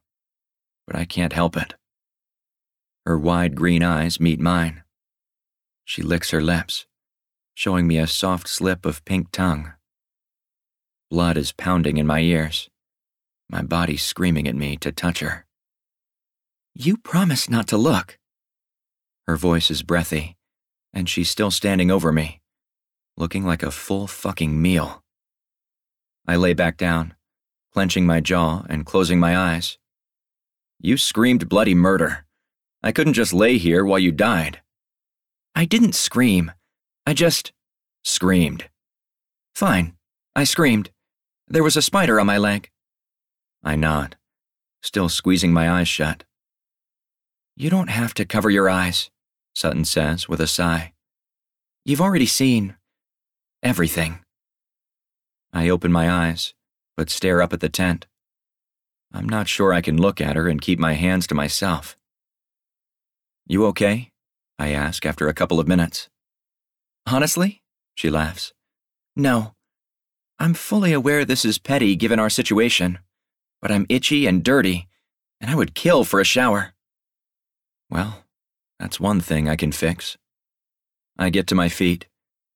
but 0.85 0.95
I 0.95 1.05
can't 1.05 1.33
help 1.33 1.57
it. 1.57 1.75
Her 3.05 3.17
wide 3.17 3.55
green 3.55 3.83
eyes 3.83 4.19
meet 4.19 4.39
mine. 4.39 4.83
She 5.85 6.01
licks 6.01 6.31
her 6.31 6.41
lips, 6.41 6.85
showing 7.53 7.87
me 7.87 7.97
a 7.97 8.07
soft 8.07 8.47
slip 8.47 8.85
of 8.85 9.05
pink 9.05 9.31
tongue 9.31 9.74
Blood 11.11 11.37
is 11.37 11.51
pounding 11.51 11.97
in 11.97 12.07
my 12.07 12.19
ears, 12.19 12.69
my 13.49 13.61
body 13.61 13.95
screaming 13.95 14.47
at 14.47 14.55
me 14.55 14.75
to 14.77 14.91
touch 14.91 15.19
her. 15.19 15.45
You 16.73 16.97
promised 16.97 17.49
not 17.49 17.67
to 17.67 17.77
look. 17.77 18.17
Her 19.27 19.37
voice 19.37 19.69
is 19.69 19.83
breathy, 19.83 20.35
and 20.93 21.07
she's 21.07 21.29
still 21.29 21.51
standing 21.51 21.91
over 21.91 22.11
me, 22.11 22.41
looking 23.17 23.45
like 23.45 23.63
a 23.63 23.71
full 23.71 24.07
fucking 24.07 24.59
meal. 24.59 25.03
I 26.27 26.37
lay 26.37 26.53
back 26.53 26.75
down, 26.75 27.13
clenching 27.71 28.05
my 28.05 28.19
jaw 28.19 28.63
and 28.67 28.85
closing 28.85 29.19
my 29.19 29.37
eyes. 29.37 29.77
You 30.81 30.97
screamed 30.97 31.47
bloody 31.49 31.75
murder. 31.75 32.25
I 32.81 32.91
couldn't 32.91 33.13
just 33.13 33.33
lay 33.33 33.57
here 33.57 33.85
while 33.85 33.99
you 33.99 34.11
died. 34.11 34.61
I 35.55 35.65
didn't 35.65 35.93
scream. 35.93 36.51
I 37.05 37.13
just 37.13 37.53
screamed. 38.03 38.69
Fine, 39.53 39.95
I 40.35 40.43
screamed. 40.43 40.89
There 41.47 41.63
was 41.63 41.77
a 41.77 41.81
spider 41.81 42.19
on 42.19 42.25
my 42.25 42.37
leg. 42.37 42.69
I 43.63 43.75
nod, 43.75 44.17
still 44.81 45.09
squeezing 45.09 45.53
my 45.53 45.69
eyes 45.69 45.87
shut. 45.87 46.23
You 47.55 47.69
don't 47.69 47.89
have 47.89 48.13
to 48.15 48.25
cover 48.25 48.49
your 48.49 48.69
eyes, 48.69 49.09
Sutton 49.53 49.85
says 49.85 50.27
with 50.27 50.41
a 50.41 50.47
sigh. 50.47 50.93
You've 51.85 52.01
already 52.01 52.25
seen 52.25 52.75
everything. 53.63 54.19
I 55.53 55.69
open 55.69 55.91
my 55.91 56.11
eyes, 56.11 56.53
but 56.97 57.09
stare 57.09 57.41
up 57.41 57.53
at 57.53 57.61
the 57.61 57.69
tent. 57.69 58.07
I'm 59.13 59.29
not 59.29 59.47
sure 59.47 59.73
I 59.73 59.81
can 59.81 60.01
look 60.01 60.19
at 60.19 60.35
her 60.35 60.49
and 60.49 60.61
keep 60.61 60.79
my 60.79 60.93
hands 60.93 61.25
to 61.27 61.35
myself. 61.35 61.95
You 63.47 63.65
okay? 63.67 64.11
I 64.59 64.71
ask 64.71 65.05
after 65.05 65.27
a 65.27 65.33
couple 65.33 65.59
of 65.59 65.67
minutes. 65.67 66.09
Honestly? 67.07 67.61
She 67.93 68.09
laughs. 68.09 68.53
No, 69.15 69.54
I'm 70.37 70.53
fully 70.53 70.91
aware 70.91 71.23
this 71.23 71.45
is 71.45 71.57
petty 71.57 71.95
given 71.95 72.19
our 72.19 72.29
situation, 72.29 72.99
but 73.61 73.71
I'm 73.71 73.85
itchy 73.87 74.27
and 74.27 74.43
dirty, 74.43 74.87
and 75.39 75.49
I 75.49 75.55
would 75.55 75.75
kill 75.75 76.03
for 76.03 76.19
a 76.19 76.25
shower. 76.25 76.73
Well, 77.89 78.23
that's 78.79 78.99
one 78.99 79.21
thing 79.21 79.47
I 79.47 79.55
can 79.55 79.71
fix. 79.71 80.17
I 81.17 81.29
get 81.29 81.47
to 81.47 81.55
my 81.55 81.69
feet, 81.69 82.07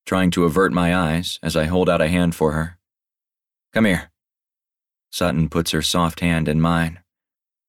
trying 0.06 0.32
to 0.32 0.44
avert 0.44 0.74
my 0.74 0.94
eyes 0.96 1.40
as 1.42 1.56
I 1.56 1.66
hold 1.66 1.90
out 1.90 2.02
a 2.02 2.10
hand 2.10 2.36
for 2.36 2.52
her. 2.52 2.78
Come 3.74 3.86
here. 3.86 4.12
Sutton 5.12 5.48
puts 5.48 5.72
her 5.72 5.82
soft 5.82 6.20
hand 6.20 6.48
in 6.48 6.60
mine, 6.60 7.00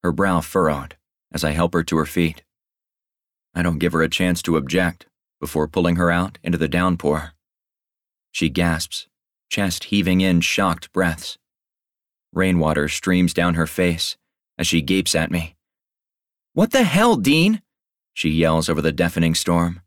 her 0.02 0.12
brow 0.12 0.40
furrowed 0.40 0.96
as 1.32 1.44
I 1.44 1.52
help 1.52 1.72
her 1.74 1.84
to 1.84 1.96
her 1.96 2.06
feet. 2.06 2.42
I 3.54 3.62
don't 3.62 3.78
give 3.78 3.92
her 3.92 4.02
a 4.02 4.08
chance 4.08 4.42
to 4.42 4.56
object 4.56 5.06
before 5.40 5.68
pulling 5.68 5.96
her 5.96 6.10
out 6.10 6.38
into 6.42 6.58
the 6.58 6.68
downpour. 6.68 7.32
She 8.32 8.48
gasps 8.48 9.06
chest 9.50 9.84
heaving 9.84 10.22
in 10.22 10.40
shocked 10.40 10.90
breaths. 10.92 11.36
Rainwater 12.32 12.88
streams 12.88 13.34
down 13.34 13.54
her 13.54 13.66
face 13.66 14.16
as 14.56 14.66
she 14.66 14.80
gapes 14.80 15.14
at 15.14 15.30
me. 15.30 15.56
What 16.54 16.70
the 16.70 16.84
hell, 16.84 17.16
Dean? 17.16 17.60
She 18.14 18.30
yells 18.30 18.68
over 18.68 18.80
the 18.80 18.92
deafening 18.92 19.34
storm, 19.34 19.82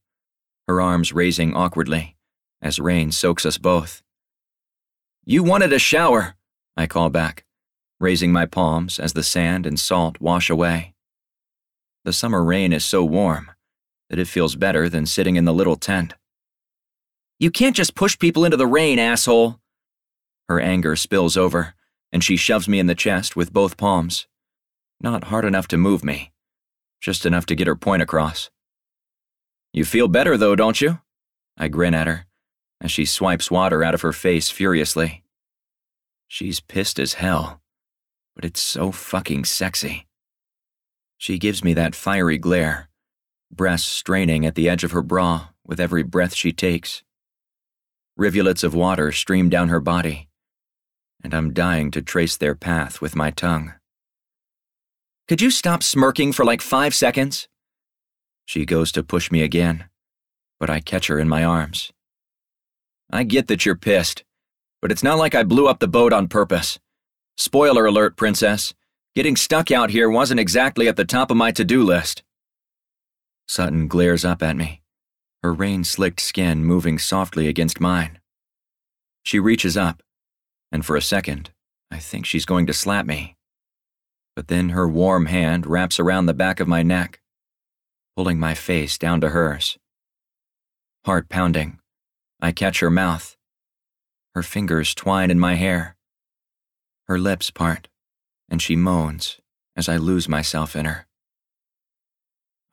her 0.67 0.81
arms 0.81 1.13
raising 1.13 1.55
awkwardly 1.55 2.15
as 2.61 2.79
rain 2.79 3.11
soaks 3.11 3.45
us 3.45 3.57
both. 3.57 4.01
You 5.25 5.43
wanted 5.43 5.73
a 5.73 5.79
shower, 5.79 6.35
I 6.77 6.87
call 6.87 7.09
back, 7.09 7.45
raising 7.99 8.31
my 8.31 8.45
palms 8.45 8.99
as 8.99 9.13
the 9.13 9.23
sand 9.23 9.65
and 9.65 9.79
salt 9.79 10.19
wash 10.21 10.49
away. 10.49 10.93
The 12.05 12.13
summer 12.13 12.43
rain 12.43 12.73
is 12.73 12.83
so 12.83 13.03
warm 13.03 13.51
that 14.09 14.19
it 14.19 14.27
feels 14.27 14.55
better 14.55 14.89
than 14.89 15.05
sitting 15.05 15.35
in 15.35 15.45
the 15.45 15.53
little 15.53 15.75
tent. 15.75 16.15
You 17.43 17.51
can't 17.51 17.75
just 17.75 17.93
push 17.93 18.17
people 18.17 18.45
into 18.45 18.55
the 18.55 18.65
rain, 18.65 18.97
asshole. 18.97 19.59
Her 20.47 20.61
anger 20.61 20.95
spills 20.95 21.35
over, 21.35 21.73
and 22.09 22.23
she 22.23 22.37
shoves 22.37 22.69
me 22.69 22.79
in 22.79 22.87
the 22.87 22.95
chest 22.95 23.35
with 23.35 23.51
both 23.51 23.75
palms. 23.75 24.27
Not 25.01 25.25
hard 25.25 25.43
enough 25.43 25.67
to 25.67 25.77
move 25.77 26.05
me, 26.05 26.31
just 27.01 27.25
enough 27.25 27.45
to 27.47 27.55
get 27.55 27.67
her 27.67 27.75
point 27.75 28.01
across. 28.01 28.49
You 29.73 29.83
feel 29.83 30.07
better, 30.07 30.37
though, 30.37 30.55
don't 30.55 30.79
you? 30.79 31.01
I 31.57 31.67
grin 31.67 31.93
at 31.93 32.07
her 32.07 32.27
as 32.79 32.91
she 32.93 33.03
swipes 33.03 33.51
water 33.51 33.83
out 33.83 33.93
of 33.93 34.03
her 34.03 34.13
face 34.13 34.49
furiously. 34.49 35.25
She's 36.29 36.61
pissed 36.61 36.97
as 36.97 37.15
hell, 37.15 37.61
but 38.37 38.45
it's 38.45 38.61
so 38.61 38.89
fucking 38.93 39.43
sexy. 39.43 40.07
She 41.17 41.37
gives 41.37 41.61
me 41.61 41.73
that 41.73 41.93
fiery 41.93 42.37
glare, 42.37 42.87
breasts 43.51 43.89
straining 43.89 44.45
at 44.45 44.55
the 44.55 44.69
edge 44.69 44.85
of 44.85 44.91
her 44.91 45.03
bra 45.03 45.49
with 45.65 45.81
every 45.81 46.03
breath 46.03 46.35
she 46.35 46.53
takes. 46.53 47.03
Rivulets 48.15 48.63
of 48.63 48.75
water 48.75 49.11
stream 49.11 49.49
down 49.49 49.69
her 49.69 49.79
body, 49.79 50.29
and 51.23 51.33
I'm 51.33 51.51
dying 51.51 51.89
to 51.91 52.01
trace 52.01 52.37
their 52.37 52.53
path 52.53 53.01
with 53.01 53.15
my 53.15 53.31
tongue. 53.31 53.73
Could 55.27 55.41
you 55.41 55.49
stop 55.49 55.81
smirking 55.81 56.31
for 56.31 56.45
like 56.45 56.61
five 56.61 56.93
seconds? 56.93 57.47
She 58.45 58.65
goes 58.65 58.91
to 58.91 59.01
push 59.01 59.31
me 59.31 59.41
again, 59.41 59.85
but 60.59 60.69
I 60.69 60.79
catch 60.79 61.07
her 61.07 61.17
in 61.17 61.27
my 61.27 61.43
arms. 61.43 61.91
I 63.11 63.23
get 63.23 63.47
that 63.47 63.65
you're 63.65 63.75
pissed, 63.75 64.23
but 64.79 64.91
it's 64.91 65.03
not 65.03 65.17
like 65.17 65.33
I 65.33 65.41
blew 65.41 65.67
up 65.67 65.79
the 65.79 65.87
boat 65.87 66.13
on 66.13 66.27
purpose. 66.27 66.77
Spoiler 67.35 67.87
alert, 67.87 68.15
Princess. 68.15 68.75
Getting 69.15 69.35
stuck 69.35 69.71
out 69.71 69.89
here 69.89 70.09
wasn't 70.09 70.39
exactly 70.39 70.87
at 70.87 70.97
the 70.97 71.05
top 71.05 71.31
of 71.31 71.37
my 71.37 71.51
to 71.53 71.65
do 71.65 71.83
list. 71.83 72.21
Sutton 73.47 73.87
glares 73.87 74.23
up 74.23 74.43
at 74.43 74.55
me, 74.55 74.82
her 75.43 75.53
rain 75.53 75.83
slicked 75.83 76.21
skin 76.21 76.63
moving 76.63 76.97
softly 76.97 77.49
against 77.49 77.81
mine. 77.81 78.19
She 79.23 79.39
reaches 79.39 79.75
up, 79.75 80.01
and 80.71 80.85
for 80.85 80.95
a 80.95 81.01
second, 81.01 81.51
I 81.91 81.99
think 81.99 82.25
she's 82.25 82.45
going 82.45 82.65
to 82.67 82.73
slap 82.73 83.05
me. 83.05 83.35
But 84.35 84.47
then 84.47 84.69
her 84.69 84.87
warm 84.87 85.25
hand 85.25 85.67
wraps 85.67 85.99
around 85.99 86.25
the 86.25 86.33
back 86.33 86.61
of 86.61 86.67
my 86.67 86.81
neck, 86.81 87.19
pulling 88.15 88.39
my 88.39 88.53
face 88.53 88.97
down 88.97 89.19
to 89.21 89.29
hers. 89.29 89.77
Heart 91.05 91.27
pounding, 91.27 91.79
I 92.41 92.53
catch 92.53 92.79
her 92.79 92.89
mouth. 92.89 93.35
Her 94.33 94.43
fingers 94.43 94.95
twine 94.95 95.29
in 95.29 95.39
my 95.39 95.55
hair. 95.55 95.97
Her 97.07 97.19
lips 97.19 97.51
part, 97.51 97.89
and 98.49 98.61
she 98.61 98.77
moans 98.77 99.39
as 99.75 99.89
I 99.89 99.97
lose 99.97 100.29
myself 100.29 100.75
in 100.75 100.85
her. 100.85 101.05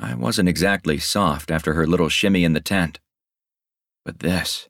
I 0.02 0.14
wasn't 0.14 0.48
exactly 0.48 0.98
soft 0.98 1.50
after 1.50 1.74
her 1.74 1.86
little 1.86 2.08
shimmy 2.08 2.42
in 2.42 2.54
the 2.54 2.60
tent. 2.60 3.00
But 4.02 4.20
this, 4.20 4.68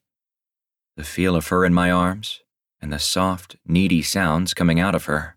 the 0.97 1.05
feel 1.05 1.36
of 1.36 1.48
her 1.48 1.65
in 1.65 1.73
my 1.73 1.89
arms, 1.89 2.40
and 2.82 2.93
the 2.93 2.98
soft, 2.98 3.57
needy 3.65 4.02
sounds 4.02 4.55
coming 4.55 4.81
out 4.81 4.97
of 4.97 5.05
her, 5.05 5.36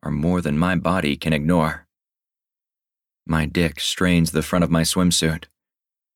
are 0.00 0.12
more 0.12 0.40
than 0.40 0.56
my 0.56 0.76
body 0.76 1.16
can 1.16 1.32
ignore. 1.32 1.88
My 3.26 3.46
dick 3.46 3.80
strains 3.80 4.30
the 4.30 4.42
front 4.42 4.62
of 4.62 4.70
my 4.70 4.82
swimsuit, 4.82 5.46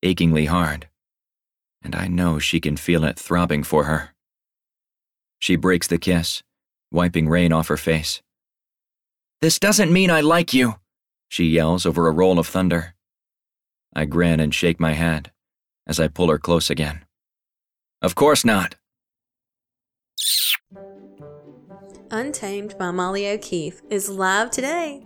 achingly 0.04 0.44
hard, 0.44 0.88
and 1.82 1.96
I 1.96 2.06
know 2.06 2.38
she 2.38 2.60
can 2.60 2.76
feel 2.76 3.02
it 3.02 3.18
throbbing 3.18 3.64
for 3.64 3.84
her. 3.84 4.10
She 5.40 5.56
breaks 5.56 5.88
the 5.88 5.98
kiss, 5.98 6.44
wiping 6.92 7.28
rain 7.28 7.52
off 7.52 7.68
her 7.68 7.76
face. 7.76 8.22
This 9.40 9.58
doesn't 9.58 9.92
mean 9.92 10.10
I 10.10 10.20
like 10.20 10.54
you, 10.54 10.76
she 11.35 11.47
yells 11.47 11.85
over 11.85 12.06
a 12.06 12.12
roll 12.12 12.39
of 12.39 12.47
thunder. 12.47 12.94
I 13.93 14.05
grin 14.05 14.39
and 14.39 14.55
shake 14.55 14.78
my 14.78 14.93
head 14.93 15.32
as 15.85 15.98
I 15.98 16.06
pull 16.06 16.28
her 16.28 16.39
close 16.39 16.70
again. 16.70 17.05
Of 18.01 18.15
course 18.15 18.44
not. 18.44 18.77
Untamed 22.12 22.78
by 22.78 22.93
Molly 22.93 23.28
O'Keefe 23.28 23.82
is 23.90 24.09
live 24.09 24.52
today. 24.52 25.05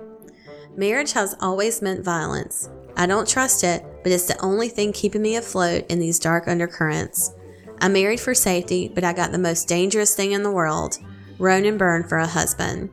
Marriage 0.76 1.12
has 1.12 1.34
always 1.40 1.80
meant 1.80 2.04
violence. 2.04 2.68
I 2.94 3.06
don't 3.06 3.26
trust 3.26 3.64
it, 3.64 3.82
but 4.02 4.12
it's 4.12 4.26
the 4.26 4.38
only 4.42 4.68
thing 4.68 4.92
keeping 4.92 5.22
me 5.22 5.36
afloat 5.36 5.86
in 5.88 5.98
these 5.98 6.18
dark 6.18 6.46
undercurrents. 6.46 7.34
I 7.80 7.88
married 7.88 8.20
for 8.20 8.34
safety, 8.34 8.92
but 8.94 9.02
I 9.02 9.14
got 9.14 9.32
the 9.32 9.38
most 9.38 9.66
dangerous 9.66 10.14
thing 10.14 10.32
in 10.32 10.42
the 10.42 10.52
world 10.52 10.98
Ronan 11.38 11.78
Byrne 11.78 12.06
for 12.06 12.18
a 12.18 12.26
husband. 12.26 12.90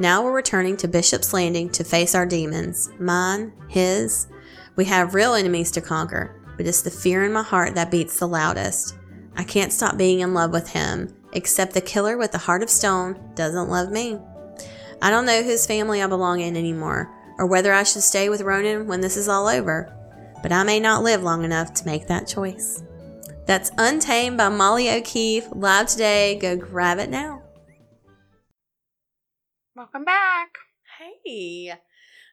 Now 0.00 0.24
we're 0.24 0.32
returning 0.32 0.78
to 0.78 0.88
Bishop's 0.88 1.34
Landing 1.34 1.68
to 1.72 1.84
face 1.84 2.14
our 2.14 2.24
demons 2.24 2.88
mine, 2.98 3.52
his. 3.68 4.28
We 4.74 4.86
have 4.86 5.12
real 5.14 5.34
enemies 5.34 5.70
to 5.72 5.82
conquer, 5.82 6.40
but 6.56 6.66
it's 6.66 6.80
the 6.80 6.90
fear 6.90 7.22
in 7.24 7.34
my 7.34 7.42
heart 7.42 7.74
that 7.74 7.90
beats 7.90 8.18
the 8.18 8.26
loudest. 8.26 8.96
I 9.36 9.44
can't 9.44 9.74
stop 9.74 9.98
being 9.98 10.20
in 10.20 10.32
love 10.32 10.52
with 10.52 10.70
him, 10.70 11.14
except 11.34 11.74
the 11.74 11.82
killer 11.82 12.16
with 12.16 12.32
the 12.32 12.38
heart 12.38 12.62
of 12.62 12.70
stone 12.70 13.20
doesn't 13.34 13.68
love 13.68 13.90
me. 13.90 14.18
I 15.02 15.10
don't 15.10 15.26
know 15.26 15.42
whose 15.42 15.66
family 15.66 16.02
I 16.02 16.06
belong 16.06 16.40
in 16.40 16.56
anymore, 16.56 17.14
or 17.36 17.44
whether 17.44 17.74
I 17.74 17.82
should 17.82 18.00
stay 18.00 18.30
with 18.30 18.40
Ronan 18.40 18.86
when 18.86 19.02
this 19.02 19.18
is 19.18 19.28
all 19.28 19.48
over, 19.48 19.94
but 20.40 20.50
I 20.50 20.62
may 20.62 20.80
not 20.80 21.02
live 21.02 21.22
long 21.22 21.44
enough 21.44 21.74
to 21.74 21.84
make 21.84 22.06
that 22.06 22.26
choice. 22.26 22.82
That's 23.44 23.70
Untamed 23.76 24.38
by 24.38 24.48
Molly 24.48 24.88
O'Keefe, 24.88 25.48
live 25.52 25.88
today. 25.88 26.38
Go 26.40 26.56
grab 26.56 26.98
it 26.98 27.10
now. 27.10 27.39
Welcome 29.76 30.04
back. 30.04 30.58
Hey. 30.98 31.72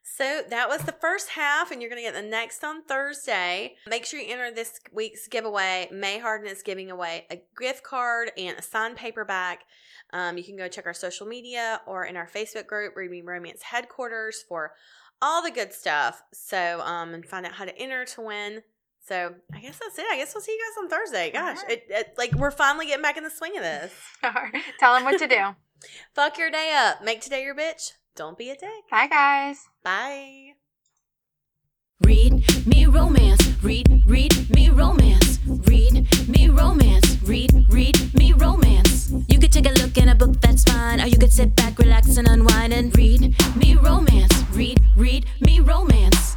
So 0.03 0.41
that 0.49 0.67
was 0.69 0.81
the 0.81 0.91
first 0.91 1.29
half, 1.29 1.69
and 1.69 1.81
you're 1.81 1.89
going 1.89 2.03
to 2.03 2.11
get 2.11 2.19
the 2.19 2.27
next 2.27 2.63
on 2.63 2.83
Thursday. 2.83 3.75
Make 3.87 4.05
sure 4.05 4.19
you 4.19 4.31
enter 4.31 4.49
this 4.49 4.79
week's 4.91 5.27
giveaway. 5.27 5.87
Mae 5.91 6.17
Harden 6.17 6.47
is 6.47 6.63
giving 6.63 6.89
away 6.89 7.27
a 7.29 7.39
gift 7.59 7.83
card 7.83 8.31
and 8.37 8.57
a 8.57 8.61
signed 8.63 8.95
paperback. 8.95 9.65
Um, 10.13 10.37
you 10.37 10.43
can 10.43 10.55
go 10.55 10.67
check 10.67 10.87
our 10.87 10.95
social 10.95 11.27
media 11.27 11.81
or 11.85 12.05
in 12.05 12.17
our 12.17 12.27
Facebook 12.27 12.65
group, 12.65 12.95
Read 12.95 13.11
Me 13.11 13.21
Romance 13.21 13.61
Headquarters, 13.61 14.43
for 14.47 14.71
all 15.21 15.43
the 15.43 15.51
good 15.51 15.73
stuff. 15.73 16.23
So, 16.33 16.81
um, 16.81 17.13
and 17.13 17.23
find 17.23 17.45
out 17.45 17.51
how 17.51 17.65
to 17.65 17.77
enter 17.77 18.03
to 18.05 18.21
win. 18.21 18.63
So 19.05 19.35
I 19.53 19.59
guess 19.59 19.77
that's 19.77 19.99
it. 19.99 20.05
I 20.11 20.17
guess 20.17 20.33
we'll 20.33 20.41
see 20.41 20.53
you 20.53 20.59
guys 20.59 20.83
on 20.83 20.89
Thursday. 20.89 21.31
Gosh, 21.31 21.59
Alright. 21.59 21.71
it, 21.71 21.85
it, 21.89 22.13
like 22.17 22.33
we're 22.33 22.51
finally 22.51 22.87
getting 22.87 23.03
back 23.03 23.17
in 23.17 23.23
the 23.23 23.29
swing 23.29 23.55
of 23.57 23.63
this. 23.63 23.93
Tell 24.79 24.95
them 24.95 25.03
what 25.03 25.19
to 25.19 25.27
do. 25.27 25.55
Fuck 26.13 26.37
your 26.37 26.49
day 26.49 26.73
up. 26.75 27.03
Make 27.03 27.21
today 27.21 27.43
your 27.43 27.55
bitch. 27.55 27.93
Don't 28.15 28.37
be 28.37 28.49
a 28.49 28.55
dick. 28.55 28.89
Bye, 28.89 29.07
guys. 29.07 29.65
Bye. 29.83 30.53
Read 32.01 32.67
me 32.67 32.85
romance. 32.85 33.41
Read, 33.63 34.03
read 34.05 34.49
me 34.49 34.69
romance. 34.69 35.39
Read 35.45 36.07
me 36.29 36.47
romance. 36.47 37.17
Read, 37.23 37.51
read 37.69 38.13
me 38.13 38.33
romance. 38.33 39.11
You 39.27 39.39
could 39.39 39.51
take 39.51 39.67
a 39.67 39.73
look 39.81 39.97
in 39.97 40.09
a 40.09 40.15
book, 40.15 40.39
that's 40.41 40.63
fine. 40.63 41.01
Or 41.01 41.07
you 41.07 41.17
could 41.17 41.33
sit 41.33 41.55
back, 41.55 41.77
relax, 41.79 42.17
and 42.17 42.27
unwind 42.27 42.73
and 42.73 42.95
read 42.97 43.35
me 43.55 43.75
romance. 43.75 44.33
Read, 44.51 44.79
read 44.95 45.25
me 45.41 45.59
romance. 45.59 46.36